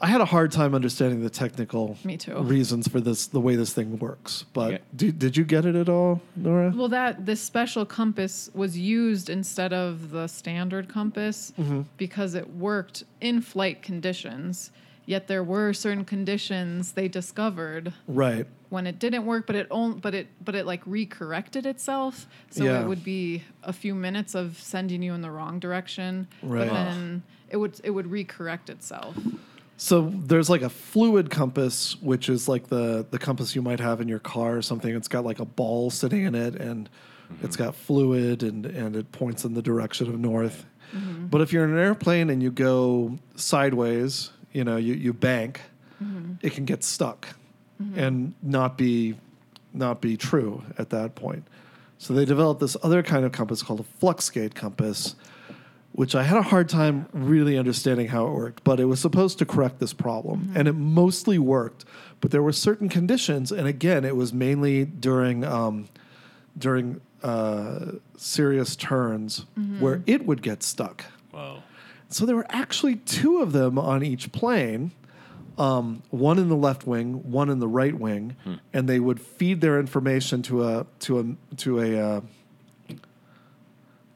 I 0.00 0.06
had 0.08 0.20
a 0.20 0.24
hard 0.24 0.50
time 0.50 0.74
understanding 0.74 1.22
the 1.22 1.30
technical 1.30 1.96
Me 2.04 2.16
too. 2.16 2.36
reasons 2.38 2.88
for 2.88 3.00
this, 3.00 3.26
the 3.28 3.40
way 3.40 3.54
this 3.54 3.72
thing 3.72 3.98
works. 3.98 4.44
But 4.52 4.70
Yeah. 4.72 4.78
did, 4.96 5.18
did 5.18 5.36
you 5.36 5.44
get 5.44 5.64
it 5.64 5.76
at 5.76 5.88
all, 5.88 6.20
Nora? 6.34 6.72
Well, 6.74 6.88
that 6.88 7.24
this 7.24 7.40
special 7.40 7.86
compass 7.86 8.50
was 8.54 8.76
used 8.76 9.30
instead 9.30 9.72
of 9.72 10.10
the 10.10 10.26
standard 10.26 10.88
compass 10.88 11.52
Mm-hmm. 11.60 11.82
because 11.98 12.34
it 12.34 12.50
worked 12.56 13.04
in 13.20 13.40
flight 13.42 13.82
conditions. 13.82 14.72
Yet 15.06 15.26
there 15.26 15.42
were 15.44 15.72
certain 15.72 16.04
conditions 16.04 16.92
they 16.92 17.08
discovered 17.08 17.92
Right. 18.08 18.46
when 18.70 18.86
it 18.86 18.98
didn't 19.00 19.26
work, 19.26 19.46
but 19.48 19.56
it 19.56 19.66
only, 19.70 19.98
but 20.00 20.14
it 20.14 20.28
but 20.44 20.54
it 20.54 20.64
like 20.66 20.84
recorrected 20.84 21.66
itself. 21.66 22.26
So 22.50 22.64
Yeah. 22.64 22.82
it 22.82 22.88
would 22.88 23.04
be 23.04 23.42
a 23.64 23.72
few 23.72 23.94
minutes 23.94 24.34
of 24.34 24.58
sending 24.60 25.02
you 25.02 25.12
in 25.14 25.20
the 25.20 25.30
wrong 25.30 25.58
direction, 25.60 26.26
Right. 26.42 26.66
but 26.68 26.72
then 26.74 27.22
it 27.52 27.58
would 27.58 27.80
it 27.84 27.90
would 27.90 28.06
recorrect 28.06 28.70
itself. 28.70 29.16
So 29.76 30.12
there's 30.14 30.48
like 30.48 30.62
a 30.62 30.68
fluid 30.68 31.30
compass, 31.30 32.00
which 32.00 32.28
is 32.28 32.48
like 32.48 32.68
the 32.68 33.06
the 33.10 33.18
compass 33.18 33.54
you 33.54 33.62
might 33.62 33.80
have 33.80 34.00
in 34.00 34.08
your 34.08 34.18
car 34.18 34.56
or 34.56 34.62
something. 34.62 34.94
It's 34.94 35.08
got 35.08 35.24
like 35.24 35.38
a 35.38 35.44
ball 35.44 35.90
sitting 35.90 36.24
in 36.24 36.34
it, 36.34 36.56
and 36.56 36.88
mm-hmm. 36.88 37.44
it's 37.44 37.56
got 37.56 37.74
fluid, 37.74 38.42
and 38.42 38.66
and 38.66 38.96
it 38.96 39.12
points 39.12 39.44
in 39.44 39.54
the 39.54 39.62
direction 39.62 40.08
of 40.08 40.18
north. 40.18 40.64
Mm-hmm. 40.94 41.26
But 41.26 41.40
if 41.40 41.52
you're 41.52 41.64
in 41.64 41.72
an 41.72 41.78
airplane 41.78 42.30
and 42.30 42.42
you 42.42 42.50
go 42.50 43.18
sideways, 43.34 44.30
you 44.52 44.64
know, 44.64 44.76
you 44.76 44.94
you 44.94 45.12
bank, 45.12 45.60
mm-hmm. 46.02 46.34
it 46.42 46.52
can 46.52 46.64
get 46.64 46.84
stuck, 46.84 47.28
and 47.96 48.34
not 48.42 48.78
be 48.78 49.16
not 49.72 50.00
be 50.00 50.16
true 50.16 50.62
at 50.78 50.90
that 50.90 51.14
point. 51.14 51.46
So 51.98 52.14
they 52.14 52.24
developed 52.24 52.60
this 52.60 52.76
other 52.82 53.02
kind 53.02 53.24
of 53.24 53.32
compass 53.32 53.62
called 53.62 53.80
a 53.80 54.04
fluxgate 54.04 54.54
compass, 54.54 55.14
which 55.92 56.14
I 56.14 56.22
had 56.22 56.38
a 56.38 56.42
hard 56.42 56.68
time 56.68 57.06
really 57.12 57.58
understanding 57.58 58.08
how 58.08 58.26
it 58.26 58.32
worked, 58.32 58.64
but 58.64 58.80
it 58.80 58.86
was 58.86 59.00
supposed 59.00 59.38
to 59.38 59.46
correct 59.46 59.78
this 59.78 59.92
problem, 59.92 60.52
and 60.54 60.66
it 60.66 60.72
mostly 60.72 61.38
worked. 61.38 61.84
But 62.20 62.30
there 62.30 62.42
were 62.42 62.52
certain 62.52 62.88
conditions, 62.88 63.52
and 63.52 63.66
again, 63.66 64.04
it 64.04 64.16
was 64.16 64.32
mainly 64.32 64.84
during 64.84 65.44
um, 65.44 65.88
during 66.56 67.00
uh, 67.22 67.92
serious 68.16 68.74
turns 68.76 69.44
where 69.80 70.02
it 70.06 70.26
would 70.26 70.42
get 70.42 70.62
stuck. 70.62 71.04
Wow. 71.32 71.62
So 72.08 72.26
there 72.26 72.36
were 72.36 72.46
actually 72.50 72.96
two 72.96 73.38
of 73.38 73.52
them 73.52 73.78
on 73.78 74.02
each 74.02 74.32
plane, 74.32 74.92
um, 75.56 76.02
one 76.10 76.38
in 76.38 76.48
the 76.48 76.56
left 76.56 76.86
wing, 76.86 77.30
one 77.30 77.48
in 77.48 77.58
the 77.58 77.68
right 77.68 77.94
wing, 77.98 78.36
and 78.72 78.88
they 78.88 79.00
would 79.00 79.20
feed 79.20 79.60
their 79.60 79.78
information 79.78 80.42
to 80.42 80.64
a 80.64 80.86
to 81.00 81.18
a 81.20 81.56
to 81.56 81.80
a 81.80 81.98
uh, 81.98 82.20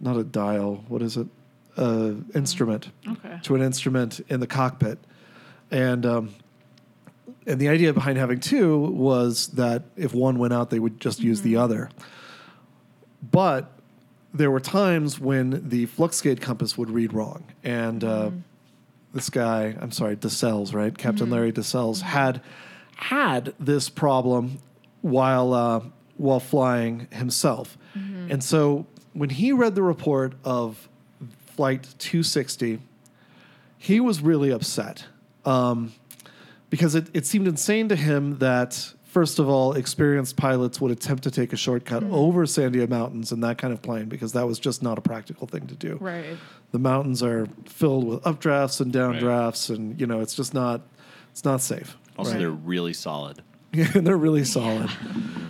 not 0.00 0.16
a 0.16 0.24
dial. 0.24 0.84
What 0.88 1.02
is 1.02 1.16
it? 1.16 1.26
Uh, 1.76 2.12
instrument 2.34 2.90
Okay. 3.06 3.38
to 3.42 3.54
an 3.54 3.60
instrument 3.60 4.20
in 4.28 4.40
the 4.40 4.46
cockpit, 4.46 4.98
and 5.70 6.06
um, 6.06 6.34
and 7.46 7.60
the 7.60 7.68
idea 7.68 7.92
behind 7.92 8.16
having 8.18 8.40
two 8.40 8.78
was 8.78 9.48
that 9.48 9.82
if 9.96 10.14
one 10.14 10.38
went 10.38 10.54
out, 10.54 10.70
they 10.70 10.78
would 10.78 10.98
just 11.00 11.20
use 11.20 11.42
the 11.42 11.56
other. 11.56 11.90
But 13.30 13.70
there 14.32 14.50
were 14.50 14.60
times 14.60 15.18
when 15.20 15.68
the 15.68 15.86
Fluxgate 15.86 16.40
compass 16.40 16.76
would 16.78 16.90
read 16.90 17.12
wrong, 17.12 17.44
and 17.62 18.02
uh, 18.04 18.30
this 19.12 19.28
guy, 19.30 19.76
I'm 19.80 19.92
sorry, 19.92 20.16
DeSelles, 20.16 20.74
right? 20.74 20.96
Captain 20.96 21.28
Larry 21.30 21.52
DeSelles 21.52 22.00
had 22.02 22.40
had 22.96 23.52
this 23.60 23.88
problem 23.90 24.58
while 25.02 25.52
uh, 25.52 25.80
while 26.16 26.40
flying 26.40 27.06
himself, 27.12 27.76
and 27.94 28.42
so 28.42 28.86
when 29.12 29.28
he 29.30 29.52
read 29.52 29.74
the 29.74 29.82
report 29.82 30.34
of 30.44 30.88
Flight 31.56 31.82
260, 31.98 32.78
he 33.78 34.00
was 34.00 34.20
really 34.20 34.50
upset 34.50 35.06
um, 35.44 35.92
because 36.70 36.94
it, 36.94 37.08
it 37.14 37.24
seemed 37.26 37.48
insane 37.48 37.88
to 37.88 37.96
him 37.96 38.38
that 38.38 38.92
first 39.04 39.38
of 39.38 39.48
all 39.48 39.72
experienced 39.72 40.36
pilots 40.36 40.80
would 40.80 40.90
attempt 40.92 41.22
to 41.22 41.30
take 41.30 41.54
a 41.54 41.56
shortcut 41.56 42.02
over 42.04 42.44
sandia 42.44 42.86
mountains 42.86 43.32
in 43.32 43.40
that 43.40 43.56
kind 43.56 43.72
of 43.72 43.80
plane 43.80 44.04
because 44.06 44.32
that 44.32 44.46
was 44.46 44.58
just 44.58 44.82
not 44.82 44.98
a 44.98 45.00
practical 45.00 45.46
thing 45.46 45.66
to 45.66 45.74
do 45.74 45.96
Right. 46.00 46.36
the 46.72 46.78
mountains 46.78 47.22
are 47.22 47.46
filled 47.66 48.04
with 48.06 48.22
updrafts 48.24 48.80
and 48.82 48.94
Right. 48.94 49.22
downdrafts 49.22 49.74
and 49.74 49.98
you 49.98 50.06
know 50.06 50.20
it's 50.20 50.34
just 50.34 50.52
not 50.52 50.82
it's 51.30 51.44
not 51.46 51.62
safe 51.62 51.96
Also, 52.18 52.32
Right. 52.32 52.38
they're 52.40 52.50
really 52.50 52.92
solid. 52.92 53.40
yeah, 53.72 53.86
they're 53.94 54.18
really 54.18 54.44
solid. 54.44 54.90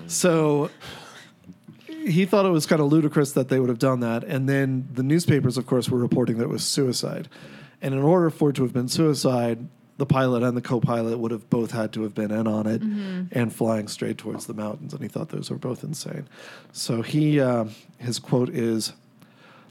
So 0.07 0.71
he 2.07 2.25
thought 2.25 2.47
it 2.47 2.51
was 2.51 2.67
kind 2.67 2.81
of 2.81 2.91
ludicrous 2.91 3.33
that 3.33 3.49
they 3.49 3.59
would 3.59 3.69
have 3.69 3.79
done 3.79 4.01
that. 4.01 4.25
And 4.25 4.49
then 4.49 4.89
the 4.93 5.03
newspapers, 5.03 5.59
of 5.59 5.67
course, 5.67 5.89
were 5.89 5.99
reporting 5.99 6.39
that 6.39 6.45
it 6.45 6.51
was 6.51 6.65
suicide. 6.65 7.29
And 7.83 7.95
in 7.95 8.03
order 8.03 8.31
for 8.31 8.51
it 8.51 8.57
to 8.57 8.63
have 8.63 8.73
been 8.73 8.89
suicide, 8.89 9.69
the 9.99 10.07
pilot 10.07 10.43
and 10.43 10.57
the 10.57 10.63
co 10.63 10.81
pilot 10.81 11.19
would 11.19 11.31
have 11.31 11.49
both 11.51 11.73
had 11.73 11.93
to 11.95 12.03
have 12.03 12.15
been 12.15 12.31
in 12.31 12.47
on 12.47 12.67
it 12.67 12.83
and 13.33 13.53
flying 13.53 13.89
straight 13.89 14.19
towards 14.19 14.47
the 14.47 14.55
mountains. 14.55 14.93
And 14.93 15.03
he 15.03 15.09
thought 15.09 15.31
those 15.31 15.51
were 15.51 15.57
both 15.57 15.83
insane. 15.83 16.29
So 16.73 17.03
he, 17.03 17.41
uh, 17.41 17.67
his 17.99 18.19
quote 18.19 18.51
is 18.51 18.93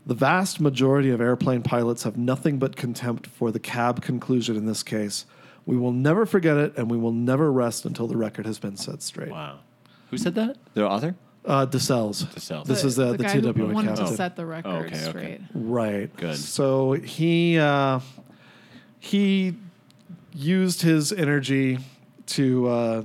The 0.06 0.16
vast 0.16 0.60
majority 0.60 1.12
of 1.12 1.22
airplane 1.22 1.62
pilots 1.62 2.04
have 2.04 2.18
nothing 2.18 2.60
but 2.60 2.76
contempt 2.76 3.28
for 3.28 3.52
the 3.52 3.60
cab 3.60 4.02
conclusion 4.02 4.56
in 4.58 4.66
this 4.66 4.84
case. 4.84 5.26
We 5.66 5.78
will 5.78 5.94
never 5.94 6.28
forget 6.28 6.58
it, 6.58 6.78
and 6.78 6.92
we 6.92 6.98
will 6.98 7.12
never 7.12 7.52
rest 7.52 7.86
until 7.86 8.08
the 8.08 8.18
record 8.18 8.46
has 8.46 8.60
been 8.60 8.78
set 8.78 9.02
straight. 9.02 9.32
Wow. 9.32 9.60
Who 10.12 10.18
said 10.18 10.36
that? 10.36 10.58
The 10.76 10.88
author? 10.88 11.16
Uh, 11.46 11.66
DeSelles. 11.68 12.26
DeSelles. 12.34 12.66
This 12.66 12.84
is 12.84 12.98
uh, 13.00 13.12
the, 13.14 13.18
guy 13.20 13.30
who 13.30 13.54
TWA 13.54 13.74
wanted 13.74 13.89
captain. 13.89 14.06
to 14.08 14.14
set 14.16 14.36
the 14.36 14.46
record 14.46 14.70
Oh, 14.70 14.76
okay, 14.78 14.96
okay. 14.96 15.10
straight. 15.10 15.41
Right. 15.54 16.16
Good. 16.18 16.38
So 16.38 16.93
he 16.93 17.60
uh, 17.60 18.00
he 19.00 19.56
used 20.34 20.82
his 20.82 21.12
energy 21.12 21.78
to 22.28 22.68
uh, 22.68 23.04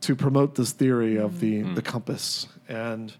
to 0.00 0.16
promote 0.16 0.54
this 0.56 0.72
theory 0.72 1.16
of 1.16 1.40
the 1.40 1.60
Mm-hmm. 1.62 1.74
the 1.74 1.82
compass, 1.82 2.48
and 2.68 3.12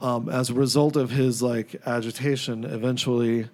um, 0.00 0.28
as 0.28 0.50
a 0.50 0.54
result 0.54 0.96
of 0.96 1.10
his 1.10 1.40
like 1.42 1.76
agitation, 1.86 2.64
eventually 2.64 3.48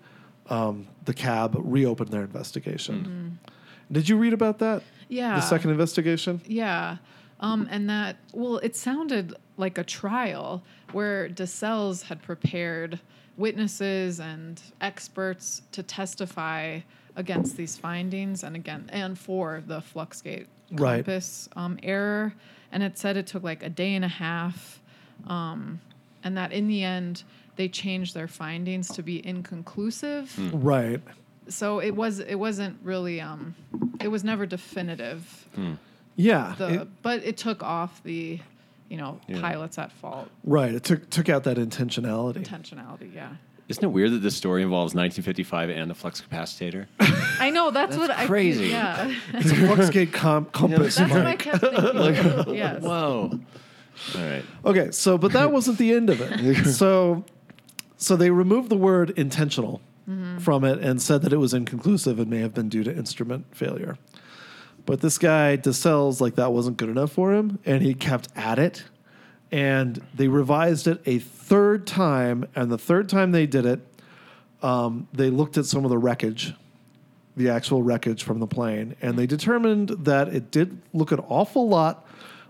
um, 0.49 0.87
the 1.05 1.15
cab 1.15 1.55
reopened 1.59 2.11
their 2.11 2.23
investigation. 2.23 3.39
Did 3.91 4.09
you 4.09 4.17
read 4.17 4.33
about 4.33 4.59
that? 4.61 4.83
Yeah. 5.09 5.35
The 5.37 5.43
second 5.43 5.71
investigation. 5.71 6.41
Yeah. 6.47 6.97
Um, 7.43 7.69
and 7.71 7.91
that, 7.91 8.17
well, 8.33 8.59
it 8.59 8.77
sounded 8.77 9.35
like 9.57 9.77
a 9.77 9.85
trial 9.85 10.63
where 10.93 11.29
DeSelles 11.29 12.05
had 12.05 12.23
prepared 12.23 13.01
witnesses 13.37 14.21
and 14.21 14.63
experts 14.81 15.63
to 15.73 15.83
testify 15.83 16.81
against 17.17 17.57
these 17.57 17.77
findings 17.77 18.45
and 18.45 18.57
again 18.57 18.89
and 18.93 19.19
for 19.19 19.63
the 19.67 19.81
Fluxgate 19.81 20.47
Right. 20.71 21.05
compass 21.05 21.49
um, 21.57 21.79
error. 21.83 22.33
And 22.71 22.83
it 22.83 22.97
said 22.97 23.17
it 23.19 23.27
took 23.27 23.43
like 23.43 23.63
a 23.63 23.69
day 23.69 23.95
and 23.95 24.05
a 24.05 24.09
half, 24.09 24.81
um, 25.27 25.81
and 26.25 26.37
that 26.39 26.53
in 26.53 26.69
the 26.69 26.83
end 26.83 27.25
they 27.57 27.69
changed 27.69 28.15
their 28.15 28.29
findings 28.29 28.89
to 28.95 29.03
be 29.03 29.27
inconclusive. 29.27 30.33
Right. 30.55 31.03
So 31.49 31.81
it 31.81 31.91
was 31.95 32.21
it 32.21 32.37
wasn't 32.37 32.79
really 32.83 33.21
um, 33.21 33.55
it 34.01 34.09
was 34.09 34.25
never 34.25 34.47
definitive 34.47 35.47
Yeah. 36.17 36.55
the 36.59 36.83
it- 36.83 36.89
but 37.03 37.25
it 37.25 37.37
took 37.37 37.63
off 37.63 38.03
the 38.03 38.39
you 38.89 38.97
know 38.97 39.21
Yeah. 39.29 39.41
pilots 39.41 39.79
at 39.79 39.93
fault 39.93 40.29
right. 40.45 40.75
It 40.75 40.85
took 40.85 41.09
took 41.11 41.29
out 41.29 41.45
that 41.45 41.57
intentionality. 41.57 42.45
intentionality 42.45 43.15
yeah 43.15 43.31
Isn't 43.69 43.85
it 43.85 43.89
weird 43.93 44.11
that 44.13 44.19
this 44.19 44.37
story 44.37 44.63
involves 44.63 44.95
1955 44.95 45.71
and 45.71 45.91
the 45.91 45.95
flux 45.95 46.21
capacitor? 46.21 46.87
i 47.41 47.51
know 47.51 47.71
that's, 47.71 47.97
what 47.97 48.11
i 48.11 48.27
crazy. 48.27 48.69
yeah 48.69 49.13
It's 49.33 49.51
a 49.51 49.55
Fluxgate 49.55 50.13
com- 50.13 50.45
compass. 50.53 50.97
that's 50.97 51.11
what 51.11 51.27
i 51.27 51.37
kept 51.37 51.61
thinking 51.61 52.55
yes 52.55 52.83
Whoa. 52.83 53.41
All 54.17 54.21
right. 54.23 54.45
Okay, 54.65 54.91
so 54.91 55.19
but 55.19 55.33
that 55.33 55.53
wasn't 55.53 55.77
the 55.79 55.93
end 55.93 56.09
of 56.11 56.21
it. 56.21 56.65
So 56.73 57.25
so 57.99 58.17
they 58.17 58.31
removed 58.31 58.69
the 58.71 58.77
word 58.77 59.11
intentional 59.11 59.81
mm-hmm. 60.09 60.39
from 60.39 60.65
it 60.65 60.79
and 60.81 61.01
said 61.01 61.23
that 61.23 61.33
it 61.33 61.37
was 61.37 61.53
inconclusive 61.55 62.19
and 62.19 62.29
may 62.31 62.41
have 62.41 62.55
been 62.55 62.69
due 62.69 62.83
to 62.85 62.95
instrument 62.95 63.47
failure. 63.55 63.99
But 64.85 65.01
this 65.01 65.19
guy 65.19 65.57
DeSelles 65.57 66.21
like 66.21 66.35
that 66.37 66.53
wasn't 66.53 66.77
good 66.77 66.89
enough 66.89 67.13
for 67.13 67.33
him 67.33 67.59
and 67.65 67.83
he 67.83 67.95
kept 67.95 68.29
at 68.35 68.59
it 68.59 68.85
and 69.51 70.03
they 70.15 70.29
revised 70.29 70.87
it 70.87 71.01
a 71.07 71.19
third 71.19 71.87
time 71.87 72.47
and 72.55 72.71
the 72.71 72.79
third 72.79 73.09
time 73.09 73.33
they 73.33 73.47
did 73.47 73.67
it 73.67 73.81
um, 74.63 75.09
they 75.13 75.31
looked 75.31 75.57
at 75.57 75.67
some 75.67 75.85
of 75.85 75.91
the 75.91 75.99
wreckage 75.99 76.55
the 77.37 77.49
actual 77.49 77.83
wreckage 77.83 78.23
from 78.23 78.41
the 78.41 78.47
plane, 78.47 78.95
and 79.01 79.19
they 79.19 79.27
determined 79.27 79.91
that 79.91 80.29
it 80.29 80.51
did 80.51 80.81
look 80.93 81.13
an 81.13 81.21
awful 81.21 81.69
lot 81.69 82.07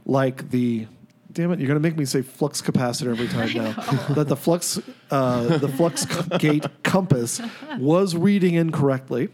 like 0.07 0.51
the. 0.51 0.87
Damn 1.33 1.51
it! 1.51 1.61
You're 1.61 1.68
going 1.68 1.80
to 1.80 1.89
make 1.89 1.97
me 1.97 2.05
say 2.05 2.20
flux 2.20 2.61
capacitor 2.61 3.11
every 3.11 3.28
time 3.28 3.53
now. 3.55 3.72
that 4.14 4.28
the 4.28 4.37
flux, 4.37 4.78
uh, 5.11 5.57
the 5.59 5.68
flux 5.68 6.05
gate 6.39 6.66
compass 6.83 7.41
was 7.78 8.14
reading 8.14 8.55
incorrectly, 8.55 9.30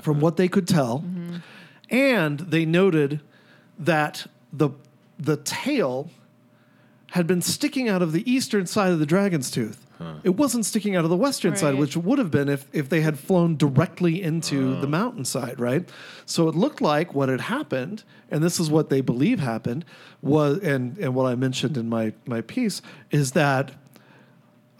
from 0.00 0.18
what 0.18 0.36
they 0.36 0.48
could 0.48 0.66
tell, 0.66 1.04
and 1.94 2.40
they 2.40 2.64
noted 2.64 3.20
that 3.78 4.26
the 4.52 4.70
the 5.16 5.36
tail 5.36 6.10
had 7.12 7.26
been 7.28 7.40
sticking 7.40 7.88
out 7.88 8.02
of 8.02 8.10
the 8.10 8.28
eastern 8.30 8.66
side 8.66 8.90
of 8.90 8.98
the 8.98 9.06
dragon's 9.06 9.48
tooth. 9.48 9.86
It 10.24 10.30
wasn't 10.30 10.66
sticking 10.66 10.96
out 10.96 11.04
of 11.04 11.10
the 11.10 11.16
western 11.16 11.54
side, 11.56 11.76
which 11.76 11.96
would 11.96 12.18
have 12.18 12.30
been 12.30 12.48
if, 12.48 12.66
if 12.72 12.88
they 12.88 13.00
had 13.00 13.16
flown 13.16 13.56
directly 13.56 14.20
into 14.20 14.74
the 14.80 14.88
mountainside, 14.88 15.60
right? 15.60 15.88
So 16.26 16.48
it 16.48 16.56
looked 16.56 16.80
like 16.80 17.14
what 17.14 17.28
had 17.28 17.42
happened, 17.42 18.02
and 18.28 18.42
this 18.42 18.58
is 18.58 18.68
what 18.68 18.90
they 18.90 19.00
believe 19.00 19.38
happened, 19.38 19.84
was 20.20 20.58
and, 20.58 20.98
and 20.98 21.14
what 21.14 21.26
I 21.26 21.36
mentioned 21.36 21.76
in 21.76 21.88
my, 21.88 22.12
my 22.26 22.40
piece 22.40 22.82
is 23.12 23.32
that 23.32 23.70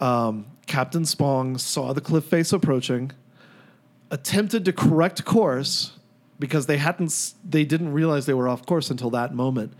um, 0.01 0.45
Captain 0.67 1.05
Spong 1.05 1.57
saw 1.57 1.93
the 1.93 2.01
cliff 2.01 2.25
face 2.25 2.51
approaching, 2.51 3.13
attempted 4.11 4.65
to 4.65 4.73
correct 4.73 5.23
course 5.23 5.94
because 6.39 6.65
they 6.65 6.77
hadn't 6.77 7.33
they 7.43 7.63
didn't 7.65 7.93
realize 7.93 8.25
they 8.25 8.33
were 8.33 8.47
off 8.49 8.65
course 8.65 8.89
until 8.89 9.09
that 9.11 9.33
moment. 9.33 9.73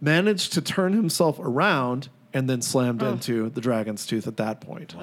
Managed 0.00 0.52
to 0.54 0.60
turn 0.60 0.92
himself 0.94 1.38
around 1.38 2.08
and 2.32 2.48
then 2.50 2.60
slammed 2.62 3.02
Oh. 3.02 3.12
into 3.12 3.50
the 3.50 3.60
dragon's 3.60 4.04
tooth 4.06 4.26
at 4.26 4.36
that 4.38 4.60
point. 4.60 4.94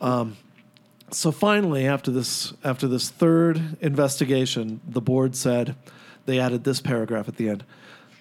Um, 0.00 0.36
so 1.10 1.30
finally, 1.30 1.86
after 1.86 2.10
this 2.10 2.52
after 2.64 2.88
this 2.88 3.10
third 3.10 3.76
investigation, 3.80 4.80
the 4.88 5.00
board 5.00 5.36
said 5.36 5.76
they 6.26 6.38
added 6.38 6.64
this 6.64 6.80
paragraph 6.80 7.28
at 7.28 7.36
the 7.36 7.48
end. 7.48 7.64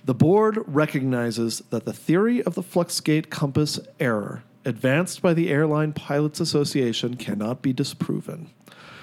The 0.04 0.14
board 0.16 0.58
recognizes 0.66 1.62
that 1.70 1.86
the 1.86 1.94
theory 1.94 2.42
of 2.44 2.56
the 2.56 2.64
Fluxgate 2.64 3.30
compass 3.30 3.80
error 4.00 4.44
advanced 4.66 5.22
by 5.22 5.34
the 5.34 5.50
Airline 5.50 5.94
Pilots 5.94 6.40
Association 6.40 7.16
cannot 7.16 7.62
be 7.62 7.72
disproven. 7.72 8.50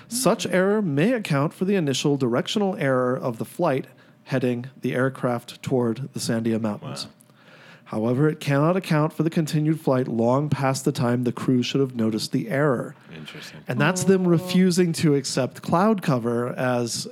Such 0.08 0.46
error 0.46 0.80
may 0.80 1.12
account 1.12 1.52
for 1.52 1.64
the 1.64 1.74
initial 1.74 2.16
directional 2.16 2.76
error 2.76 3.16
of 3.16 3.38
the 3.38 3.44
flight 3.44 3.86
heading 4.24 4.66
the 4.80 4.94
aircraft 4.94 5.62
toward 5.62 6.12
the 6.12 6.20
Sandia 6.20 6.60
Mountains. 6.60 7.06
However, 7.84 8.28
it 8.28 8.40
cannot 8.40 8.76
account 8.76 9.14
for 9.14 9.22
the 9.22 9.30
continued 9.30 9.80
flight 9.80 10.08
long 10.08 10.50
past 10.50 10.84
the 10.84 10.92
time 10.92 11.24
the 11.24 11.32
crew 11.32 11.62
should 11.62 11.80
have 11.80 11.96
noticed 11.96 12.32
the 12.32 12.48
error. 12.50 12.94
Interesting. 13.16 13.60
And 13.66 13.80
that's 13.80 14.04
them 14.04 14.26
oh. 14.26 14.28
refusing 14.30 14.92
to 14.94 15.14
accept 15.14 15.62
cloud 15.62 16.02
cover 16.02 16.48
as 16.50 17.08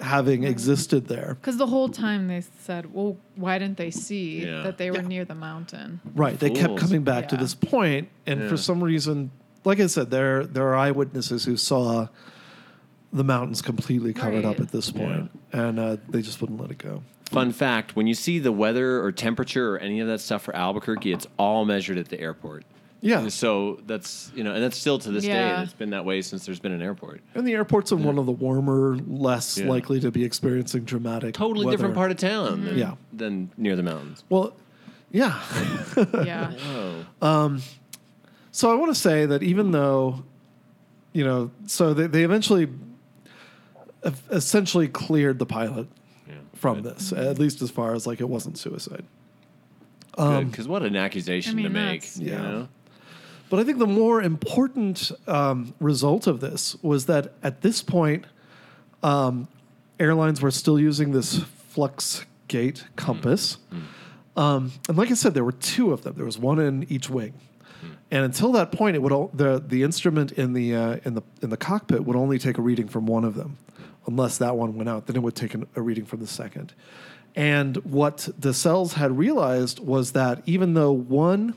having 0.00 0.44
existed 0.44 1.08
there. 1.08 1.36
because 1.40 1.56
the 1.58 1.66
whole 1.66 1.88
time 1.90 2.26
they 2.28 2.42
said 2.62 2.94
well 2.94 3.18
why 3.36 3.58
didn't 3.58 3.76
they 3.76 3.90
see 3.90 4.46
Yeah. 4.46 4.62
that 4.62 4.78
they 4.78 4.90
were 4.90 4.98
Yeah. 5.02 5.08
near 5.08 5.24
the 5.26 5.34
mountain 5.34 6.00
Right. 6.14 6.38
They 6.38 6.48
kept 6.48 6.78
coming 6.78 7.02
back 7.02 7.28
to 7.28 7.34
Yeah. 7.34 7.42
this 7.42 7.54
point, 7.54 8.08
and 8.26 8.40
Yeah. 8.40 8.48
for 8.48 8.56
some 8.56 8.82
reason, 8.82 9.30
like 9.62 9.78
I 9.78 9.88
said, 9.88 10.10
there 10.10 10.46
there 10.46 10.66
are 10.68 10.74
eyewitnesses 10.76 11.44
who 11.44 11.56
saw 11.58 12.08
the 13.12 13.24
mountains 13.24 13.60
completely 13.62 14.12
covered 14.12 14.44
up 14.44 14.60
at 14.60 14.70
this 14.70 14.90
point, 14.90 15.30
and 15.52 15.78
uh, 15.80 15.96
they 16.08 16.22
just 16.22 16.40
wouldn't 16.40 16.60
let 16.60 16.70
it 16.70 16.78
go. 16.78 17.02
Fun 17.26 17.52
fact 17.52 17.94
when 17.94 18.06
you 18.06 18.14
see 18.14 18.38
the 18.40 18.50
weather 18.52 19.02
or 19.02 19.12
temperature 19.12 19.74
or 19.74 19.78
any 19.78 20.00
of 20.00 20.08
that 20.08 20.20
stuff 20.20 20.42
for 20.42 20.54
Albuquerque, 20.56 21.12
it's 21.12 21.26
all 21.38 21.64
measured 21.64 21.96
at 21.98 22.08
the 22.08 22.18
airport. 22.20 22.64
Yeah. 23.02 23.28
So 23.28 23.80
that's, 23.86 24.30
you 24.34 24.44
know, 24.44 24.52
and 24.52 24.62
that's 24.62 24.76
still 24.76 24.98
to 24.98 25.10
this 25.10 25.24
day, 25.24 25.30
Yeah. 25.30 25.54
and 25.54 25.62
it's 25.64 25.72
been 25.72 25.90
that 25.90 26.04
way 26.04 26.20
since 26.22 26.44
there's 26.44 26.60
been 26.60 26.72
an 26.72 26.82
airport. 26.82 27.22
And 27.34 27.46
the 27.46 27.54
airport's 27.54 27.92
in 27.92 28.02
one 28.02 28.18
of 28.18 28.26
the 28.26 28.32
warmer, 28.32 28.96
less 29.06 29.56
Yeah. 29.56 29.68
likely 29.68 30.00
to 30.00 30.10
be 30.10 30.22
experiencing 30.24 30.84
dramatic. 30.84 31.34
Totally 31.34 31.64
weather. 31.66 31.76
different 31.78 31.94
part 31.94 32.10
of 32.10 32.16
town 32.18 32.64
than, 32.64 32.76
Yeah. 32.76 32.94
than 33.12 33.50
near 33.56 33.74
the 33.76 33.82
mountains. 33.84 34.22
Well, 34.28 34.54
yeah. 35.10 35.40
yeah 36.24 36.52
Oh. 37.22 37.58
So 38.52 38.70
I 38.70 38.74
want 38.74 38.90
to 38.92 39.00
say 39.00 39.24
that 39.26 39.42
even 39.42 39.70
though, 39.70 40.24
you 41.12 41.24
know, 41.24 41.50
so 41.66 41.94
they, 41.94 42.06
they 42.06 42.24
eventually 42.24 42.64
ev- 42.64 42.70
essentially 44.30 44.88
cleared 44.88 45.38
the 45.38 45.46
pilot 45.46 45.86
Yeah. 46.28 46.34
from 46.54 46.82
this, 46.82 47.12
at 47.12 47.38
least 47.38 47.62
as 47.62 47.70
far 47.70 47.94
as 47.94 48.06
like 48.06 48.20
it 48.20 48.28
wasn't 48.28 48.58
suicide. 48.58 49.04
Um, 50.18 50.50
Because 50.50 50.66
what 50.68 50.82
an 50.82 50.96
accusation 50.96 51.58
I 51.58 51.62
to 51.62 51.68
make. 51.68 52.00
that's- 52.02 52.18
You 52.18 52.30
Yeah. 52.30 52.42
know? 52.42 52.68
But 53.48 53.58
I 53.60 53.64
think 53.64 53.78
the 53.78 53.86
more 53.86 54.22
important 54.22 55.10
um, 55.26 55.74
result 55.80 56.26
of 56.26 56.40
this 56.40 56.76
was 56.82 57.06
that 57.06 57.32
at 57.42 57.62
this 57.62 57.82
point, 57.82 58.26
um, 59.02 59.48
airlines 59.98 60.40
were 60.40 60.50
still 60.52 60.78
using 60.78 61.12
this 61.12 61.40
flux 61.68 62.24
gate 62.48 62.84
compass. 62.96 63.58
Um, 64.36 64.72
and 64.88 64.96
like 64.96 65.10
I 65.10 65.14
said, 65.14 65.34
there 65.34 65.44
were 65.44 65.52
two 65.52 65.92
of 65.92 66.02
them. 66.02 66.14
There 66.16 66.24
was 66.24 66.38
one 66.38 66.58
in 66.60 66.84
each 66.88 67.10
wing. 67.10 67.34
And 68.12 68.24
until 68.24 68.50
that 68.52 68.72
point, 68.72 68.96
it 68.96 69.02
would 69.02 69.12
o- 69.12 69.30
the 69.32 69.62
the 69.64 69.82
instrument 69.84 70.32
in 70.32 70.52
the 70.52 70.74
uh, 70.74 70.96
in 71.04 71.14
the 71.14 71.22
in 71.42 71.50
the 71.50 71.56
cockpit 71.56 72.04
would 72.04 72.16
only 72.16 72.38
take 72.38 72.58
a 72.58 72.62
reading 72.62 72.88
from 72.88 73.06
one 73.06 73.24
of 73.24 73.34
them, 73.36 73.56
unless 74.06 74.38
that 74.38 74.56
one 74.56 74.76
went 74.76 74.88
out. 74.88 75.06
Then 75.06 75.16
it 75.16 75.22
would 75.22 75.34
take 75.34 75.54
an, 75.54 75.66
a 75.76 75.82
reading 75.82 76.04
from 76.04 76.20
the 76.20 76.26
second. 76.26 76.72
And 77.36 77.76
what 77.78 78.28
DeSelles 78.38 78.94
had 78.94 79.16
realized 79.16 79.78
was 79.78 80.12
that 80.12 80.42
even 80.46 80.74
though 80.74 80.92
one 80.92 81.54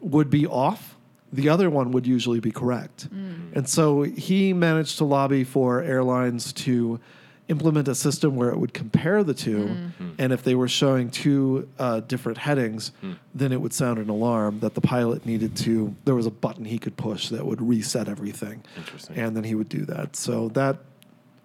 would 0.00 0.30
be 0.30 0.46
off, 0.46 0.96
the 1.32 1.48
other 1.48 1.68
one 1.68 1.90
would 1.90 2.06
usually 2.06 2.40
be 2.40 2.52
correct. 2.52 3.12
Mm. 3.12 3.56
And 3.56 3.68
so 3.68 4.02
he 4.02 4.52
managed 4.52 4.98
to 4.98 5.04
lobby 5.04 5.42
for 5.42 5.82
airlines 5.82 6.52
to 6.52 7.00
implement 7.48 7.88
a 7.88 7.94
system 7.94 8.36
where 8.36 8.50
it 8.50 8.58
would 8.58 8.74
compare 8.74 9.22
the 9.22 9.34
2 9.34 9.56
mm-hmm. 9.56 9.72
Mm-hmm. 9.72 10.10
and 10.18 10.32
if 10.32 10.42
they 10.42 10.54
were 10.54 10.68
showing 10.68 11.10
two 11.10 11.68
uh, 11.78 12.00
different 12.00 12.38
headings, 12.38 12.92
hmm. 13.00 13.12
then 13.34 13.52
it 13.52 13.60
would 13.60 13.72
sound 13.72 13.98
an 13.98 14.08
alarm 14.08 14.60
that 14.60 14.74
the 14.74 14.80
pilot 14.80 15.24
needed 15.24 15.56
to. 15.58 15.94
There 16.04 16.14
was 16.14 16.26
a 16.26 16.30
button 16.30 16.64
he 16.64 16.78
could 16.78 16.96
push 16.96 17.28
that 17.28 17.46
would 17.46 17.62
reset 17.62 18.08
everything, 18.08 18.64
Interesting. 18.76 19.16
and 19.16 19.36
then 19.36 19.44
he 19.44 19.54
would 19.54 19.68
do 19.68 19.84
that. 19.86 20.16
So 20.16 20.48
that. 20.50 20.78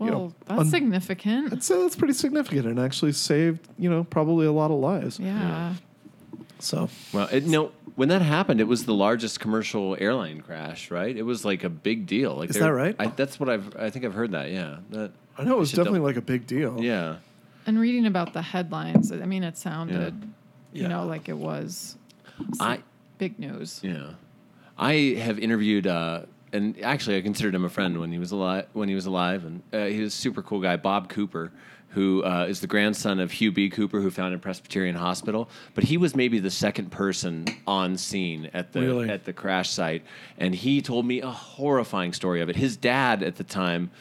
Well, 0.02 0.10
you 0.10 0.16
know, 0.16 0.34
that's 0.48 0.60
un- 0.62 0.70
significant. 0.70 1.54
I'd 1.54 1.64
say 1.64 1.82
that's 1.82 1.96
pretty 1.96 2.14
significant 2.16 2.66
and 2.66 2.80
actually 2.80 3.12
saved, 3.14 3.68
you 3.78 3.90
know, 3.90 4.04
probably 4.04 4.46
a 4.48 4.52
lot 4.52 4.72
of 4.72 4.80
lives. 4.80 5.20
yeah. 5.20 5.76
So 6.60 6.90
Well, 7.14 7.28
it, 7.32 7.46
no, 7.46 7.72
when 7.96 8.10
that 8.10 8.22
happened, 8.22 8.60
it 8.62 8.66
was 8.68 8.86
the 8.86 8.94
largest 8.94 9.40
commercial 9.40 9.96
airline 10.00 10.42
crash, 10.42 10.92
right? 10.92 11.16
It 11.16 11.24
was 11.24 11.44
like 11.46 11.64
a 11.64 11.70
big 11.70 12.06
deal. 12.08 12.36
Like 12.36 12.50
Is 12.52 12.58
that 12.58 12.74
right? 12.74 12.96
I, 13.00 13.08
that's 13.08 13.40
what 13.40 13.50
I've. 13.50 13.76
I 13.76 13.90
think 13.90 14.06
I've 14.06 14.14
heard 14.14 14.32
that. 14.32 14.52
Yeah. 14.52 14.78
That, 14.92 15.12
I 15.38 15.44
know 15.44 15.56
it 15.56 15.60
was 15.60 15.72
definitely 15.72 16.00
double- 16.00 16.06
like 16.08 16.18
a 16.18 16.22
big 16.22 16.46
deal. 16.48 16.82
yeah. 16.82 17.18
And 17.68 17.80
reading 17.80 18.06
about 18.08 18.34
the 18.34 18.42
headlines, 18.42 19.12
I 19.12 19.18
mean, 19.26 19.44
it 19.44 19.56
sounded, 19.58 20.16
Yeah. 20.74 20.82
you 20.84 20.88
know, 20.88 21.06
like 21.06 21.30
it 21.30 21.38
was 21.38 21.96
I 22.60 22.80
big 23.20 23.38
news. 23.40 23.80
Yeah, 23.84 24.14
I 24.80 25.16
have 25.20 25.38
interviewed, 25.38 25.86
uh, 25.86 26.24
and 26.54 26.82
actually, 26.84 27.18
I 27.18 27.22
considered 27.22 27.56
him 27.56 27.66
a 27.66 27.70
friend 27.70 28.00
when 28.00 28.12
he 28.12 28.20
was 28.20 28.32
alive. 28.32 28.68
When 28.74 28.90
he 28.90 28.96
was 28.96 29.06
alive, 29.06 29.46
and 29.46 29.62
uh, 29.74 29.86
he 29.86 30.02
was 30.02 30.14
a 30.14 30.18
super 30.18 30.42
cool 30.42 30.60
guy, 30.60 30.76
Bob 30.78 31.10
Cooper, 31.10 31.52
who 31.90 32.24
uh, 32.24 32.46
is 32.48 32.62
the 32.62 32.68
grandson 32.68 33.20
of 33.20 33.32
Hugh 33.32 33.52
B. 33.52 33.70
Cooper, 33.70 34.00
who 34.02 34.10
founded 34.12 34.42
Presbyterian 34.42 34.96
Hospital. 34.96 35.50
But 35.74 35.86
he 35.86 35.98
was 35.98 36.16
maybe 36.16 36.40
the 36.40 36.50
second 36.52 36.92
person 36.92 37.46
on 37.68 37.98
scene 37.98 38.50
at 38.54 38.72
the 38.74 38.82
Really? 38.82 39.10
at 39.10 39.26
the 39.26 39.34
crash 39.34 39.70
site, 39.70 40.04
and 40.38 40.54
he 40.56 40.82
told 40.82 41.06
me 41.06 41.22
a 41.22 41.30
horrifying 41.30 42.14
story 42.14 42.42
of 42.42 42.50
it. 42.50 42.56
His 42.56 42.78
dad 42.78 43.24
at 43.24 43.36
the 43.36 43.44
time. 43.44 43.92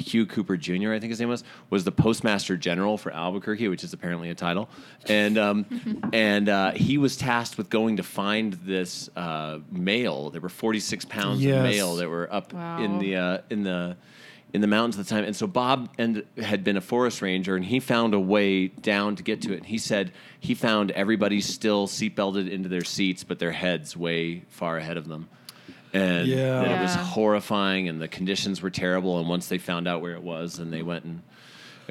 Hugh 0.00 0.26
Cooper 0.26 0.56
Jr., 0.56 0.92
I 0.92 0.98
think 1.00 1.10
his 1.10 1.20
name 1.20 1.28
was, 1.28 1.44
was 1.70 1.84
the 1.84 1.92
postmaster 1.92 2.56
general 2.56 2.96
for 2.98 3.12
Albuquerque, 3.12 3.68
which 3.68 3.84
is 3.84 3.92
apparently 3.92 4.30
a 4.30 4.34
title, 4.34 4.68
and 5.06 5.38
um, 5.38 6.10
and 6.12 6.48
uh, 6.48 6.72
he 6.72 6.98
was 6.98 7.16
tasked 7.16 7.56
with 7.58 7.70
going 7.70 7.96
to 7.98 8.02
find 8.02 8.54
this 8.64 9.08
uh, 9.16 9.58
mail. 9.70 10.30
There 10.30 10.40
were 10.40 10.48
forty 10.48 10.80
six 10.80 11.04
pounds 11.04 11.42
Yes. 11.42 11.56
of 11.58 11.62
mail 11.70 11.96
that 11.96 12.08
were 12.08 12.32
up 12.32 12.52
Wow. 12.52 12.82
in 12.82 12.98
the 12.98 13.16
uh, 13.16 13.38
in 13.50 13.62
the 13.62 13.96
in 14.52 14.60
the 14.60 14.66
mountains 14.66 14.98
at 14.98 15.06
the 15.06 15.08
time. 15.10 15.22
And 15.22 15.36
so 15.36 15.46
Bob 15.46 15.90
and 15.96 16.24
had 16.36 16.64
been 16.64 16.76
a 16.76 16.80
forest 16.80 17.22
ranger, 17.22 17.54
and 17.54 17.64
he 17.64 17.78
found 17.78 18.14
a 18.14 18.18
way 18.18 18.66
down 18.66 19.14
to 19.16 19.22
get 19.22 19.40
to 19.42 19.52
it. 19.52 19.58
And 19.58 19.66
he 19.66 19.78
said 19.78 20.10
he 20.40 20.54
found 20.54 20.90
everybody 20.90 21.40
still 21.40 21.86
seatbelted 21.86 22.50
into 22.50 22.68
their 22.68 22.82
seats, 22.82 23.22
but 23.22 23.38
their 23.38 23.52
heads 23.52 23.96
way 23.96 24.42
far 24.48 24.76
ahead 24.78 24.96
of 24.96 25.06
them. 25.06 25.28
And 25.92 26.26
Yeah. 26.26 26.60
that 26.62 26.78
it 26.78 26.82
was 26.82 26.94
horrifying, 26.94 27.88
and 27.88 28.00
the 28.00 28.08
conditions 28.08 28.62
were 28.62 28.70
terrible. 28.70 29.18
And 29.18 29.28
once 29.28 29.48
they 29.48 29.58
found 29.58 29.88
out 29.88 30.00
where 30.02 30.12
it 30.14 30.22
was, 30.22 30.58
and 30.58 30.72
they 30.72 30.82
went 30.82 31.04
and 31.04 31.22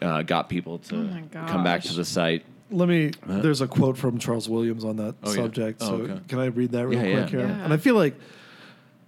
uh, 0.02 0.22
got 0.22 0.48
people 0.50 0.78
to 0.80 0.96
Oh 0.96 1.38
come 1.48 1.64
back 1.64 1.82
to 1.84 1.94
the 1.94 2.06
site. 2.06 2.46
Let 2.72 2.88
me. 2.88 3.12
There's 3.28 3.62
a 3.62 3.68
quote 3.68 3.98
from 3.98 4.20
Charles 4.20 4.48
Williams 4.48 4.86
on 4.86 4.96
that 4.98 5.16
Oh, 5.24 5.30
yeah. 5.32 5.36
subject. 5.36 5.82
Oh, 5.82 5.86
so 5.88 5.94
okay. 5.96 6.20
can 6.28 6.40
I 6.40 6.46
read 6.46 6.72
that 6.72 6.88
real 6.88 7.04
Yeah, 7.04 7.22
quick 7.22 7.34
yeah. 7.34 7.40
here? 7.40 7.48
Yeah. 7.50 7.64
And 7.66 7.74
I 7.74 7.78
feel 7.78 7.96
like 7.96 8.16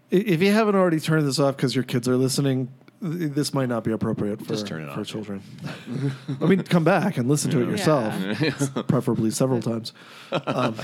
if 0.10 0.42
you 0.42 0.52
haven't 0.52 0.76
already 0.76 1.00
turned 1.00 1.26
this 1.28 1.40
off 1.40 1.56
because 1.56 1.74
your 1.76 1.84
kids 1.86 2.08
are 2.10 2.18
listening, 2.18 2.68
this 3.00 3.54
might 3.54 3.70
not 3.70 3.84
be 3.84 3.92
appropriate 3.92 4.40
for, 4.42 4.46
Just 4.50 4.68
turn 4.68 4.84
it 4.84 4.94
for 4.94 5.02
off. 5.02 5.08
children. 5.08 5.42
I 6.42 6.46
mean, 6.46 6.64
come 6.64 6.84
back 6.84 7.18
and 7.18 7.30
listen 7.30 7.50
to 7.52 7.62
it 7.62 7.66
Yeah. 7.66 7.72
yourself, 7.72 8.88
preferably 8.88 9.32
several 9.32 9.62
times. 9.62 9.94
Um, 10.46 10.76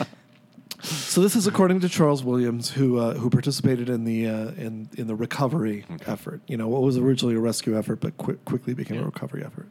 so 0.88 1.22
this 1.22 1.36
is 1.36 1.48
according 1.48 1.82
to 1.82 1.90
Charles 1.90 2.24
Williams, 2.24 2.70
who 2.72 2.98
uh, 2.98 3.16
who 3.16 3.30
participated 3.30 3.90
in 3.90 4.04
the 4.04 4.28
uh, 4.28 4.52
in 4.52 4.90
in 4.98 5.08
the 5.08 5.16
recovery 5.16 5.86
effort. 6.06 6.42
You 6.48 6.58
know, 6.58 6.68
what 6.68 6.82
was 6.82 6.98
originally 6.98 7.36
a 7.36 7.40
rescue 7.40 7.78
effort, 7.78 8.00
but 8.00 8.16
qui- 8.18 8.38
quickly 8.46 8.74
became 8.74 9.02
a 9.02 9.06
recovery 9.06 9.44
effort. 9.44 9.68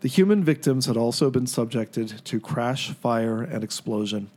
The 0.00 0.08
human 0.08 0.42
victims 0.42 0.86
had 0.86 0.96
also 0.96 1.30
been 1.30 1.46
subjected 1.46 2.24
to 2.24 2.40
crash, 2.40 2.90
fire, 2.90 3.42
and 3.42 3.62
explosion. 3.62 4.30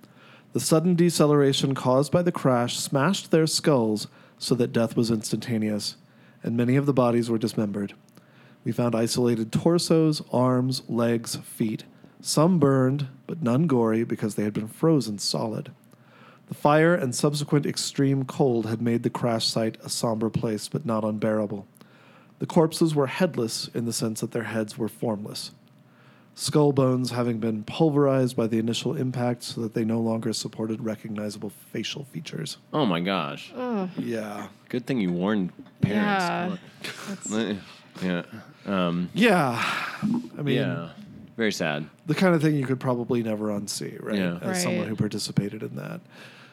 The 0.54 0.60
sudden 0.60 0.96
deceleration 0.96 1.74
caused 1.74 2.12
by 2.12 2.22
the 2.22 2.32
crash 2.32 2.78
smashed 2.78 3.32
their 3.32 3.48
skulls 3.48 4.08
so 4.38 4.54
that 4.56 4.74
death 4.74 4.96
was 4.96 5.10
instantaneous, 5.10 5.96
and 6.44 6.56
many 6.56 6.76
of 6.76 6.86
the 6.86 6.94
bodies 6.94 7.30
were 7.30 7.38
dismembered. 7.38 7.94
We 8.64 8.72
found 8.72 8.96
isolated 8.96 9.52
torsos, 9.52 10.22
arms, 10.32 10.82
legs, 10.90 11.36
feet, 11.38 11.84
some 12.22 12.58
burned, 12.58 13.08
but 13.28 13.42
none 13.42 13.68
gory 13.68 14.04
because 14.04 14.36
they 14.36 14.44
had 14.44 14.54
been 14.54 14.68
frozen 14.68 15.20
solid. 15.20 15.72
The 16.48 16.54
fire 16.54 16.94
and 16.94 17.14
subsequent 17.16 17.66
extreme 17.66 18.24
cold 18.26 18.68
had 18.68 18.82
made 18.82 19.04
the 19.04 19.10
crash 19.10 19.48
site 19.48 19.78
a 19.84 19.90
somber 19.90 20.30
place, 20.30 20.68
but 20.68 20.86
not 20.86 21.04
unbearable. 21.04 21.66
The 22.40 22.46
corpses 22.46 22.94
were 22.94 23.08
headless 23.08 23.68
in 23.74 23.86
the 23.86 23.94
sense 23.94 24.22
that 24.22 24.32
their 24.32 24.44
heads 24.44 24.78
were 24.78 24.88
formless. 24.90 25.52
Skull 26.38 26.74
bones 26.74 27.12
having 27.12 27.40
been 27.40 27.64
pulverized 27.64 28.36
by 28.36 28.46
the 28.48 28.60
initial 28.60 28.94
impact 28.94 29.42
so 29.44 29.62
that 29.62 29.74
they 29.74 29.86
no 29.86 30.02
longer 30.02 30.34
supported 30.34 30.82
recognizable 30.84 31.50
facial 31.72 32.04
features. 32.04 32.58
Oh 32.74 32.86
my 32.86 33.00
gosh! 33.00 33.54
Ugh. 33.56 33.90
Yeah. 33.98 34.48
Good 34.68 34.86
thing 34.86 35.00
you 35.00 35.14
warned 35.14 35.54
Yeah. 35.82 36.58
parents. 36.84 37.30
That's, 37.32 37.60
Yeah. 38.04 38.24
Um, 38.66 39.10
Yeah. 39.14 39.64
I 40.38 40.42
mean, 40.42 40.58
yeah. 40.58 40.90
Very 41.38 41.54
sad. 41.54 41.88
the 42.06 42.16
kind 42.16 42.36
of 42.36 42.42
thing 42.42 42.56
you 42.56 42.66
could 42.66 42.80
probably 42.82 43.24
never 43.24 43.48
unsee, 43.48 44.02
right? 44.04 44.18
Yeah. 44.20 44.38
As 44.42 44.62
someone 44.62 44.88
who 44.88 44.96
participated 44.98 45.64
in 45.64 45.76
that. 45.78 46.02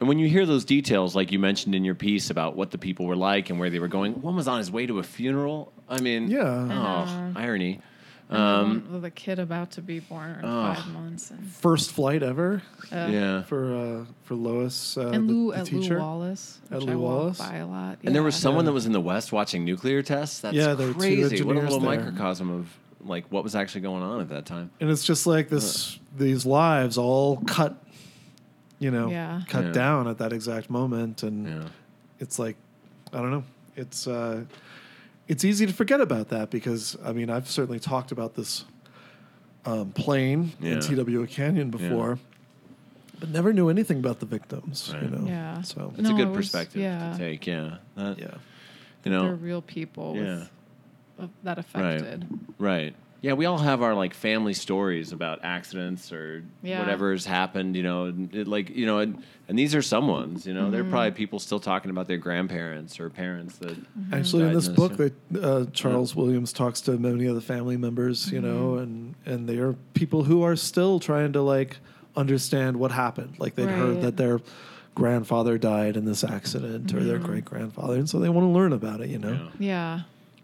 And 0.02 0.08
when 0.08 0.18
you 0.18 0.26
hear 0.28 0.44
those 0.46 0.64
details, 0.64 1.14
like 1.14 1.30
you 1.30 1.38
mentioned 1.38 1.76
in 1.76 1.84
your 1.84 1.94
piece 1.94 2.28
about 2.30 2.56
what 2.56 2.72
the 2.72 2.76
people 2.78 3.06
were 3.06 3.14
like 3.14 3.50
and 3.50 3.60
where 3.60 3.70
they 3.70 3.78
were 3.78 3.86
going, 3.86 4.20
one 4.20 4.34
was 4.34 4.48
on 4.48 4.58
his 4.58 4.68
way 4.68 4.84
to 4.84 4.98
a 4.98 5.02
funeral. 5.04 5.72
I 5.88 6.00
mean, 6.00 6.28
Yeah. 6.28 6.40
Oh, 6.42 6.64
know. 6.66 7.32
irony. 7.36 7.80
and 8.28 8.36
the 8.36 8.42
Um, 8.42 8.68
one 8.86 8.92
with 8.94 9.04
a 9.04 9.12
kid 9.12 9.38
about 9.38 9.70
to 9.72 9.80
be 9.80 10.00
born 10.00 10.30
in 10.32 10.44
oh. 10.44 10.74
five 10.74 10.88
months. 10.88 11.30
And, 11.30 11.46
First 11.46 11.92
flight 11.92 12.24
ever 12.24 12.62
uh, 12.90 13.10
yeah. 13.12 13.42
for 13.44 13.72
uh, 13.76 14.04
for 14.24 14.34
Lois, 14.34 14.96
uh, 14.96 15.10
and 15.10 15.28
the, 15.28 15.32
Lou 15.34 15.52
the 15.52 15.58
at 15.58 15.66
teacher. 15.66 15.94
Lou 15.94 16.00
Wallace, 16.00 16.58
At 16.72 16.78
which 16.78 16.86
Lou 16.88 16.92
I 16.94 16.96
Wallace? 16.96 17.38
by 17.38 17.54
a 17.58 17.66
lot. 17.68 17.98
And 18.02 18.12
there 18.12 18.24
was 18.24 18.34
someone 18.34 18.64
Yeah. 18.64 18.70
that 18.70 18.74
was 18.74 18.86
in 18.86 18.92
the 18.92 19.00
West 19.00 19.30
watching 19.32 19.64
nuclear 19.64 20.02
tests. 20.02 20.40
That's 20.40 20.56
Yeah, 20.56 20.74
there 20.74 20.88
were 20.88 20.94
two 20.94 20.98
crazy. 20.98 21.42
What 21.44 21.54
a 21.54 21.60
little 21.60 21.78
there. 21.78 21.96
microcosm 22.00 22.50
of 22.50 22.76
like 23.04 23.26
what 23.30 23.44
was 23.44 23.54
actually 23.54 23.82
going 23.82 24.02
on 24.02 24.20
at 24.20 24.30
that 24.30 24.46
time. 24.46 24.72
And 24.80 24.90
it's 24.90 25.04
just 25.04 25.28
like 25.28 25.48
this 25.48 26.00
these 26.16 26.44
lives 26.44 26.98
all 26.98 27.36
cut, 27.46 27.76
you 28.82 28.90
know, 28.90 29.08
Yeah. 29.10 29.42
cut 29.48 29.66
Yeah. 29.66 29.72
down 29.72 30.08
at 30.08 30.18
that 30.18 30.32
exact 30.32 30.68
moment, 30.68 31.22
and 31.22 31.46
Yeah. 31.46 31.64
it's 32.18 32.38
like, 32.38 32.56
I 33.12 33.18
don't 33.18 33.30
know, 33.30 33.44
it's 33.76 34.06
uh, 34.06 34.44
it's 35.28 35.44
easy 35.44 35.66
to 35.66 35.72
forget 35.72 36.00
about 36.00 36.28
that 36.30 36.50
because 36.50 36.96
I 37.04 37.12
mean 37.12 37.30
I've 37.30 37.48
certainly 37.48 37.78
talked 37.80 38.10
about 38.12 38.34
this 38.34 38.64
um, 39.64 39.92
plane 39.92 40.52
Yeah. 40.60 40.72
in 40.72 40.80
TWA 40.80 41.26
Canyon 41.28 41.70
before, 41.70 42.18
but 43.20 43.28
never 43.30 43.52
knew 43.52 43.68
anything 43.68 43.98
about 44.00 44.18
the 44.18 44.26
victims. 44.26 44.92
You 45.00 45.08
know, 45.08 45.24
Yeah. 45.26 45.62
So 45.62 45.92
It's 45.96 46.08
a 46.08 46.12
good 46.12 46.22
it 46.22 46.28
was- 46.30 46.36
perspective 46.38 46.82
yeah. 46.82 47.12
to 47.12 47.18
take. 47.18 47.46
Yeah. 47.46 47.76
That- 47.94 48.18
yeah, 48.18 48.34
You 49.04 49.12
know, 49.12 49.22
They're 49.24 49.34
real 49.36 49.62
people 49.62 50.16
Yeah. 50.16 50.22
with, 50.22 50.50
uh, 51.20 51.26
that 51.44 51.58
affected. 51.58 52.26
Right. 52.58 52.92
Right. 52.92 52.94
Yeah, 53.22 53.34
we 53.34 53.46
all 53.46 53.58
have 53.58 53.82
our 53.82 53.94
like 53.94 54.14
family 54.14 54.52
stories 54.52 55.12
about 55.12 55.40
accidents 55.44 56.12
or 56.12 56.42
Yeah. 56.62 56.80
whatever's 56.80 57.24
happened, 57.24 57.76
you 57.76 57.82
know, 57.84 58.06
and 58.06 58.34
it, 58.34 58.48
like 58.48 58.68
you 58.70 58.84
know, 58.84 58.98
and, 58.98 59.22
and 59.48 59.56
these 59.56 59.74
are 59.76 59.82
some 59.82 60.08
ones, 60.08 60.44
you 60.44 60.52
know. 60.52 60.70
There 60.72 60.80
are 60.80 60.90
probably 60.90 61.12
people 61.12 61.38
still 61.38 61.60
talking 61.60 61.90
about 61.92 62.08
their 62.08 62.16
grandparents 62.18 62.98
or 62.98 63.08
parents 63.10 63.58
that. 63.58 63.76
Actually, 64.12 64.42
in 64.42 64.48
died 64.48 64.56
this 64.56 64.66
in 64.66 64.74
book, 64.74 64.96
that 64.96 65.12
uh, 65.40 65.66
Charles 65.72 66.16
Williams 66.16 66.52
talks 66.52 66.80
to 66.82 66.98
many 66.98 67.26
of 67.26 67.36
the 67.36 67.40
family 67.40 67.76
members, 67.76 68.30
you 68.32 68.40
know, 68.40 68.72
Mm-hmm. 68.72 68.82
and 68.82 69.14
and 69.24 69.48
they 69.48 69.58
are 69.58 69.74
people 69.94 70.24
who 70.24 70.42
are 70.42 70.56
still 70.56 70.98
trying 70.98 71.32
to 71.34 71.42
like 71.42 71.76
understand 72.16 72.76
what 72.76 72.90
happened. 72.90 73.38
Like 73.38 73.54
they'd 73.54 73.68
heard 73.68 74.02
that 74.02 74.16
their 74.16 74.40
grandfather 74.96 75.58
died 75.58 75.96
in 75.96 76.04
this 76.04 76.24
accident 76.24 76.92
or 76.92 77.04
their 77.04 77.18
Mm-hmm. 77.18 77.24
great 77.26 77.44
grandfather, 77.44 77.94
and 77.94 78.08
so 78.10 78.18
they 78.18 78.28
want 78.28 78.44
to 78.46 78.50
learn 78.50 78.72
about 78.72 79.00
it. 79.00 79.10
You 79.10 79.18
know. 79.18 79.48
Yeah. 79.60 79.60
Yeah. 79.60 80.00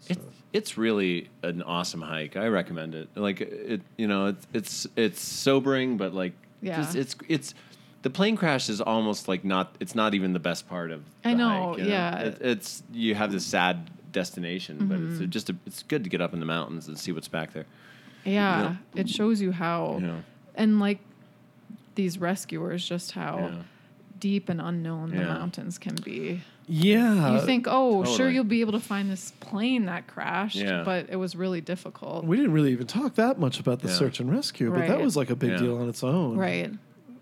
It's 0.07 0.19
it's 0.53 0.77
really 0.77 1.29
an 1.43 1.61
awesome 1.63 2.01
hike. 2.01 2.35
I 2.37 2.47
recommend 2.47 2.95
it. 2.95 3.09
Like 3.15 3.41
it, 3.41 3.81
you 3.97 4.07
know, 4.07 4.27
it's 4.27 4.47
it's 4.53 4.87
it's 4.95 5.21
sobering, 5.21 5.97
but 5.97 6.13
like, 6.13 6.33
Yeah. 6.61 6.77
just, 6.77 6.95
it's 6.95 7.15
it's 7.27 7.53
the 8.01 8.09
plane 8.09 8.35
crash 8.37 8.69
is 8.69 8.81
almost 8.81 9.27
like 9.27 9.43
not. 9.43 9.75
It's 9.79 9.93
not 9.95 10.13
even 10.15 10.33
the 10.33 10.39
best 10.39 10.67
part 10.69 10.91
of. 10.91 11.03
I 11.23 11.33
know, 11.33 11.69
hike, 11.73 11.79
you 11.79 11.85
yeah. 11.85 12.19
It, 12.19 12.37
it's 12.41 12.83
you 12.93 13.13
have 13.15 13.31
this 13.31 13.45
sad 13.45 13.89
destination, 14.11 14.87
but 14.87 14.97
Mm-hmm. 14.99 15.23
it's 15.23 15.33
just 15.33 15.49
a, 15.49 15.55
it's 15.67 15.83
good 15.83 16.03
to 16.03 16.09
get 16.09 16.19
up 16.21 16.33
in 16.33 16.39
the 16.39 16.45
mountains 16.45 16.87
and 16.87 16.97
see 16.97 17.11
what's 17.11 17.27
back 17.27 17.53
there. 17.53 17.65
Yeah. 18.25 18.75
It 18.95 19.07
shows 19.09 19.39
you 19.41 19.51
how, 19.51 19.99
Yeah. 20.01 20.17
and 20.55 20.79
like 20.79 20.99
these 21.95 22.17
rescuers, 22.17 22.87
just 22.87 23.11
how 23.11 23.37
Yeah. 23.37 23.61
deep 24.19 24.49
and 24.49 24.59
unknown 24.61 25.11
the 25.11 25.23
mountains 25.25 25.77
can 25.77 25.95
be. 25.95 26.41
Yeah. 26.71 27.33
you 27.33 27.41
think, 27.45 27.65
oh, 27.67 28.05
sure, 28.05 28.29
you'll 28.29 28.43
be 28.43 28.61
able 28.61 28.73
to 28.73 28.79
find 28.79 29.09
this 29.09 29.31
plane 29.39 29.85
that 29.85 30.05
crashed, 30.07 30.55
Yeah. 30.55 30.83
but 30.85 31.07
it 31.09 31.15
was 31.15 31.35
really 31.35 31.61
difficult. 31.61 32.23
we 32.25 32.37
didn't 32.37 32.51
really 32.53 32.71
even 32.71 32.85
talk 32.85 33.15
that 33.15 33.39
much 33.39 33.59
about 33.59 33.79
the 33.79 33.87
Yeah. 33.87 33.95
search 33.95 34.19
and 34.19 34.31
rescue, 34.31 34.71
but 34.71 34.87
that 34.87 35.01
was 35.01 35.17
like 35.17 35.29
a 35.31 35.35
big 35.35 35.51
Yeah. 35.51 35.57
deal 35.57 35.77
on 35.81 35.89
its 35.89 36.03
own. 36.03 36.37
Right. 36.37 36.71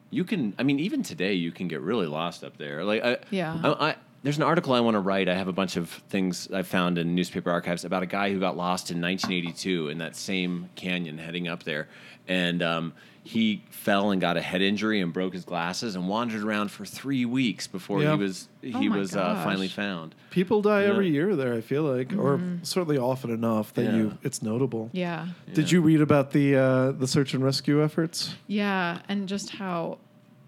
You 0.10 0.24
can. 0.24 0.54
I 0.58 0.64
mean, 0.64 0.80
even 0.80 1.02
today, 1.04 1.34
you 1.34 1.52
can 1.52 1.68
get 1.68 1.82
really 1.82 2.08
lost 2.08 2.44
up 2.44 2.58
there. 2.58 2.84
Like, 2.86 3.04
I, 3.04 3.18
Yeah. 3.30 3.58
I, 3.64 3.90
I, 3.90 3.96
there's 4.24 4.38
an 4.38 4.44
article 4.44 4.74
I 4.74 4.80
want 4.80 4.96
to 4.96 5.00
write. 5.00 5.30
I 5.30 5.36
have 5.36 5.48
a 5.48 5.54
bunch 5.54 5.76
of 5.78 5.90
things 6.10 6.50
I 6.52 6.64
found 6.64 6.98
in 6.98 7.16
newspaper 7.16 7.52
archives 7.52 7.86
about 7.86 8.04
a 8.04 8.08
guy 8.08 8.32
who 8.32 8.40
got 8.40 8.58
lost 8.58 8.92
in 8.92 9.00
1982 9.02 9.90
in 9.90 9.98
that 10.00 10.16
same 10.16 10.70
canyon 10.76 11.18
heading 11.18 11.48
up 11.48 11.64
there, 11.64 11.88
and 12.28 12.62
um, 12.64 12.94
he 13.24 13.64
fell 13.70 14.12
and 14.12 14.20
got 14.22 14.36
a 14.38 14.42
head 14.42 14.62
injury 14.62 15.02
and 15.02 15.14
broke 15.14 15.34
his 15.34 15.44
glasses 15.46 15.96
and 15.96 16.08
wandered 16.10 16.44
around 16.44 16.72
for 16.72 16.86
three 16.86 17.26
weeks 17.26 17.68
before 17.68 18.02
Yeah. 18.02 18.14
he 18.16 18.18
was 18.24 18.48
he 18.62 18.90
Oh 18.90 18.98
was 18.98 19.16
uh, 19.16 19.42
finally 19.44 19.68
found. 19.68 20.16
People 20.32 20.62
die 20.62 20.84
Yeah. 20.84 20.90
every 20.90 21.10
year 21.10 21.36
there. 21.36 21.54
I 21.54 21.62
feel 21.62 21.84
like, 21.84 22.14
or 22.18 22.40
certainly 22.64 22.98
often 22.98 23.30
enough 23.30 23.74
that 23.76 23.84
Yeah. 23.86 23.96
you 23.96 24.18
it's 24.24 24.42
notable. 24.42 24.90
Yeah. 24.94 25.28
Did 25.54 25.72
you 25.72 25.82
read 25.82 26.02
about 26.02 26.32
the 26.32 26.56
uh, 26.56 26.92
the 26.94 27.08
search 27.08 27.34
and 27.34 27.44
rescue 27.44 27.84
efforts? 27.84 28.34
Yeah, 28.48 29.00
and 29.08 29.28
just 29.28 29.52
how 29.52 30.00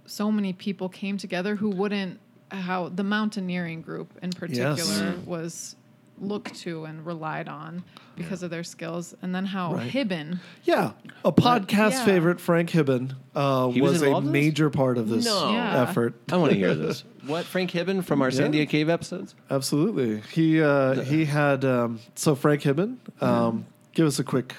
so 0.06 0.32
many 0.32 0.54
people 0.54 0.90
came 0.90 1.18
together 1.18 1.56
who 1.58 1.70
wouldn't 1.70 2.20
how 2.52 2.89
the 2.89 3.04
mountaineering 3.04 3.82
group 3.82 4.12
in 4.22 4.32
particular 4.32 4.76
Mm. 5.14 5.26
was 5.26 5.76
looked 6.22 6.54
to 6.54 6.84
and 6.84 7.06
relied 7.06 7.47
on 7.47 7.82
because 8.18 8.43
of 8.43 8.50
their 8.50 8.64
skills, 8.66 9.16
and 9.22 9.34
then 9.34 9.45
how 9.45 9.76
Right. 9.76 9.89
Hibben, 9.89 10.39
Yeah, 10.66 10.91
a 11.24 11.32
podcast 11.32 11.91
yeah. 11.91 12.06
favorite, 12.06 12.41
Frank 12.41 12.72
Hibben, 12.72 13.14
uh, 13.34 13.68
was 13.74 13.80
was, 13.80 14.02
a 14.02 14.06
involved 14.08 14.28
in 14.28 14.34
this? 14.34 14.41
major 14.43 14.70
part 14.70 14.97
of 14.97 15.08
this 15.08 15.24
No. 15.24 15.52
Yeah. 15.54 15.82
effort. 15.84 16.16
I 16.30 16.36
want 16.36 16.52
to 16.52 16.58
hear 16.58 16.76
this. 16.76 17.06
What 17.26 17.45
Frank 17.45 17.72
Hibben 17.72 18.04
from 18.04 18.22
our 18.22 18.30
Yeah. 18.30 18.41
Sandia 18.41 18.68
Cave 18.68 18.89
episodes? 18.89 19.36
Absolutely, 19.50 20.22
he 20.34 20.62
uh, 20.62 21.02
he 21.04 21.24
had 21.26 21.64
um, 21.64 22.00
so 22.16 22.36
Frank 22.36 22.64
Hibben. 22.64 22.97
Um, 23.22 23.66
Give 23.93 24.06
us 24.08 24.20
a 24.20 24.24
quick. 24.24 24.56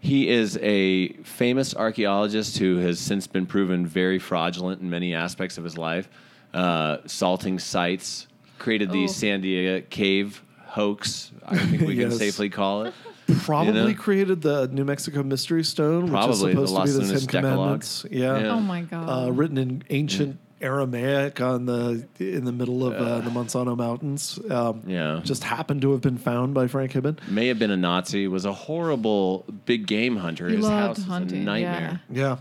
He 0.00 0.28
is 0.28 0.58
a 0.62 1.08
famous 1.22 1.74
archaeologist 1.74 2.58
who 2.58 2.76
has 2.78 2.98
since 2.98 3.26
been 3.26 3.46
proven 3.46 3.86
very 3.86 4.18
fraudulent 4.18 4.80
in 4.82 4.90
many 4.90 5.14
aspects 5.14 5.58
of 5.58 5.64
his 5.64 5.78
life. 5.78 6.08
Uh, 6.54 6.98
salting 7.06 7.58
sites, 7.58 8.28
created 8.58 8.90
the 8.90 9.04
Oh. 9.04 9.08
Sandia 9.08 9.88
Cave 9.90 10.42
hoax, 10.66 11.32
I 11.46 11.58
think 11.58 11.82
we 11.82 11.96
can 11.96 12.10
safely 12.24 12.48
call 12.48 12.84
it. 12.84 12.94
Probably 13.42 13.72
know? 13.72 13.94
created 13.94 14.42
the 14.42 14.68
New 14.68 14.84
Mexico 14.84 15.22
Mystery 15.22 15.64
Stone, 15.64 16.12
which 16.12 16.26
is 16.30 16.38
supposed 16.40 16.72
Los 16.72 16.92
to 16.92 17.00
be 17.00 17.06
the 17.06 17.18
Ten 17.20 17.26
Commandments. 17.42 18.04
Yeah, 18.10 18.38
Yeah. 18.38 18.48
oh 18.52 18.60
my 18.60 18.82
god, 18.82 19.08
Uh, 19.28 19.32
written 19.32 19.58
in 19.58 19.82
ancient 19.90 20.38
Aramaic 20.60 21.40
on 21.40 21.66
the 21.66 22.06
in 22.18 22.44
the 22.44 22.52
middle 22.52 22.86
of 22.86 22.94
uh, 22.94 23.20
the 23.20 23.30
Manzano 23.30 23.76
Mountains. 23.76 24.38
Um, 24.50 24.82
Yeah. 24.86 25.20
just 25.24 25.42
happened 25.44 25.82
to 25.82 25.92
have 25.92 26.00
been 26.02 26.18
found 26.18 26.54
by 26.54 26.66
Frank 26.68 26.92
Hibben. 26.92 27.18
May 27.28 27.48
have 27.48 27.58
been 27.58 27.70
a 27.70 27.76
Nazi, 27.76 28.28
was 28.28 28.44
a 28.44 28.52
horrible 28.52 29.44
big 29.66 29.86
game 29.86 30.16
hunter. 30.16 30.48
He 30.48 30.56
His 30.56 30.64
loved 30.64 30.76
house 30.76 30.96
was 30.98 31.06
hunting, 31.06 31.42
a 31.42 31.44
nightmare. 31.44 32.00
Yeah. 32.10 32.36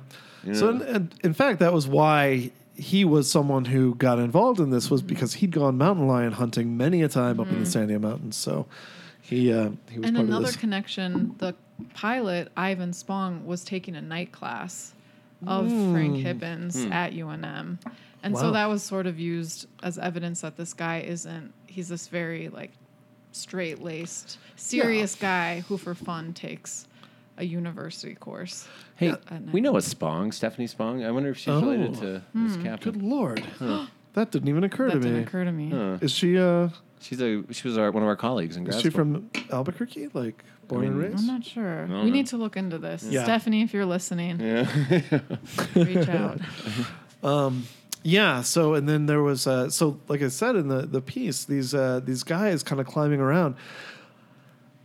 Yeah. 0.46 0.54
So, 0.54 0.70
in, 0.70 0.82
and 0.82 1.16
in 1.24 1.34
fact, 1.34 1.60
that 1.60 1.72
was 1.74 1.88
why 1.88 2.52
he 2.76 3.06
was 3.06 3.30
someone 3.30 3.66
who 3.66 3.96
got 3.96 4.20
involved 4.20 4.60
in 4.60 4.72
this 4.72 4.90
was 4.90 5.02
because 5.02 5.36
he'd 5.36 5.52
gone 5.52 5.78
mountain 5.78 6.08
lion 6.08 6.34
hunting 6.34 6.76
many 6.76 7.02
a 7.04 7.08
time 7.08 7.40
up 7.40 7.48
in 7.48 7.64
the 7.64 7.70
mm-hmm. 7.70 7.92
Sandia 7.92 8.02
Mountains. 8.02 8.36
So 8.36 8.66
he 9.22 9.54
uh, 9.54 9.70
he 9.90 10.00
was 10.00 10.08
and 10.08 10.18
part 10.18 10.28
another 10.28 10.46
of 10.46 10.52
this. 10.52 10.56
connection, 10.56 11.36
the 11.38 11.56
pilot 11.94 12.52
Ivan 12.58 12.94
Spong 12.94 13.46
was 13.46 13.64
taking 13.64 13.96
a 13.96 14.02
night 14.02 14.32
class 14.32 14.94
of 15.46 15.66
mm. 15.66 15.92
Frank 15.92 16.18
Hibben's 16.18 16.84
hmm. 16.86 16.92
at 16.92 17.14
UNM, 17.14 17.78
and 18.24 18.34
Wow. 18.34 18.40
so 18.40 18.52
that 18.52 18.68
was 18.68 18.82
sort 18.82 19.08
of 19.08 19.20
used 19.20 19.68
as 19.82 19.98
evidence 19.98 20.42
that 20.42 20.58
this 20.58 20.74
guy 20.74 21.00
isn't. 21.02 21.54
He's 21.68 21.90
this 21.90 22.08
very 22.08 22.50
like 22.50 22.72
straight 23.34 23.82
laced, 23.82 24.38
serious 24.56 25.16
guy 25.16 25.62
who 25.68 25.78
for 25.78 25.96
fun 25.96 26.34
takes 26.34 26.88
a 27.38 27.46
university 27.46 28.16
course. 28.16 28.68
Hey, 29.10 29.36
at 29.36 29.42
we 29.52 29.62
know 29.62 29.76
a 29.78 29.82
Spong, 29.82 30.32
Stephanie 30.32 30.68
Spong. 30.68 31.04
I 31.04 31.12
wonder 31.12 31.30
if 31.30 31.38
she's 31.38 31.50
Oh. 31.50 31.62
related 31.62 31.96
to 31.96 32.22
this 32.34 32.56
captain. 32.58 32.94
Good 32.94 33.02
captain. 33.02 33.10
lord, 33.10 33.44
that 34.14 34.32
didn't 34.32 34.48
even 34.50 34.64
occur 34.64 34.88
that 34.88 34.94
to 34.96 35.00
didn't 35.00 35.18
me. 35.18 35.24
occur 35.24 35.44
to 35.46 35.52
me. 35.52 35.70
Huh. 35.70 35.98
Is 36.02 36.12
she 36.12 36.38
uh 36.38 36.70
She's 37.02 37.22
a 37.22 37.44
she 37.52 37.68
was 37.68 37.78
our, 37.78 37.92
one 37.92 38.02
of 38.02 38.08
our 38.08 38.16
colleagues 38.16 38.56
in 38.56 38.64
grad 38.64 38.76
is 38.78 38.82
she 38.82 38.90
school. 38.90 39.00
from 39.00 39.30
Albuquerque? 39.52 40.10
Like 40.14 40.42
born 40.70 40.86
and 40.86 40.96
mean, 40.98 41.04
raised? 41.12 41.20
I'm 41.20 41.28
not 41.28 41.44
sure. 41.44 41.86
don't 41.86 42.00
We 42.06 42.06
know. 42.12 42.14
need 42.14 42.28
to 42.28 42.38
look 42.38 42.56
into 42.56 42.78
this. 42.78 43.04
Yeah. 43.04 43.24
Stephanie, 43.26 43.62
if 43.62 43.74
you're 43.74 43.86
listening, 43.86 44.40
yeah. 44.40 45.20
reach 45.76 46.08
out. 46.08 46.40
Yeah. 48.06 48.42
So 48.42 48.74
and 48.74 48.88
then 48.88 49.06
there 49.06 49.22
was 49.22 49.48
uh, 49.48 49.70
so 49.70 50.00
like 50.10 50.22
I 50.22 50.28
said 50.28 50.56
in 50.56 50.68
the 50.68 50.82
the 50.86 51.02
piece, 51.02 51.46
these 51.46 51.74
uh, 51.74 52.02
these 52.04 52.24
guys 52.24 52.62
kind 52.64 52.82
of 52.82 52.88
climbing 52.88 53.20
around. 53.22 53.56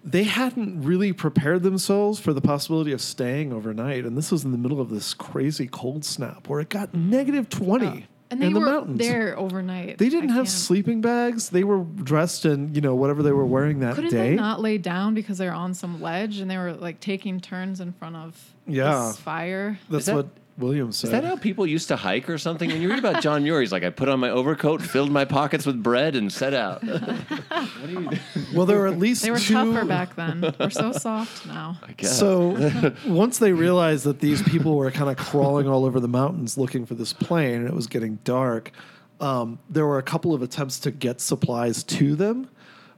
They 0.05 0.25
hadn't 0.25 0.83
really 0.83 1.13
prepared 1.13 1.63
themselves 1.63 2.19
for 2.21 2.33
the 2.33 2.41
possibility 2.41 2.93
of 2.93 3.01
staying 3.01 3.53
overnight, 3.53 4.05
and 4.05 4.17
this 4.17 4.31
was 4.31 4.45
in 4.45 4.53
the 4.53 4.59
middle 4.59 4.81
of 4.81 4.91
this 4.91 5.13
crazy 5.13 5.67
cold 5.67 6.05
snap 6.05 6.49
where 6.49 6.61
it 6.61 6.69
got 6.69 6.95
negative 6.95 7.47
uh, 7.53 7.57
twenty 7.59 8.07
And 8.31 8.41
they 8.41 8.47
in 8.47 8.53
the 8.55 8.61
were 8.61 8.67
mountains. 8.67 8.99
there 8.99 9.37
overnight. 9.39 9.99
They 9.99 10.09
didn't 10.09 10.31
I 10.31 10.35
have 10.35 10.45
can't- 10.47 10.49
sleeping 10.57 11.01
bags. 11.01 11.51
They 11.51 11.65
were 11.65 11.83
dressed 11.83 12.47
in 12.47 12.75
you 12.75 12.81
know 12.81 12.95
whatever 12.95 13.23
they 13.23 13.33
were 13.33 13.45
wearing 13.47 13.81
that 13.81 13.97
Couldn't 13.97 14.11
day. 14.11 14.31
they 14.31 14.35
not 14.37 14.61
lay 14.61 14.79
down 14.79 15.15
because 15.15 15.39
they 15.39 15.47
were 15.47 15.53
on 15.53 15.75
some 15.75 16.01
ledge 16.01 16.39
and 16.39 16.51
they 16.51 16.57
were 16.59 16.73
like 16.75 17.01
taking 17.01 17.41
turns 17.41 17.81
in 17.81 17.93
front 17.93 18.17
of 18.17 18.55
Yeah. 18.67 19.09
this 19.09 19.17
fire? 19.19 19.79
That's 19.91 20.07
that- 20.07 20.15
what 20.15 20.29
William 20.59 20.93
said. 20.93 21.09
Is 21.09 21.11
that 21.13 21.25
how 21.25 21.37
people 21.37 21.67
used 21.67 21.89
to 21.89 21.97
hike 21.97 22.29
or 22.29 22.37
something? 22.37 22.69
When 22.69 22.83
you 22.83 22.91
read 22.91 22.99
about 22.99 23.23
John 23.23 23.45
Muir, 23.45 23.61
he's 23.61 23.73
like, 23.73 23.85
I 23.85 23.91
put 23.91 24.09
on 24.09 24.19
my 24.19 24.31
overcoat, 24.31 24.83
filled 24.83 25.11
my 25.11 25.25
pockets 25.25 25.65
with 25.65 25.83
bread, 25.83 26.17
and 26.17 26.33
set 26.33 26.53
out. 26.53 26.83
what 26.85 27.87
do 27.87 27.93
you 27.93 28.11
do? 28.11 28.19
well, 28.55 28.67
there 28.67 28.79
were 28.79 28.89
at 28.89 28.99
least 28.99 29.23
They 29.23 29.31
were 29.31 29.39
two, 29.39 29.55
tougher 29.55 29.85
back 29.85 30.17
then. 30.17 30.55
We're 30.59 30.71
so 30.71 30.93
soft 30.93 31.47
now. 31.47 31.79
I 31.83 31.93
guess. 31.93 32.19
So 32.19 32.93
once 33.07 33.39
they 33.39 33.53
realized 33.53 34.05
that 34.05 34.21
these 34.21 34.43
people 34.43 34.77
were 34.77 34.91
kind 34.91 35.11
of 35.11 35.17
crawling 35.17 35.69
all 35.69 35.85
over 35.85 36.01
the 36.01 36.09
mountains 36.09 36.59
looking 36.59 36.87
for 36.87 36.95
this 36.95 37.13
plane, 37.13 37.55
and 37.55 37.69
it 37.69 37.75
was 37.75 37.87
getting 37.87 38.19
dark, 38.25 38.73
um, 39.21 39.59
there 39.71 39.87
were 39.87 39.99
a 39.99 40.03
couple 40.03 40.35
of 40.35 40.43
attempts 40.43 40.81
to 40.81 40.91
get 40.91 41.21
supplies 41.21 41.83
to 41.85 42.15
them, 42.17 42.49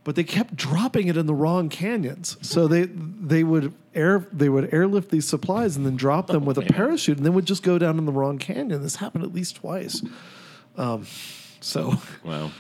but 0.05 0.17
they 0.17 0.25
kept 0.25 0.57
dropping 0.57 1.09
it 1.09 1.17
in 1.17 1.27
the 1.27 1.35
wrong 1.35 1.69
canyons. 1.69 2.37
So 2.43 2.67
they 2.67 2.85
they 2.85 3.45
would 3.45 3.75
air 3.95 4.27
they 4.33 4.49
would 4.49 4.73
airlift 4.73 5.11
these 5.11 5.27
supplies 5.29 5.77
and 5.77 5.85
then 5.85 5.97
drop 5.97 6.29
them 6.29 6.45
with 6.45 6.57
a 6.59 6.63
parachute, 6.63 7.17
and 7.19 7.27
then 7.27 7.35
would 7.35 7.47
just 7.47 7.63
go 7.63 7.79
down 7.79 7.99
in 7.99 8.07
the 8.07 8.13
wrong 8.13 8.39
canyon. 8.39 8.83
This 8.83 8.97
happened 8.97 9.25
at 9.25 9.33
least 9.35 9.57
twice. 9.57 10.03
Um, 10.77 11.07
so 11.61 11.95
wow. 12.25 12.51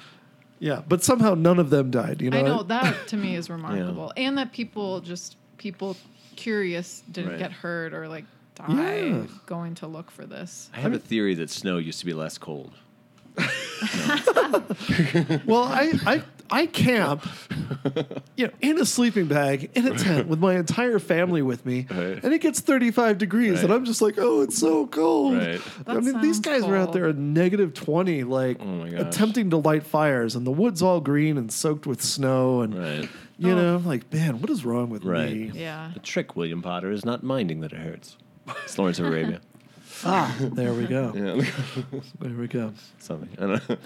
yeah, 0.58 0.82
but 0.86 1.02
somehow 1.02 1.34
none 1.34 1.58
of 1.58 1.70
them 1.70 1.90
died. 1.90 2.20
You 2.20 2.30
know, 2.30 2.38
I 2.38 2.42
know 2.42 2.62
that 2.64 3.08
to 3.08 3.16
me 3.16 3.34
is 3.36 3.48
remarkable, 3.48 4.12
and 4.16 4.36
that 4.38 4.52
people 4.52 5.00
just 5.00 5.36
people 5.56 5.96
curious 6.36 7.02
didn't 7.10 7.30
Right. 7.32 7.38
get 7.38 7.52
hurt 7.52 7.92
or 7.94 8.08
like 8.08 8.24
die 8.54 8.96
Yeah. 9.06 9.22
going 9.46 9.74
to 9.76 9.86
look 9.86 10.10
for 10.10 10.26
this. 10.26 10.68
I 10.74 10.80
have 10.80 10.92
a 10.92 10.98
theory 10.98 11.34
that 11.36 11.48
snow 11.50 11.78
used 11.78 12.00
to 12.00 12.06
be 12.06 12.12
less 12.12 12.36
cold. 12.38 12.72
Well, 15.46 15.64
I 15.64 15.92
I 16.06 16.22
I 16.52 16.66
camp, 16.66 17.26
you 18.36 18.46
know, 18.46 18.52
in 18.60 18.78
a 18.80 18.84
sleeping 18.84 19.26
bag 19.26 19.70
in 19.74 19.86
a 19.86 19.96
tent 19.96 20.26
with 20.28 20.38
my 20.40 20.56
entire 20.56 20.98
family 20.98 21.42
with 21.42 21.64
me, 21.64 21.86
Right. 21.90 22.22
and 22.22 22.32
it 22.32 22.40
gets 22.40 22.60
35 22.60 23.18
degrees, 23.18 23.62
and 23.62 23.72
I'm 23.72 23.84
just 23.84 24.02
like, 24.02 24.16
oh, 24.18 24.40
it's 24.42 24.58
so 24.58 24.86
cold. 24.86 25.36
Right. 25.36 25.60
I 25.86 25.94
mean, 26.00 26.20
these 26.20 26.36
sounds 26.36 26.40
guys 26.40 26.64
were 26.66 26.76
out 26.76 26.92
there 26.92 27.08
at 27.08 27.16
negative 27.16 27.72
20, 27.74 28.24
like 28.24 28.60
Oh 28.60 28.82
attempting 28.96 29.50
to 29.50 29.56
light 29.58 29.84
fires, 29.84 30.34
and 30.34 30.46
the 30.46 30.50
wood's 30.50 30.82
all 30.82 31.00
green 31.00 31.38
and 31.38 31.52
soaked 31.52 31.86
with 31.86 32.02
snow, 32.02 32.62
and 32.62 32.74
Right. 32.78 33.08
you 33.38 33.52
Oh. 33.52 33.54
know, 33.54 33.82
like, 33.84 34.12
man, 34.12 34.40
what 34.40 34.50
is 34.50 34.64
wrong 34.64 34.90
with 34.90 35.04
Right. 35.04 35.32
me? 35.32 35.50
Yeah. 35.54 35.90
The 35.94 36.00
trick, 36.00 36.36
William 36.36 36.62
Potter, 36.62 36.90
is 36.90 37.04
not 37.04 37.22
minding 37.22 37.60
that 37.60 37.72
it 37.72 37.78
hurts. 37.78 38.16
It's 38.64 38.76
Lawrence 38.78 38.98
of 38.98 39.06
Arabia. 39.06 39.40
Ah, 40.04 40.34
there 40.40 40.72
we 40.72 40.86
go. 40.86 41.12
Yeah. 41.14 41.44
There 42.20 42.32
we 42.36 42.48
go. 42.48 42.72
Something. 42.98 43.28
I 43.38 43.46
don't 43.46 43.68
know. 43.68 43.76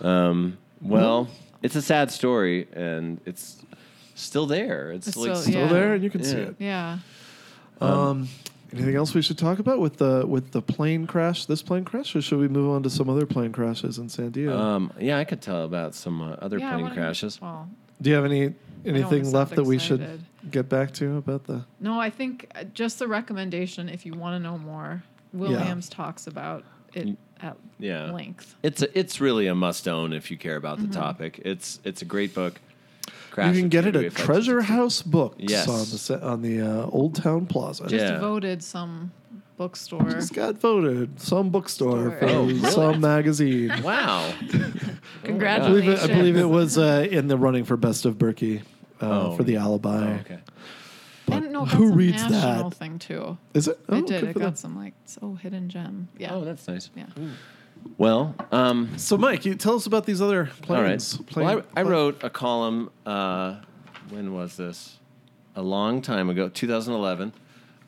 Um, 0.08 0.58
well, 0.80 1.28
it's 1.62 1.76
a 1.76 1.82
sad 1.82 2.10
story, 2.10 2.66
and 2.72 3.20
it's 3.26 3.62
still 4.14 4.46
there. 4.46 4.92
It's, 4.92 5.08
It's 5.08 5.16
like 5.16 5.30
still- 5.36 5.42
Still 5.42 5.60
Yeah. 5.66 5.72
there, 5.72 5.94
and 5.94 6.02
you 6.04 6.10
can 6.10 6.22
see 6.24 6.36
Yeah. 6.36 6.42
it. 6.48 6.56
Yeah. 6.58 6.98
Um, 7.80 8.28
Anything 8.70 8.96
else 8.96 9.14
we 9.14 9.22
should 9.22 9.38
talk 9.38 9.60
about 9.60 9.78
with 9.80 9.96
the 9.96 10.26
with 10.26 10.50
the 10.50 10.60
plane 10.60 11.06
crash? 11.06 11.46
This 11.46 11.62
plane 11.62 11.84
crash, 11.86 12.14
or 12.14 12.20
should 12.20 12.38
we 12.38 12.48
move 12.48 12.68
on 12.70 12.82
to 12.82 12.90
some 12.90 13.08
other 13.08 13.24
plane 13.24 13.50
crashes 13.50 13.96
in 13.96 14.10
San 14.10 14.28
Diego? 14.30 14.54
Um, 14.58 14.92
yeah, 15.00 15.16
I 15.16 15.24
could 15.24 15.40
tell 15.40 15.64
about 15.64 15.94
some 15.94 16.20
uh, 16.20 16.32
other 16.42 16.58
Yeah, 16.58 16.68
I 16.68 16.72
plane 16.72 16.82
wanna- 16.82 16.94
crashes. 16.94 17.40
Well, 17.40 17.66
Do 18.02 18.10
you 18.10 18.16
have 18.16 18.26
any 18.26 18.52
anything 18.84 19.24
sound 19.24 19.34
left 19.34 19.54
that 19.56 19.64
we 19.64 19.78
should 19.78 20.20
get 20.50 20.68
back 20.68 20.92
to 20.94 21.16
about 21.16 21.44
the? 21.44 21.64
no, 21.80 21.98
I 21.98 22.10
think 22.10 22.50
uh, 22.54 22.64
just 22.74 22.98
the 22.98 23.08
recommendation 23.08 23.88
if 23.88 24.04
you 24.04 24.12
want 24.12 24.34
to 24.34 24.38
know 24.38 24.58
more. 24.58 25.02
Williams 25.32 25.88
talks 25.88 26.26
about 26.26 26.62
it 26.92 27.16
at 27.40 27.56
Yeah. 27.78 28.10
length. 28.12 28.54
It's 28.62 28.82
a, 28.82 28.98
it's 28.98 29.20
really 29.20 29.46
a 29.46 29.54
must 29.54 29.86
own 29.88 30.12
if 30.12 30.30
you 30.30 30.36
care 30.36 30.56
about 30.56 30.78
the 30.78 30.84
Mm-hmm. 30.84 30.92
topic. 31.00 31.40
It's 31.44 31.80
it's 31.84 32.02
a 32.02 32.04
great 32.04 32.34
book. 32.34 32.60
Crash 33.30 33.54
you 33.54 33.60
can 33.62 33.68
get 33.68 33.86
it 33.86 33.94
at 33.96 34.14
Treasure 34.14 34.62
House 34.62 35.02
Books 35.02 35.36
Yes. 35.38 35.68
on 35.68 36.18
the 36.18 36.26
on 36.26 36.42
the 36.42 36.60
uh, 36.60 36.86
Old 36.90 37.14
Town 37.14 37.46
Plaza. 37.46 37.86
Just 37.88 38.04
Yeah. 38.04 38.18
voted 38.18 38.62
some 38.62 39.12
bookstore. 39.56 40.08
Just 40.10 40.34
got 40.34 40.56
voted 40.58 41.20
some 41.20 41.50
bookstore 41.50 42.10
Store. 42.10 42.18
for 42.18 42.24
Oh, 42.26 42.44
really? 42.46 42.70
some 42.70 43.00
magazine. 43.00 43.72
Wow. 43.82 44.32
I 44.40 44.42
believe, 44.42 44.98
Congratulations. 45.24 46.04
it, 46.04 46.10
I 46.10 46.14
believe 46.14 46.36
it 46.36 46.48
was 46.48 46.78
uh, 46.78 47.06
in 47.10 47.28
the 47.28 47.36
running 47.36 47.64
for 47.64 47.76
Best 47.76 48.04
of 48.06 48.18
Burque 48.18 48.42
uh, 48.42 48.58
Oh. 49.00 49.36
for 49.36 49.42
the 49.44 49.56
Alibi. 49.56 49.88
Oh, 50.16 50.20
okay. 50.20 50.38
And 51.30 51.52
no, 51.52 51.64
who 51.64 51.88
some 51.88 51.96
reads 51.96 52.22
national 52.30 52.70
that? 52.70 52.76
thing 52.76 52.98
too. 52.98 53.38
Is 53.54 53.68
it? 53.68 53.78
Oh, 53.88 53.96
it 53.98 54.06
did. 54.06 54.24
It 54.24 54.34
got 54.34 54.40
them. 54.44 54.56
some 54.56 54.76
like 54.76 54.94
oh 55.22 55.34
hidden 55.34 55.68
gem. 55.68 56.08
Yeah. 56.18 56.34
Oh, 56.34 56.44
that's 56.44 56.66
nice. 56.68 56.90
yeah. 56.96 57.06
Well, 57.96 58.34
um, 58.50 58.98
So, 58.98 59.16
Mike, 59.16 59.44
you 59.44 59.54
tell 59.54 59.76
us 59.76 59.86
about 59.86 60.04
these 60.04 60.20
other 60.20 60.50
all 60.68 60.76
right. 60.76 60.86
planes. 60.88 61.16
Plane- 61.18 61.46
Well, 61.46 61.62
I, 61.76 61.80
I 61.80 61.82
wrote 61.84 62.22
a 62.24 62.30
column. 62.30 62.90
Uh, 63.06 63.56
when 64.10 64.32
was 64.32 64.56
this? 64.56 64.98
A 65.54 65.62
long 65.62 66.02
time 66.02 66.28
ago, 66.30 66.48
2011, 66.48 67.32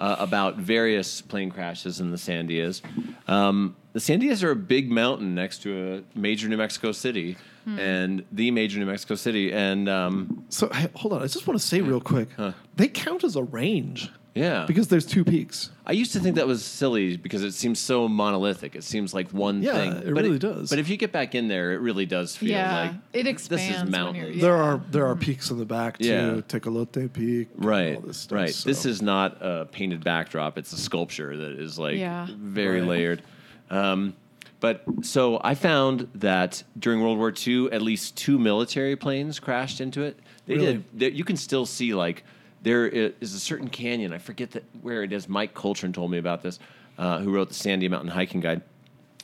uh, 0.00 0.16
about 0.18 0.56
various 0.56 1.20
plane 1.20 1.50
crashes 1.50 2.00
in 2.00 2.10
the 2.10 2.16
Sandias. 2.16 2.80
Um, 3.28 3.76
the 3.92 4.00
Sandias 4.00 4.42
are 4.42 4.50
a 4.52 4.56
big 4.56 4.90
mountain 4.90 5.34
next 5.34 5.62
to 5.62 6.02
a 6.14 6.18
major 6.18 6.48
New 6.48 6.56
Mexico 6.56 6.92
city, 6.92 7.36
Hmm. 7.64 7.78
and 7.78 8.24
the 8.32 8.50
major 8.50 8.78
New 8.78 8.86
Mexico 8.86 9.14
city, 9.16 9.52
and 9.52 9.86
um, 9.86 10.44
So, 10.48 10.70
hey, 10.72 10.88
hold 10.94 11.12
on. 11.12 11.18
I 11.22 11.26
just 11.26 11.46
want 11.46 11.60
to 11.60 11.66
say 11.66 11.82
real 11.82 12.00
quick 12.00 12.28
Huh. 12.34 12.52
they 12.76 12.88
count 12.88 13.22
as 13.22 13.36
a 13.36 13.42
range 13.42 14.10
yeah, 14.40 14.64
because 14.66 14.88
there's 14.88 15.06
two 15.06 15.24
peaks. 15.24 15.70
I 15.86 15.92
used 15.92 16.12
to 16.12 16.20
think 16.20 16.36
that 16.36 16.46
was 16.46 16.64
silly 16.64 17.16
because 17.16 17.42
it 17.42 17.52
seems 17.52 17.78
so 17.78 18.08
monolithic. 18.08 18.74
It 18.76 18.84
seems 18.84 19.12
like 19.12 19.30
one 19.30 19.62
Yeah, 19.62 19.72
thing. 19.74 19.92
it 19.92 20.14
but 20.14 20.22
really 20.24 20.38
does. 20.38 20.70
But 20.70 20.78
if 20.78 20.88
you 20.88 20.96
get 20.96 21.12
back 21.12 21.34
in 21.34 21.48
there, 21.48 21.72
it 21.72 21.78
really 21.80 22.06
does 22.06 22.36
feel 22.36 22.50
Yeah, 22.50 22.80
like 22.80 22.92
it 23.12 23.26
expands. 23.26 23.48
this 23.48 23.60
is 23.62 23.68
expands 23.70 23.92
when 23.92 24.00
mountains. 24.04 24.26
you're- 24.28 24.40
There 24.40 24.56
are 24.56 24.80
there 24.90 25.06
are 25.06 25.16
peaks 25.16 25.50
in 25.50 25.58
the 25.58 25.64
back 25.64 25.98
too. 25.98 26.06
Yeah. 26.08 26.30
Tecolote 26.48 27.12
Peak. 27.12 27.48
Right, 27.56 27.96
All 27.96 28.02
this 28.02 28.18
stuff, 28.18 28.36
right. 28.36 28.54
so- 28.54 28.68
This 28.68 28.86
is 28.86 29.02
not 29.02 29.38
a 29.40 29.66
painted 29.70 30.02
backdrop. 30.04 30.58
It's 30.58 30.72
a 30.72 30.78
sculpture 30.78 31.36
that 31.36 31.52
is 31.52 31.78
like 31.78 31.96
Yeah. 31.98 32.26
very 32.38 32.80
Right. 32.80 32.88
layered. 32.88 33.22
Um, 33.70 34.14
but 34.60 34.84
so 35.02 35.40
I 35.42 35.54
found 35.54 36.08
that 36.14 36.62
during 36.78 37.00
World 37.00 37.18
War 37.18 37.32
II, 37.46 37.70
at 37.72 37.82
least 37.82 38.16
two 38.16 38.38
military 38.38 38.94
planes 38.94 39.40
crashed 39.40 39.80
into 39.80 40.02
it. 40.02 40.18
They 40.46 40.54
Really? 40.54 40.66
did. 40.74 40.84
There, 40.92 41.10
you 41.10 41.24
can 41.24 41.36
still 41.36 41.64
see 41.66 41.94
like 41.94 42.24
there 42.62 42.86
i- 42.86 43.12
is 43.20 43.34
a 43.34 43.40
certain 43.40 43.68
canyon. 43.68 44.12
I 44.12 44.18
forget 44.18 44.50
that 44.52 44.64
where 44.82 45.02
it 45.02 45.12
is. 45.12 45.28
Mike 45.28 45.54
Coltrin 45.54 45.92
told 45.92 46.10
me 46.10 46.18
about 46.18 46.42
this, 46.42 46.58
uh, 46.98 47.18
who 47.20 47.32
wrote 47.32 47.48
the 47.48 47.54
Sandia 47.54 47.90
Mountain 47.90 48.10
Hiking 48.10 48.40
Guide. 48.40 48.62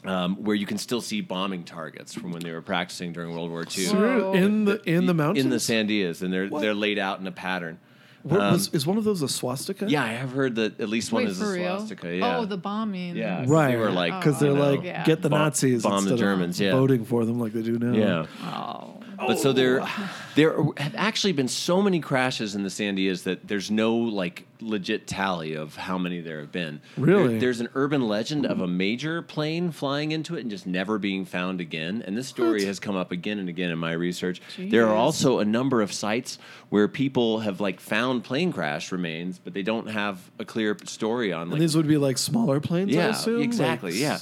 Um, 0.04 0.36
where 0.44 0.54
you 0.54 0.66
can 0.66 0.78
still 0.78 1.00
see 1.00 1.20
bombing 1.20 1.64
targets 1.64 2.14
from 2.14 2.30
when 2.30 2.40
they 2.40 2.52
were 2.52 2.62
practicing 2.62 3.12
during 3.12 3.32
World 3.34 3.50
War 3.50 3.64
II. 3.76 3.86
Whoa. 3.88 4.32
in 4.34 4.64
the 4.64 4.80
in 4.88 5.06
the 5.06 5.14
mountains. 5.14 5.44
in 5.44 5.50
the 5.50 5.56
Sandias, 5.56 6.22
and 6.22 6.32
they're 6.32 6.46
What? 6.46 6.60
they're 6.62 6.74
laid 6.74 6.98
out 6.98 7.18
in 7.18 7.26
a 7.26 7.32
pattern. 7.32 7.78
What, 8.22 8.40
um, 8.40 8.52
was, 8.52 8.68
is 8.72 8.86
one 8.86 8.98
of 8.98 9.04
those 9.04 9.22
a 9.22 9.28
swastika? 9.28 9.86
Yeah, 9.88 10.04
I 10.04 10.08
have 10.08 10.30
heard 10.32 10.54
that 10.56 10.80
at 10.80 10.88
least 10.88 11.10
one 11.12 11.26
is 11.26 11.40
a 11.40 11.54
swastika. 11.56 12.14
Yeah. 12.14 12.38
Oh, 12.38 12.44
the 12.44 12.56
bombing. 12.56 13.16
Yeah. 13.16 13.40
'cause 13.40 13.48
Right. 13.48 13.70
They 13.72 13.76
were 13.78 13.90
like 13.90 14.20
because 14.20 14.38
they're 14.38 14.52
know, 14.54 14.70
like 14.74 14.84
Yeah. 14.84 15.04
get 15.04 15.22
the 15.22 15.28
Nazis 15.28 15.82
bomb 15.82 16.04
the 16.04 16.16
Germans, 16.16 16.60
of 16.60 16.66
yeah. 16.66 16.72
voting 16.72 17.04
for 17.04 17.24
them 17.24 17.40
like 17.40 17.52
they 17.52 17.62
do 17.62 17.76
now. 17.78 17.92
Yeah. 17.92 18.26
Oh. 18.44 18.94
But 19.16 19.38
so 19.38 19.52
there, 19.52 19.80
oh. 19.82 20.10
there 20.34 20.62
have 20.76 20.94
actually 20.94 21.32
been 21.32 21.48
so 21.48 21.80
many 21.80 22.00
crashes 22.00 22.54
in 22.54 22.62
the 22.62 22.68
Sandias 22.68 23.22
that 23.24 23.46
there's 23.46 23.70
no 23.70 23.96
like 23.96 24.46
legit 24.60 25.06
tally 25.06 25.54
of 25.54 25.76
how 25.76 25.98
many 25.98 26.20
there 26.20 26.40
have 26.40 26.52
been. 26.52 26.80
Really? 26.96 27.28
There- 27.28 27.40
there's 27.40 27.60
an 27.60 27.68
urban 27.74 28.08
legend 28.08 28.46
of 28.46 28.60
a 28.60 28.66
major 28.66 29.22
plane 29.22 29.70
flying 29.70 30.12
into 30.12 30.36
it 30.36 30.40
and 30.40 30.50
just 30.50 30.66
never 30.66 30.98
being 30.98 31.24
found 31.24 31.60
again. 31.60 32.02
And 32.06 32.16
this 32.16 32.28
story 32.28 32.60
What? 32.60 32.66
has 32.68 32.80
come 32.80 32.96
up 32.96 33.12
again 33.12 33.38
and 33.38 33.48
again 33.48 33.70
in 33.70 33.78
my 33.78 33.92
research. 33.92 34.40
There 34.58 34.86
are 34.86 34.94
also 34.94 35.38
a 35.38 35.44
number 35.44 35.82
of 35.82 35.92
sites 35.92 36.38
where 36.68 36.88
people 36.88 37.40
have 37.40 37.60
like 37.60 37.80
found 37.80 38.24
plane 38.24 38.52
crash 38.52 38.92
remains, 38.92 39.38
but 39.38 39.54
they 39.54 39.62
don't 39.62 39.88
have 39.88 40.30
a 40.38 40.44
clear 40.44 40.76
story 40.84 41.32
on 41.32 41.52
And 41.52 41.60
these 41.60 41.76
would 41.76 41.88
be 41.88 41.98
like 41.98 42.18
smaller 42.18 42.60
planes. 42.60 42.96
I 42.96 42.98
yeah, 42.98 43.38
exactly. 43.38 43.92
Like, 43.92 44.00
yeah, 44.00 44.18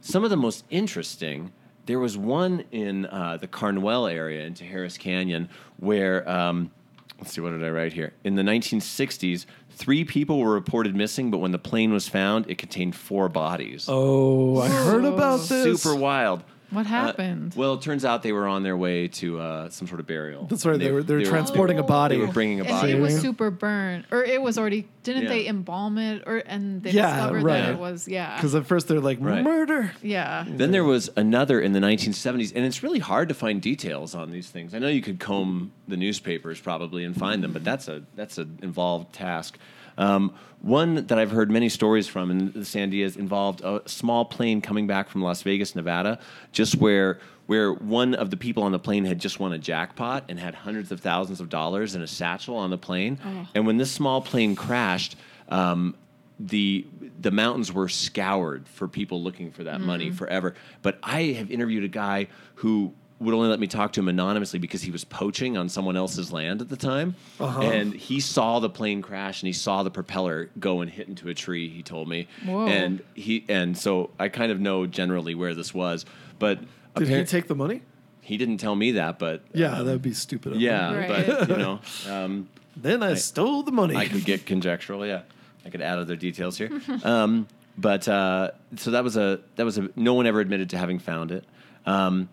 some 0.00 0.24
of 0.24 0.30
the 0.30 0.36
most 0.36 0.64
interesting. 0.70 1.52
There 1.86 1.98
was 1.98 2.16
one 2.16 2.64
in 2.70 3.06
uh, 3.06 3.38
the 3.40 3.48
Carnuel 3.48 4.06
area 4.06 4.44
into 4.44 4.64
Harris 4.64 4.96
Canyon 4.96 5.48
where, 5.78 6.28
um, 6.28 6.70
let's 7.18 7.32
see, 7.32 7.40
what 7.40 7.50
did 7.50 7.64
I 7.64 7.70
write 7.70 7.92
here? 7.92 8.12
In 8.24 8.36
the 8.36 8.42
1960s, 8.42 9.46
three 9.70 10.04
people 10.04 10.38
were 10.38 10.52
reported 10.52 10.94
missing, 10.94 11.30
but 11.30 11.38
when 11.38 11.50
the 11.50 11.58
plane 11.58 11.92
was 11.92 12.08
found, 12.08 12.48
it 12.48 12.58
contained 12.58 12.94
four 12.94 13.28
bodies. 13.28 13.86
Oh, 13.88 14.60
I 14.60 14.68
heard 14.68 15.04
about 15.04 15.40
this. 15.48 15.82
Super 15.82 15.96
wild. 15.96 16.44
What 16.72 16.86
Uh, 16.86 16.88
happened? 16.88 17.54
well, 17.56 17.74
it 17.74 17.82
turns 17.82 18.04
out 18.04 18.22
they 18.22 18.32
were 18.32 18.48
on 18.48 18.62
their 18.62 18.76
way 18.76 19.08
to 19.08 19.38
uh, 19.40 19.68
some 19.70 19.86
sort 19.86 20.00
of 20.00 20.06
burial. 20.06 20.46
That's 20.46 20.64
right. 20.66 20.78
They, 20.78 20.90
were 20.90 21.02
they 21.02 21.14
were 21.16 21.24
transporting 21.24 21.78
a 21.78 21.82
body. 21.82 22.16
They 22.16 22.20
were 22.26 22.32
bringing 22.32 22.60
a 22.60 22.64
body. 22.64 22.92
and 22.92 23.00
body. 23.00 23.12
it 23.12 23.14
was 23.14 23.20
super 23.20 23.50
burnt, 23.50 24.06
or 24.10 24.24
it 24.24 24.40
was 24.40 24.58
already. 24.58 24.88
Didn't 25.02 25.24
Yeah. 25.24 25.28
they 25.30 25.46
embalm 25.48 25.98
it, 25.98 26.22
or 26.26 26.36
and 26.46 26.82
they 26.82 26.90
Yeah, 26.92 27.14
discovered 27.16 27.42
right. 27.42 27.60
that 27.62 27.70
it 27.72 27.78
was 27.78 28.06
yeah, 28.06 28.36
Because 28.36 28.54
at 28.54 28.66
first 28.66 28.86
they're 28.88 29.00
like 29.00 29.18
Right. 29.20 29.42
murder. 29.42 29.92
yeah. 30.02 30.44
Then 30.48 30.70
there 30.70 30.84
was 30.84 31.10
another 31.16 31.60
in 31.60 31.72
the 31.72 31.80
1970s, 31.80 32.52
and 32.54 32.64
it's 32.64 32.82
really 32.84 33.00
hard 33.00 33.28
to 33.28 33.34
find 33.34 33.60
details 33.60 34.14
on 34.14 34.30
these 34.30 34.48
things. 34.48 34.74
I 34.74 34.78
know 34.78 34.86
you 34.88 35.02
could 35.02 35.18
comb 35.18 35.72
the 35.88 35.96
newspapers 35.96 36.60
probably 36.60 37.04
and 37.04 37.16
find 37.16 37.42
them, 37.42 37.52
but 37.52 37.64
that's 37.64 37.88
a 37.88 38.02
that's 38.14 38.38
an 38.38 38.58
involved 38.62 39.12
task. 39.12 39.58
Um, 39.98 40.34
one 40.60 41.06
that 41.06 41.18
I've 41.18 41.32
heard 41.32 41.50
many 41.50 41.68
stories 41.68 42.06
from 42.06 42.30
in 42.30 42.52
the 42.52 42.60
Sandias 42.60 43.16
involved 43.16 43.62
a 43.62 43.82
small 43.86 44.24
plane 44.24 44.60
coming 44.60 44.86
back 44.86 45.08
from 45.08 45.22
Las 45.22 45.42
Vegas, 45.42 45.74
Nevada, 45.74 46.18
just 46.52 46.76
where 46.76 47.18
where 47.46 47.72
one 47.72 48.14
of 48.14 48.30
the 48.30 48.36
people 48.36 48.62
on 48.62 48.70
the 48.72 48.78
plane 48.78 49.04
had 49.04 49.18
just 49.18 49.40
won 49.40 49.52
a 49.52 49.58
jackpot 49.58 50.24
and 50.28 50.38
had 50.38 50.54
hundreds 50.54 50.92
of 50.92 51.00
thousands 51.00 51.40
of 51.40 51.48
dollars 51.48 51.94
in 51.96 52.02
a 52.02 52.06
satchel 52.06 52.56
on 52.56 52.70
the 52.70 52.78
plane, 52.78 53.18
and 53.54 53.66
when 53.66 53.76
this 53.76 53.90
small 53.90 54.20
plane 54.20 54.54
crashed. 54.56 55.16
Um, 55.48 55.96
the 56.40 56.86
the 57.20 57.30
mountains 57.30 57.72
were 57.72 57.88
scoured 57.88 58.66
for 58.66 58.88
people 58.88 59.22
looking 59.22 59.52
for 59.52 59.64
that 59.64 59.80
money 59.80 60.10
forever. 60.10 60.54
But 60.80 60.98
I 61.02 61.22
have 61.38 61.50
interviewed 61.52 61.84
a 61.84 61.88
guy 61.88 62.28
who 62.56 62.94
would 63.22 63.34
only 63.34 63.48
let 63.48 63.60
me 63.60 63.66
talk 63.66 63.92
to 63.94 64.00
him 64.00 64.08
anonymously 64.08 64.58
because 64.58 64.82
he 64.82 64.90
was 64.90 65.04
poaching 65.04 65.56
on 65.56 65.68
someone 65.68 65.96
else's 65.96 66.32
land 66.32 66.60
at 66.60 66.68
the 66.68 66.76
time, 66.76 67.14
and 67.40 67.94
he 67.94 68.20
saw 68.20 68.58
the 68.60 68.68
plane 68.70 69.02
crash 69.02 69.42
and 69.42 69.46
he 69.46 69.52
saw 69.52 69.82
the 69.82 69.90
propeller 69.90 70.50
go 70.58 70.80
and 70.80 70.90
hit 70.90 71.08
into 71.08 71.28
a 71.28 71.34
tree. 71.34 71.68
He 71.68 71.82
told 71.82 72.08
me, 72.08 72.28
Whoa. 72.44 72.66
and 72.66 73.02
he 73.14 73.44
and 73.48 73.76
so 73.76 74.10
I 74.18 74.28
kind 74.28 74.52
of 74.52 74.60
know 74.60 74.86
generally 74.86 75.34
where 75.34 75.54
this 75.54 75.72
was, 75.72 76.04
but 76.38 76.58
Did 76.96 77.08
he 77.08 77.24
take 77.24 77.46
the 77.48 77.54
money? 77.54 77.82
he 78.24 78.36
didn't 78.36 78.58
tell 78.58 78.76
me 78.76 78.92
that, 78.92 79.18
but 79.18 79.42
Yeah, 79.52 79.72
um, 79.78 79.86
that 79.86 79.92
would 79.92 80.02
be 80.02 80.12
stupid. 80.14 80.52
of 80.52 80.56
him. 80.56 80.62
yeah, 80.62 80.94
Right. 80.94 81.26
but 81.26 81.48
you 81.48 81.56
know. 81.56 81.80
Um, 82.08 82.48
Then 82.76 83.02
I, 83.02 83.14
stole 83.14 83.62
the 83.64 83.72
money. 83.72 83.96
I 83.96 84.06
could 84.06 84.24
get 84.24 84.46
conjectural. 84.52 85.04
Yeah, 85.04 85.22
I 85.66 85.70
could 85.70 85.82
add 85.82 85.98
other 85.98 86.14
details 86.16 86.56
here. 86.56 86.70
um, 87.04 87.48
but 87.76 88.06
uh, 88.06 88.50
so 88.76 88.92
that 88.92 89.02
was 89.02 89.16
a 89.16 89.40
that 89.56 89.64
was 89.64 89.76
a 89.78 89.88
no 89.96 90.14
one 90.14 90.26
ever 90.26 90.40
admitted 90.40 90.70
to 90.70 90.78
having 90.78 90.98
found 90.98 91.32
it. 91.32 91.44
Um, 91.84 92.28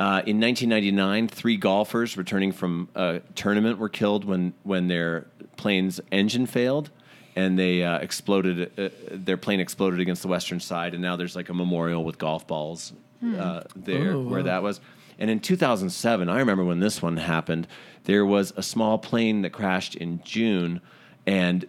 uh, 0.00 0.22
in 0.26 0.40
1999, 0.40 1.28
three 1.28 1.56
golfers 1.56 2.16
returning 2.16 2.52
from 2.52 2.88
a 2.94 3.20
tournament 3.34 3.78
were 3.78 3.88
killed 3.90 4.24
when 4.24 4.54
when 4.62 4.88
their 4.88 5.26
plane's 5.56 6.00
engine 6.10 6.46
failed. 6.46 6.90
And 7.36 7.56
they 7.58 7.84
uh, 7.84 7.98
exploded. 7.98 8.72
Uh, 8.78 8.88
their 9.12 9.36
plane 9.36 9.60
exploded 9.60 10.00
against 10.00 10.22
the 10.22 10.28
western 10.28 10.58
side, 10.58 10.94
and 10.94 11.02
now 11.02 11.14
there's 11.16 11.36
like 11.36 11.48
a 11.48 11.54
memorial 11.54 12.02
with 12.04 12.18
golf 12.18 12.46
balls 12.46 12.92
uh, 13.24 13.62
there 13.76 14.14
Oh, 14.14 14.22
where 14.22 14.40
wow. 14.40 14.46
that 14.46 14.62
was. 14.64 14.80
And 15.18 15.30
in 15.30 15.38
2007, 15.38 16.28
I 16.28 16.38
remember 16.38 16.64
when 16.64 16.80
this 16.80 17.00
one 17.00 17.16
happened, 17.18 17.68
there 18.04 18.26
was 18.26 18.52
a 18.56 18.62
small 18.64 18.98
plane 18.98 19.42
that 19.42 19.50
crashed 19.50 19.94
in 19.94 20.20
June, 20.24 20.80
and 21.26 21.66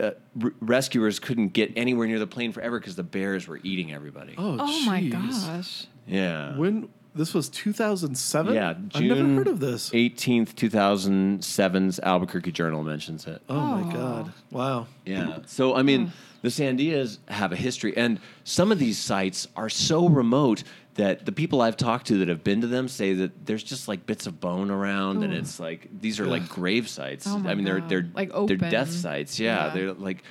uh, 0.00 0.12
r- 0.42 0.52
rescuers 0.60 1.18
couldn't 1.18 1.48
get 1.48 1.70
anywhere 1.76 2.06
near 2.06 2.18
the 2.18 2.26
plane 2.26 2.50
forever 2.52 2.78
because 2.80 2.96
the 2.96 3.02
bears 3.02 3.46
were 3.46 3.60
eating 3.62 3.92
everybody. 3.92 4.34
oh, 4.38 4.56
Oh 4.60 4.84
my 4.86 5.02
gosh. 5.04 5.86
Yeah. 6.06 6.56
When 6.56 6.88
this 7.14 7.34
was 7.34 7.48
2007. 7.48 8.54
yeah, 8.54 8.74
I've 8.94 9.02
never 9.02 9.24
heard 9.34 9.48
of 9.48 9.60
this. 9.60 9.90
18th, 9.90 10.54
2007's 10.54 12.00
Albuquerque 12.00 12.52
Journal 12.52 12.82
mentions 12.82 13.26
it. 13.26 13.42
Oh 13.48 13.60
my 13.60 13.92
god! 13.92 14.32
Wow. 14.50 14.86
Yeah. 15.04 15.38
So 15.46 15.74
I 15.74 15.82
mean, 15.82 16.12
the 16.42 16.48
Sandias 16.48 17.18
have 17.28 17.52
a 17.52 17.56
history, 17.56 17.96
and 17.96 18.20
some 18.44 18.72
of 18.72 18.78
these 18.78 18.98
sites 18.98 19.48
are 19.56 19.68
so 19.68 20.08
remote 20.08 20.62
that 20.94 21.24
the 21.24 21.32
people 21.32 21.62
I've 21.62 21.76
talked 21.78 22.06
to 22.08 22.18
that 22.18 22.28
have 22.28 22.44
been 22.44 22.60
to 22.60 22.66
them 22.66 22.86
say 22.86 23.14
that 23.14 23.46
there's 23.46 23.62
just 23.62 23.88
like 23.88 24.04
bits 24.06 24.26
of 24.26 24.40
bone 24.40 24.70
around, 24.70 25.22
and 25.22 25.32
it's 25.32 25.58
like 25.58 25.88
these 26.00 26.20
are 26.20 26.26
like 26.26 26.48
grave 26.48 26.88
sites. 26.88 27.26
Oh 27.26 27.38
my 27.38 27.50
I 27.50 27.54
mean, 27.54 27.64
they're 27.64 27.80
they're 27.80 28.08
Like 28.14 28.30
they're 28.46 28.56
death 28.56 28.90
sites. 28.90 29.38
Yeah, 29.40 29.66
Yeah. 29.68 29.74
they're 29.74 29.92
like, 29.94 30.22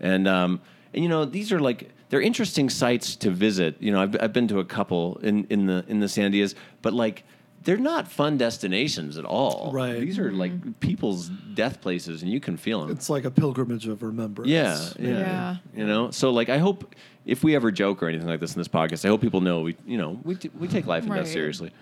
and 0.00 0.26
um, 0.28 0.60
and 0.94 1.02
you 1.02 1.08
know 1.08 1.24
these 1.24 1.52
are 1.52 1.60
like 1.60 1.90
they're 2.08 2.20
interesting 2.20 2.70
sites 2.70 3.16
to 3.16 3.30
visit. 3.30 3.76
You 3.80 3.92
know, 3.92 4.02
I've 4.02 4.16
I've 4.20 4.32
been 4.32 4.48
to 4.48 4.60
a 4.60 4.64
couple 4.64 5.18
in 5.18 5.46
in 5.50 5.66
the 5.66 5.84
in 5.88 6.00
the 6.00 6.06
Sandias, 6.06 6.54
but 6.82 6.92
like. 6.92 7.24
They're 7.64 7.76
not 7.76 8.08
fun 8.08 8.38
destinations 8.38 9.18
at 9.18 9.24
all. 9.24 9.72
Right. 9.74 10.00
These 10.00 10.18
are 10.20 10.30
like 10.32 10.52
mm-hmm. 10.52 10.72
people's 10.74 11.28
death 11.28 11.80
places, 11.80 12.22
and 12.22 12.30
you 12.30 12.38
can 12.38 12.56
feel 12.56 12.80
them. 12.80 12.90
It's 12.92 13.10
like 13.10 13.24
a 13.24 13.32
pilgrimage 13.32 13.88
of 13.88 14.04
remembrance. 14.04 14.48
Yeah, 14.48 14.78
yeah, 14.98 15.18
Yeah. 15.18 15.56
You 15.74 15.84
know, 15.84 16.10
so 16.12 16.30
like 16.30 16.48
I 16.48 16.58
hope 16.58 16.94
if 17.26 17.44
we 17.44 17.54
ever 17.56 17.70
joke 17.70 18.02
or 18.02 18.08
anything 18.08 18.28
like 18.28 18.40
this 18.40 18.54
in 18.54 18.60
this 18.60 18.68
podcast, 18.68 19.04
I 19.04 19.08
hope 19.08 19.20
people 19.20 19.42
know 19.42 19.60
we, 19.60 19.76
you 19.84 19.98
know, 19.98 20.18
we 20.24 20.36
t- 20.36 20.50
we 20.58 20.66
take 20.66 20.86
life 20.86 21.04
and 21.04 21.12
death 21.12 21.28
seriously. 21.28 21.72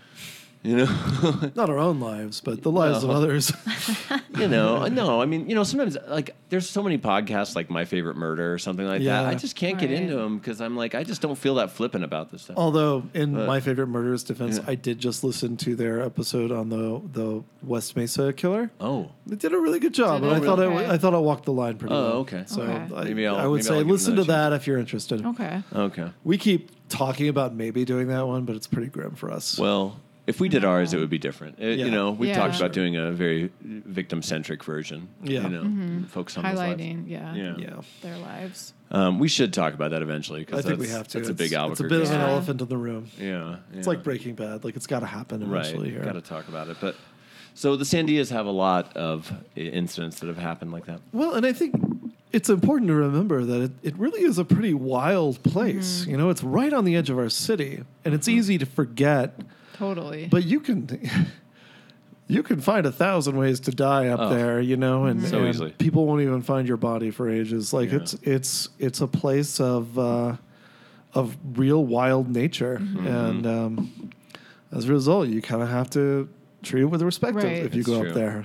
You 0.67 0.79
know, 0.79 1.51
Not 1.55 1.71
our 1.71 1.79
own 1.79 2.01
lives, 2.01 2.41
but 2.41 2.63
the 2.63 2.73
lives 2.73 3.05
No. 3.05 3.11
of 3.11 3.17
others. 3.17 3.53
you 4.37 4.49
know, 4.49 4.87
no. 4.89 5.23
I 5.23 5.27
mean, 5.27 5.49
you 5.49 5.55
know, 5.55 5.63
sometimes 5.63 5.97
like 6.09 6.35
there's 6.49 6.69
so 6.69 6.83
many 6.83 6.99
podcasts 6.99 7.55
like 7.55 7.71
My 7.71 7.85
Favorite 7.85 8.17
Murder 8.17 8.53
or 8.53 8.59
something 8.59 8.85
like 8.87 9.01
Yeah. 9.01 9.23
that. 9.23 9.29
I 9.29 9.35
just 9.37 9.55
can't 9.55 9.79
get 9.79 9.93
into 9.93 10.17
them 10.17 10.39
because 10.39 10.61
I'm 10.61 10.77
like 10.77 10.97
I 10.97 11.05
just 11.05 11.23
don't 11.23 11.37
feel 11.37 11.55
that 11.57 11.71
flippant 11.71 12.03
about 12.03 12.33
this 12.33 12.43
stuff. 12.43 12.57
Although, 12.57 13.05
in 13.15 13.35
But- 13.35 13.47
my 13.47 13.61
favorite 13.61 13.87
murder's 13.87 14.25
defense, 14.25 14.57
Yeah. 14.59 14.65
I 14.67 14.75
did 14.75 14.99
just 14.99 15.23
listen 15.23 15.57
to 15.59 15.77
their 15.77 16.03
episode 16.03 16.51
on 16.51 16.69
the 16.69 17.01
the 17.13 17.45
West 17.63 17.95
Mesa 17.97 18.33
killer. 18.33 18.71
Oh, 18.81 19.11
They 19.27 19.37
did 19.37 19.53
a 19.53 19.59
really 19.59 19.79
good 19.79 19.95
job, 19.95 20.23
Did 20.23 20.33
and 20.33 20.37
I 20.37 20.39
it? 20.43 20.45
thought 20.45 20.59
Okay. 20.59 20.87
I, 20.87 20.95
I 20.95 20.99
thought 20.99 21.15
I 21.15 21.19
walked 21.19 21.45
the 21.45 21.53
line 21.53 21.77
pretty 21.79 21.95
Oh, 21.95 22.03
well. 22.03 22.13
okay. 22.19 22.43
So 22.47 22.63
Okay. 22.63 22.95
I, 22.95 23.05
Maybe 23.05 23.27
I'll- 23.27 23.37
I 23.37 23.47
would 23.47 23.59
maybe 23.59 23.63
say 23.63 23.79
I'll 23.79 23.85
listen 23.85 24.17
to 24.17 24.23
another 24.23 24.51
that 24.51 24.57
if 24.57 24.67
you're 24.67 24.79
interested. 24.79 25.25
Okay. 25.25 25.63
okay. 25.75 26.11
We 26.25 26.39
keep 26.39 26.71
talking 26.89 27.29
about 27.29 27.55
maybe 27.55 27.85
doing 27.85 28.09
that 28.09 28.27
one, 28.27 28.45
but 28.45 28.57
it's 28.57 28.67
pretty 28.67 28.89
grim 28.89 29.15
for 29.15 29.31
us. 29.31 29.59
Well, 29.59 29.97
if 30.27 30.41
we 30.41 30.49
did 30.49 30.65
ours, 30.65 30.93
it 30.93 30.99
would 30.99 31.11
be 31.11 31.19
different. 31.19 31.59
It- 31.59 31.79
Yeah. 31.79 31.85
You 31.87 31.91
know, 31.91 32.11
we 32.11 32.29
Yeah. 32.29 32.37
talked 32.37 32.57
about 32.57 32.73
doing 32.73 32.97
a 32.97 33.13
very 33.13 33.51
victim 33.63 34.23
centric 34.23 34.65
version. 34.65 35.09
Yeah. 35.23 35.43
You 35.43 35.49
know, 35.49 36.05
focus 36.09 36.37
on 36.37 36.45
those 36.45 36.55
lives. 36.57 36.81
Highlighting, 36.83 37.05
yeah, 37.09 37.35
Yeah. 37.35 37.55
yeah, 37.59 37.81
their 38.03 38.19
lives. 38.19 38.73
Um, 38.91 39.19
we 39.19 39.29
should 39.29 39.53
talk 39.53 39.75
about 39.75 39.91
that 39.93 40.03
eventually. 40.03 40.41
I 40.41 40.45
Because 40.45 40.65
think 40.65 40.81
we 40.81 40.89
have 40.89 41.09
to. 41.09 41.19
That's 41.19 41.29
a 41.29 41.33
It's- 41.33 41.51
big 41.51 41.53
It's 41.71 41.81
a 41.81 41.85
bit 41.85 42.01
of 42.03 42.11
an 42.11 42.21
Yeah. 42.21 42.29
elephant 42.31 42.61
in 42.63 42.69
the 42.69 42.77
room. 42.77 43.07
Yeah, 43.21 43.57
It's 43.75 43.87
like 43.87 44.03
Breaking 44.03 44.35
Bad. 44.35 44.65
Like 44.65 44.77
it's 44.77 44.87
got 44.87 45.01
to 45.01 45.07
happen 45.07 45.43
eventually. 45.43 45.85
right. 45.91 45.93
Here. 45.93 46.03
Got 46.05 46.13
to 46.13 46.21
talk 46.21 46.49
about 46.49 46.69
it, 46.69 46.77
but 46.81 46.97
so 47.55 47.77
the 47.77 47.85
Sandias 47.85 48.31
have 48.31 48.47
a 48.47 48.51
lot 48.51 48.97
of 48.97 49.33
incidents 49.57 50.21
that 50.21 50.27
have 50.27 50.39
happened 50.39 50.73
like 50.73 50.87
that. 50.87 51.01
Well, 51.13 51.35
and 51.35 51.45
I 51.47 51.53
think 51.53 51.75
it's 52.33 52.49
important 52.51 52.89
to 52.89 52.95
remember 52.95 53.45
that 53.45 53.63
it, 53.63 53.71
it 53.83 53.99
really 53.99 54.23
is 54.23 54.39
a 54.39 54.45
pretty 54.45 54.75
wild 54.75 55.43
place. 55.43 56.03
Mm-hmm. 56.03 56.11
You 56.11 56.17
know, 56.19 56.31
it's 56.31 56.43
right 56.45 56.73
on 56.73 56.85
the 56.85 56.95
edge 56.97 57.11
of 57.11 57.19
our 57.19 57.29
city, 57.31 57.81
and 58.05 58.13
it's 58.15 58.29
easy 58.29 58.59
to 58.59 58.67
forget. 58.67 59.41
Totally. 59.79 60.27
But 60.31 60.45
you 60.45 60.61
can 60.61 60.89
you 62.29 62.43
can 62.43 62.61
find 62.61 62.87
a 62.87 62.93
thousand 62.93 63.37
ways 63.37 63.61
to 63.61 63.71
die 63.71 64.09
up 64.09 64.21
Oh. 64.21 64.29
there, 64.31 64.61
you 64.61 64.77
know, 64.77 65.05
and, 65.05 65.23
So 65.23 65.39
and 65.39 65.49
easily. 65.49 65.71
people 65.73 66.07
won't 66.07 66.23
even 66.23 66.43
find 66.43 66.67
your 66.67 66.77
body 66.77 67.11
for 67.11 67.29
ages. 67.29 67.73
Like 67.73 67.91
Yeah. 67.91 67.97
it's 67.99 68.15
it's 68.23 68.69
it's 68.79 69.01
a 69.01 69.07
place 69.07 69.61
of 69.61 69.99
uh, 69.99 70.37
of 71.15 71.37
real 71.57 71.85
wild 71.85 72.29
nature, 72.31 72.79
Mm-hmm. 72.81 73.07
and 73.07 73.47
um, 73.47 74.11
as 74.73 74.89
a 74.89 74.93
result, 74.93 75.29
you 75.29 75.41
kind 75.41 75.63
of 75.63 75.69
have 75.69 75.89
to 75.91 76.29
treat 76.63 76.83
it 76.83 76.87
with 76.87 77.03
respect 77.03 77.37
Right. 77.37 77.65
if 77.65 77.75
you 77.75 77.81
It's 77.81 77.89
go 77.89 78.01
true. 78.01 78.09
up 78.11 78.15
there. 78.15 78.45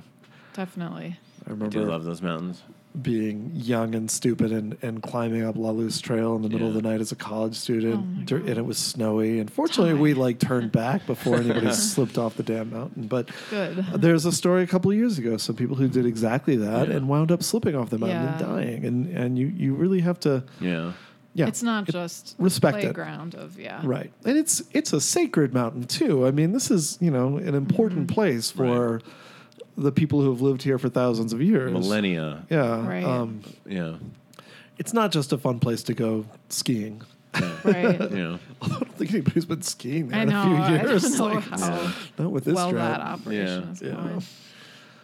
Definitely. 0.54 1.18
I 1.48 1.52
I 1.52 1.54
do 1.56 1.64
remember 1.66 1.82
love 1.86 2.04
those 2.04 2.22
mountains. 2.22 2.62
Being 3.00 3.52
young 3.54 3.96
and 3.96 4.10
stupid 4.12 4.52
and, 4.52 4.78
and 4.82 5.02
climbing 5.02 5.44
up 5.44 5.56
La 5.56 5.70
Luz 5.70 6.02
Trail 6.02 6.36
in 6.36 6.42
the 6.42 6.50
middle 6.50 6.68
of 6.68 6.74
the 6.74 6.82
night 6.82 7.00
as 7.00 7.12
a 7.12 7.16
college 7.16 7.56
student, 7.56 7.96
Oh 7.96 7.98
my 8.02 8.24
dur- 8.24 8.40
God. 8.40 8.50
and 8.50 8.58
it 8.58 8.66
was 8.66 8.78
snowy. 8.78 9.40
And 9.40 9.52
fortunately, 9.52 9.94
we 9.94 10.14
like 10.14 10.40
turned 10.40 10.72
back 10.72 11.06
before 11.06 11.38
anybody 11.38 11.72
slipped 11.74 12.18
off 12.18 12.36
the 12.36 12.44
damn 12.44 12.70
mountain. 12.72 13.08
But 13.08 13.30
Good. 13.50 13.78
there's 13.96 14.26
a 14.26 14.32
story 14.32 14.64
a 14.64 14.68
couple 14.68 14.92
of 14.92 14.98
years 14.98 15.18
ago, 15.18 15.38
some 15.38 15.56
people 15.56 15.76
who 15.78 15.88
did 15.88 16.06
exactly 16.06 16.56
that 16.58 16.90
Yeah. 16.90 16.96
and 16.96 17.08
wound 17.08 17.32
up 17.32 17.44
slipping 17.44 17.76
off 17.76 17.90
the 17.90 17.98
mountain 17.98 18.28
and 18.28 18.40
dying. 18.40 18.86
And 18.86 19.08
and 19.18 19.38
you 19.40 19.48
you 19.48 19.74
really 19.74 20.02
have 20.02 20.20
to 20.22 20.44
Yeah. 20.60 20.92
yeah 21.34 21.48
It's 21.48 21.64
not 21.64 21.88
it- 21.88 21.94
just 21.94 22.36
respect 22.40 22.78
it. 22.80 22.82
playground 22.82 23.36
of 23.36 23.58
yeah. 23.60 23.80
right, 23.84 24.12
and 24.26 24.38
it's 24.38 24.64
it's 24.74 24.92
a 24.92 25.00
sacred 25.00 25.54
mountain 25.54 25.84
too. 25.86 26.26
I 26.28 26.32
mean, 26.32 26.52
this 26.52 26.70
is 26.70 26.98
you 27.00 27.10
know 27.12 27.38
an 27.38 27.56
important 27.56 28.08
Mm-hmm. 28.08 28.14
place 28.16 28.52
for 28.52 29.00
the 29.78 29.92
people 29.92 30.22
who 30.22 30.30
have 30.32 30.42
lived 30.42 30.62
here 30.64 30.78
for 30.78 30.90
thousands 30.90 31.34
of 31.34 31.42
years. 31.42 31.72
Millennia. 31.72 32.46
Yeah. 32.50 32.86
Right. 32.88 33.04
Um, 33.04 33.42
Yeah. 33.66 33.96
it's 34.78 34.94
not 34.94 35.12
just 35.12 35.32
a 35.34 35.38
fun 35.38 35.60
place 35.60 35.84
to 35.84 35.94
go 35.94 36.26
skiing. 36.50 37.02
Right. 37.64 38.12
Yeah. 38.12 38.38
I 38.62 38.68
don't 38.68 38.94
think 38.98 39.12
anybody's 39.14 39.46
been 39.46 39.62
skiing 39.62 40.10
there 40.10 40.20
I 40.20 40.24
in 40.24 40.30
know. 40.30 40.42
a 40.42 40.46
few 40.46 40.56
I 40.56 40.72
years. 40.84 41.02
don't 41.04 41.18
know 41.18 41.26
like, 41.36 41.44
how 41.46 41.94
Not 42.18 42.32
with 42.32 42.44
this 42.46 42.56
well 42.56 42.72
drought. 42.72 43.00
that 43.00 43.02
operation 43.02 43.64
Yeah. 43.64 43.72
is 43.72 43.82
Yeah. 43.82 43.92
going. 43.92 44.24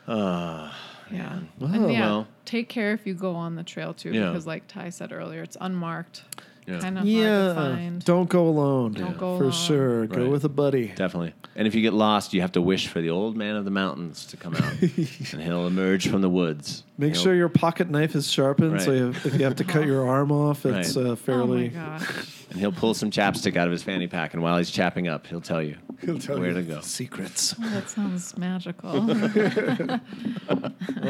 Uh, 0.07 0.71
Yeah. 1.11 1.39
Oh, 1.61 1.65
and 1.67 1.91
yeah, 1.93 1.99
well. 2.01 2.27
take 2.43 2.67
care 2.67 2.91
if 2.93 3.07
you 3.07 3.13
go 3.13 3.33
on 3.35 3.55
the 3.55 3.63
trail 3.63 3.93
too, 3.93 4.11
Yeah. 4.11 4.27
because 4.27 4.45
like 4.45 4.67
Ty 4.67 4.89
said 4.89 5.13
earlier, 5.13 5.41
it's 5.41 5.55
unmarked. 5.61 6.23
Yeah. 6.67 6.79
Kind 6.79 6.97
of 6.97 7.03
hard 7.03 7.05
to 7.05 7.09
Yeah, 7.11 7.53
find. 7.53 8.03
don't 8.03 8.29
go 8.29 8.47
alone. 8.47 8.91
Don't 8.91 9.17
go 9.17 9.37
for 9.37 9.43
alone. 9.43 9.51
sure. 9.53 10.05
Go 10.07 10.23
Right. 10.23 10.29
with 10.31 10.43
a 10.43 10.49
buddy. 10.49 10.87
Definitely. 10.95 11.33
And 11.55 11.65
if 11.65 11.73
you 11.73 11.81
get 11.81 11.93
lost, 11.93 12.33
you 12.33 12.41
have 12.41 12.51
to 12.51 12.61
wish 12.61 12.87
for 12.87 12.99
the 13.01 13.09
old 13.09 13.37
man 13.37 13.55
of 13.55 13.63
the 13.65 13.71
mountains 13.71 14.25
to 14.27 14.37
come 14.37 14.53
out, 14.53 14.73
and 14.81 15.41
he'll 15.41 15.65
emerge 15.65 16.07
from 16.09 16.21
the 16.21 16.29
woods. 16.29 16.83
Make 16.97 17.13
He'll- 17.13 17.23
sure 17.23 17.35
your 17.35 17.47
pocket 17.49 17.89
knife 17.89 18.15
is 18.15 18.29
sharpened, 18.29 18.81
so 18.81 18.91
Right. 18.91 18.97
you, 18.97 19.09
if 19.09 19.33
you 19.39 19.43
have 19.45 19.55
to 19.55 19.63
cut 19.63 19.85
your 19.87 20.07
arm 20.07 20.31
off, 20.31 20.65
it's 20.67 20.95
Right. 20.95 21.03
uh, 21.05 21.07
Oh 21.07 21.09
my 21.11 21.15
fairly. 21.15 21.69
gosh. 21.69 22.45
and 22.51 22.59
he'll 22.59 22.71
pull 22.73 22.93
some 22.93 23.09
chapstick 23.11 23.55
out 23.55 23.65
of 23.67 23.71
his 23.71 23.81
fanny 23.81 24.07
pack, 24.07 24.33
and 24.33 24.43
while 24.43 24.57
he's 24.57 24.69
chapping 24.69 25.07
up, 25.07 25.25
he'll 25.25 25.41
tell 25.41 25.63
you 25.63 25.77
He'll 26.01 26.19
tell 26.19 26.37
where 26.37 26.49
you 26.49 26.55
to 26.55 26.61
go. 26.63 26.81
Secrets. 26.81 27.55
Oh, 27.59 27.69
that 27.69 27.89
sounds 27.89 28.37
magical. 28.37 28.89
All 28.91 28.97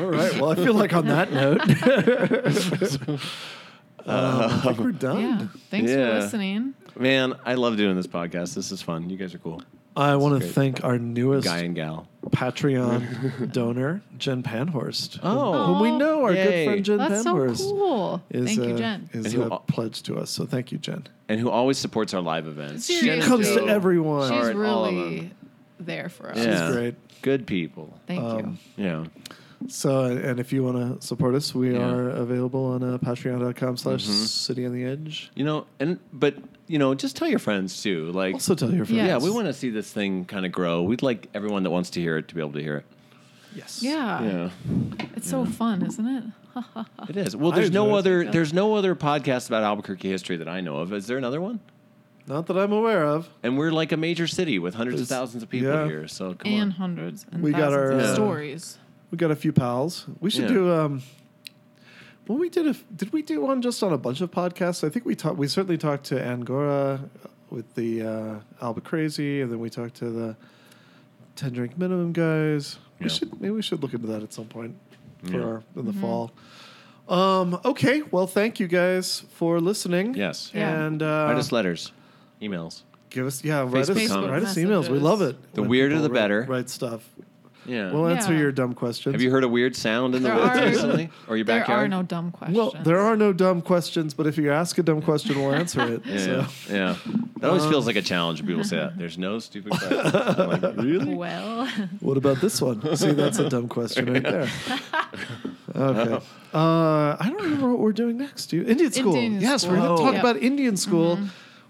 right. 0.05 0.39
Well, 0.39 0.51
I 0.51 0.55
feel 0.55 0.73
like 0.75 0.93
on 0.93 1.07
that 1.07 1.33
note, 1.33 1.61
uh, 4.07 4.49
I 4.51 4.57
think 4.65 4.79
we're 4.79 4.91
done. 4.91 5.21
yeah. 5.21 5.47
Thanks 5.69 5.91
Yeah. 5.91 6.07
for 6.07 6.19
listening. 6.21 6.73
Man, 6.97 7.35
I 7.45 7.53
love 7.55 7.77
doing 7.77 7.95
this 7.95 8.07
podcast. 8.07 8.55
This 8.55 8.71
is 8.71 8.81
fun. 8.81 9.09
You 9.09 9.17
guys 9.17 9.33
are 9.35 9.39
cool. 9.39 9.61
I 9.95 10.15
want 10.15 10.35
to 10.35 10.39
great. 10.39 10.53
thank 10.53 10.83
our 10.83 10.99
newest 10.99 11.47
Guy 11.47 11.59
and 11.59 11.73
gal. 11.73 12.07
Patreon 12.29 13.51
donor, 13.51 14.01
Jen 14.17 14.43
Panhorst. 14.43 15.19
Oh. 15.23 15.65
whom 15.65 15.79
we 15.81 15.91
know, 15.91 16.23
our 16.23 16.33
Yay. 16.33 16.43
good 16.45 16.65
friend 16.65 16.85
Jen 16.85 16.97
That's 16.99 17.23
so 17.23 17.33
Panhorst. 17.33 17.57
cool. 17.57 18.21
Is, 18.29 18.45
Thank 18.45 18.67
you, 18.69 18.75
uh, 18.75 18.77
Jen. 18.77 19.09
Is 19.13 19.25
And 19.25 19.33
who 19.33 19.43
uh, 19.43 19.49
al- 19.53 19.59
pledged 19.61 20.05
to 20.05 20.17
us, 20.17 20.29
so 20.29 20.45
thank 20.45 20.71
you, 20.71 20.77
Jen. 20.77 21.07
And 21.29 21.39
who 21.39 21.49
always 21.49 21.77
supports 21.79 22.13
our 22.13 22.21
live 22.21 22.45
events. 22.47 22.85
She 22.85 22.93
She 22.93 22.99
Seriously. 23.05 23.27
comes 23.27 23.47
to 23.47 23.59
She's 23.61 23.69
everyone. 23.69 24.31
All 24.31 24.37
She's 24.39 24.55
right, 24.55 24.67
all 24.67 24.85
of 24.85 24.93
really 24.93 25.31
there 25.79 26.09
for 26.09 26.29
us. 26.29 26.37
Yeah. 26.37 26.71
great. 26.71 26.95
Good 27.23 27.47
people. 27.47 27.99
Thank 28.05 28.21
Um, 28.23 28.59
Yeah. 28.75 29.05
So, 29.67 30.05
and 30.05 30.39
if 30.39 30.53
you 30.53 30.63
want 30.63 31.01
to 31.01 31.05
support 31.05 31.33
us, 31.35 31.53
we 31.55 31.73
Yeah. 31.73 31.89
are 31.89 32.09
available 32.09 32.65
on 32.65 32.83
uh, 32.83 32.97
patreon.com 32.99 33.77
slash 33.77 34.05
Mhm. 34.05 34.27
city 34.27 34.65
on 34.65 34.73
the 34.73 34.83
edge. 34.85 35.31
You 35.35 35.43
know, 35.45 35.65
and 35.79 35.99
but 36.13 36.35
you 36.67 36.77
know, 36.77 36.93
just 36.93 37.15
tell 37.15 37.27
your 37.27 37.39
friends 37.39 37.81
too. 37.81 38.11
Like, 38.11 38.33
Also 38.35 38.53
tell 38.53 38.69
your 38.73 38.85
friends. 38.85 38.97
Yeah. 38.97 39.05
yeah, 39.07 39.17
we 39.17 39.29
want 39.29 39.47
to 39.47 39.53
see 39.53 39.69
this 39.69 39.91
thing 39.91 40.25
kind 40.25 40.45
of 40.45 40.51
grow. 40.51 40.83
We'd 40.83 41.01
like 41.01 41.27
everyone 41.33 41.63
that 41.63 41.69
wants 41.71 41.89
to 41.91 42.01
hear 42.01 42.17
it 42.17 42.27
to 42.27 42.35
be 42.35 42.41
able 42.41 42.51
to 42.53 42.61
hear 42.61 42.77
it. 42.77 42.85
Yes. 43.55 43.79
Yeah. 43.81 44.21
Yeah, 44.23 44.49
It's 45.15 45.29
so 45.29 45.45
fun, 45.45 45.81
isn't 45.85 46.05
it? 46.07 46.23
it 47.09 47.17
is. 47.17 47.35
Well, 47.35 47.51
there's 47.51 47.71
no 47.71 47.85
enjoy 47.85 47.95
it. 47.95 47.99
other. 47.99 48.31
There's 48.31 48.53
no 48.53 48.75
other 48.75 48.95
podcast 48.95 49.47
about 49.47 49.63
Albuquerque 49.63 50.09
history 50.09 50.37
that 50.37 50.47
I 50.49 50.61
know 50.61 50.77
of. 50.77 50.91
Is 50.93 51.07
there 51.07 51.17
another 51.17 51.41
one? 51.41 51.59
Not 52.27 52.47
that 52.47 52.57
I'm 52.57 52.73
aware 52.73 53.05
of. 53.05 53.29
And 53.41 53.57
we're 53.57 53.71
like 53.71 53.91
a 53.93 53.97
major 53.97 54.27
city 54.27 54.59
with 54.59 54.75
hundreds 54.75 54.99
of 55.01 55.07
thousands 55.07 55.43
of 55.43 55.49
people 55.49 55.69
yeah. 55.69 55.85
here. 55.85 56.07
So 56.09 56.33
come 56.33 56.51
and 56.51 56.61
on. 56.63 56.71
hundreds 56.71 57.25
and 57.31 57.41
We 57.41 57.51
got 57.51 57.71
our, 57.73 57.91
of 57.91 57.99
uh, 58.01 58.13
stories. 58.13 58.77
We 59.11 59.17
got 59.17 59.31
a 59.31 59.35
few 59.35 59.53
pals. 59.53 60.05
We 60.19 60.29
should 60.29 60.43
Yeah. 60.43 60.47
do. 60.55 60.71
um 60.71 61.01
Well, 62.27 62.37
we 62.37 62.49
did. 62.49 62.67
A, 62.67 62.73
did 62.93 63.13
we 63.13 63.21
do 63.21 63.39
one 63.41 63.61
just 63.61 63.81
on 63.81 63.93
a 63.93 63.97
bunch 63.97 64.19
of 64.19 64.29
podcasts? 64.31 64.83
I 64.85 64.89
think 64.89 65.05
we 65.05 65.15
talked. 65.15 65.37
We 65.37 65.47
certainly 65.47 65.77
talked 65.77 66.03
to 66.07 66.21
Angora 66.21 66.99
with 67.49 67.73
the 67.75 68.01
uh, 68.01 68.35
Alba 68.61 68.81
Crazy, 68.81 69.39
and 69.41 69.49
then 69.49 69.59
we 69.59 69.69
talked 69.69 69.95
to 69.97 70.09
the 70.09 70.35
Ten 71.37 71.53
Drink 71.53 71.77
Minimum 71.77 72.11
guys. 72.11 72.79
We 72.99 73.05
Yeah. 73.05 73.11
should 73.13 73.39
maybe 73.39 73.51
we 73.53 73.61
should 73.61 73.81
look 73.81 73.93
into 73.93 74.07
that 74.07 74.23
at 74.23 74.33
some 74.33 74.45
point 74.47 74.75
for 75.23 75.31
Yeah. 75.31 75.41
our, 75.43 75.63
in 75.77 75.85
the 75.85 75.91
Mm-hmm. 75.93 76.01
fall. 76.01 76.31
Um. 77.07 77.57
Okay. 77.63 78.01
Well, 78.11 78.27
thank 78.27 78.59
you 78.59 78.67
guys 78.67 79.23
for 79.31 79.61
listening. 79.61 80.13
Yes. 80.15 80.51
Yeah. 80.53 80.85
And 80.85 81.01
uh, 81.01 81.27
Write 81.29 81.37
us 81.37 81.53
letters, 81.53 81.93
emails. 82.41 82.81
give 83.09 83.25
us 83.25 83.41
yeah 83.41 83.61
write 83.61 83.87
us 83.87 83.89
Facebook 83.89 84.29
write 84.29 84.43
us 84.43 84.55
emails. 84.57 84.89
We 84.89 84.99
love 84.99 85.21
it. 85.21 85.37
The 85.53 85.63
weirder 85.63 85.95
people 85.95 86.03
the 86.03 86.09
write- 86.09 86.19
better. 86.19 86.45
Write 86.49 86.69
stuff. 86.69 87.07
Yeah. 87.67 87.91
We'll 87.91 88.07
answer 88.07 88.33
Yeah. 88.33 88.39
your 88.39 88.51
dumb 88.51 88.73
questions. 88.73 89.13
Have 89.13 89.21
you 89.21 89.29
heard 89.29 89.43
a 89.43 89.47
weird 89.47 89.75
sound 89.75 90.15
in 90.15 90.23
the 90.23 90.29
There 90.29 90.37
woods 90.37 90.57
are- 90.57 90.65
recently, 90.65 91.09
or 91.27 91.35
your 91.37 91.45
backyard? 91.45 91.47
There 91.47 91.59
backyard? 91.59 91.83
are 91.85 91.87
no 91.89 92.03
dumb 92.03 92.31
questions. 92.31 92.57
Well, 92.57 92.73
there 92.83 92.99
are 92.99 93.15
no 93.17 93.33
dumb 93.33 93.61
questions, 93.61 94.13
but 94.13 94.25
if 94.27 94.37
you 94.37 94.51
ask 94.51 94.77
a 94.77 94.83
dumb 94.83 95.01
question, 95.01 95.39
we'll 95.39 95.53
answer 95.53 95.81
it. 95.81 96.01
Yeah, 96.05 96.17
So. 96.17 96.45
yeah. 96.73 96.95
That 97.39 97.47
always 97.49 97.63
Um, 97.63 97.69
feels 97.69 97.85
like 97.85 97.95
a 97.97 98.01
challenge 98.01 98.39
when 98.41 98.47
people 98.47 98.63
say 98.63 98.77
that. 98.77 98.97
There's 98.97 99.17
no 99.17 99.37
stupid 99.39 99.71
questions. 99.73 100.15
I'm 100.15 100.49
like, 100.49 100.61
really? 100.77 101.13
Well, 101.13 101.67
What 101.99 102.17
about 102.17 102.41
this 102.41 102.61
one? 102.61 102.81
See, 102.95 103.11
that's 103.11 103.37
a 103.39 103.47
dumb 103.49 103.67
question 103.67 104.11
right 104.13 104.23
there. 104.23 104.47
Okay. 105.75 106.13
Uh, 106.53 107.15
I 107.19 107.27
don't 107.29 107.41
remember 107.43 107.69
what 107.69 107.79
we're 107.79 107.91
doing 107.91 108.17
next. 108.17 108.47
Do 108.47 108.57
you? 108.57 108.63
Indian 108.63 108.91
school. 108.91 109.13
Indian 109.15 109.41
yes, 109.41 109.65
we're 109.67 109.75
going 109.75 109.83
school. 109.85 109.97
to 109.97 110.03
talk 110.03 110.13
Yep. 110.13 110.23
about 110.23 110.37
Indian 110.37 110.75
school. 110.77 111.19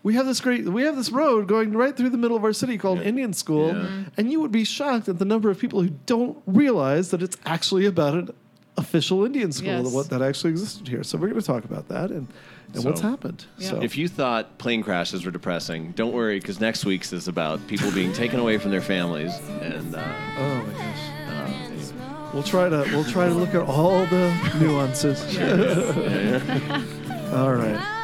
We 0.07 0.13
have 0.13 0.25
this 0.25 0.39
great. 0.39 0.63
We 0.63 0.83
have 0.83 0.95
this 0.95 1.11
road 1.11 1.49
going 1.49 1.73
right 1.73 1.93
through 1.93 2.11
the 2.11 2.17
middle 2.17 2.37
of 2.37 2.45
our 2.45 2.53
city 2.53 2.77
called 2.77 2.99
Yeah. 2.99 3.07
Indian 3.11 3.33
School, 3.33 3.75
Yeah. 3.75 4.05
And 4.15 4.31
you 4.31 4.39
would 4.39 4.53
be 4.53 4.63
shocked 4.63 5.09
at 5.09 5.19
the 5.19 5.25
number 5.25 5.49
of 5.49 5.59
people 5.59 5.81
who 5.81 5.89
don't 6.05 6.37
realize 6.45 7.11
that 7.11 7.21
it's 7.21 7.35
actually 7.45 7.85
about 7.87 8.13
an, 8.13 8.29
official 8.77 9.25
Indian 9.25 9.51
school 9.51 9.67
Yes. 9.67 9.83
that, 9.83 9.89
what, 9.93 10.09
that 10.11 10.21
actually 10.21 10.51
existed 10.51 10.87
here. 10.87 11.03
So 11.03 11.17
we're 11.17 11.27
going 11.27 11.41
to 11.41 11.45
talk 11.45 11.65
about 11.65 11.89
that 11.89 12.09
and, 12.11 12.25
and 12.73 12.85
what's 12.85 13.01
So- 13.01 13.09
happened. 13.09 13.43
Yeah. 13.57 13.71
So 13.71 13.81
If 13.81 13.97
you 13.97 14.07
thought 14.07 14.57
plane 14.59 14.81
crashes 14.81 15.25
were 15.25 15.31
depressing, 15.31 15.91
don't 15.91 16.13
worry 16.13 16.39
because 16.39 16.61
next 16.61 16.85
week's 16.85 17.11
is 17.11 17.27
about 17.27 17.67
people 17.67 17.91
being 17.91 18.13
taken 18.13 18.39
away 18.39 18.57
from 18.59 18.71
their 18.71 18.79
families, 18.81 19.33
and 19.61 19.93
uh, 19.93 20.01
oh 20.39 20.55
my 20.67 20.73
gosh, 20.73 22.33
we'll 22.33 22.43
try 22.43 22.69
to 22.69 22.85
we'll 22.93 23.03
try 23.03 23.27
to 23.27 23.33
look 23.33 23.53
at 23.53 23.63
all 23.63 24.05
the 24.05 24.31
nuances. 24.61 25.19
all 27.33 27.53
right. 27.53 27.95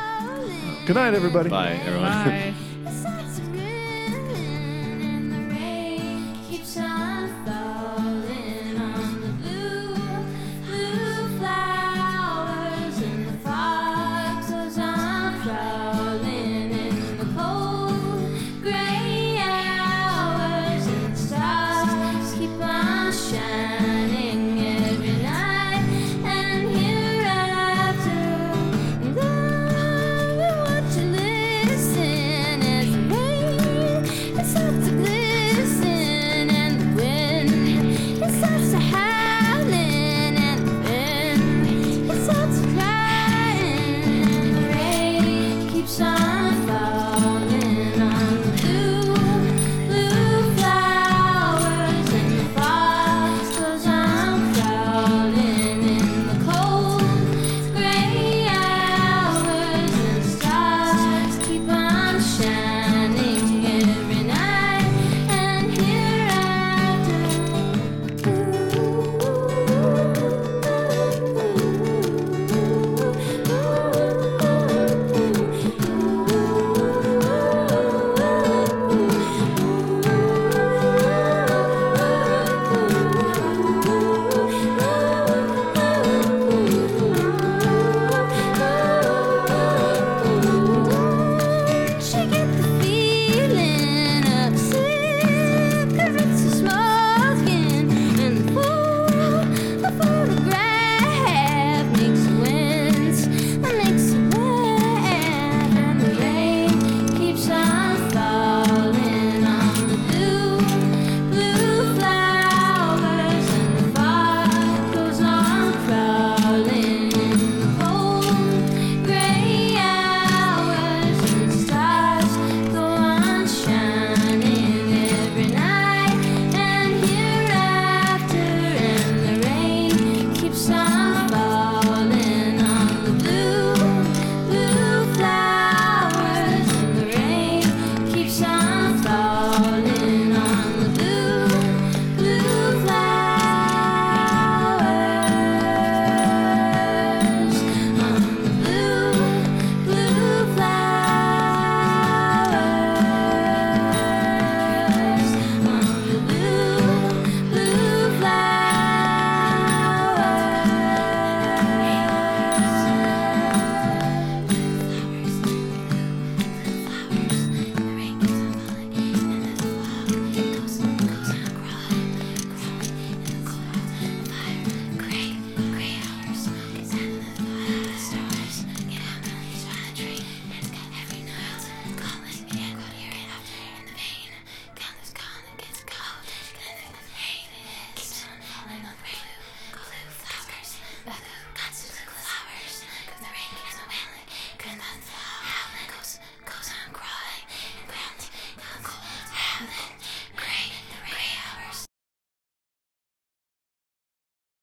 Good 0.86 0.96
night, 0.98 1.14
everybody. 1.14 1.50
bye 1.50 1.80
everyone. 1.86 2.10
Bye. 2.12 2.54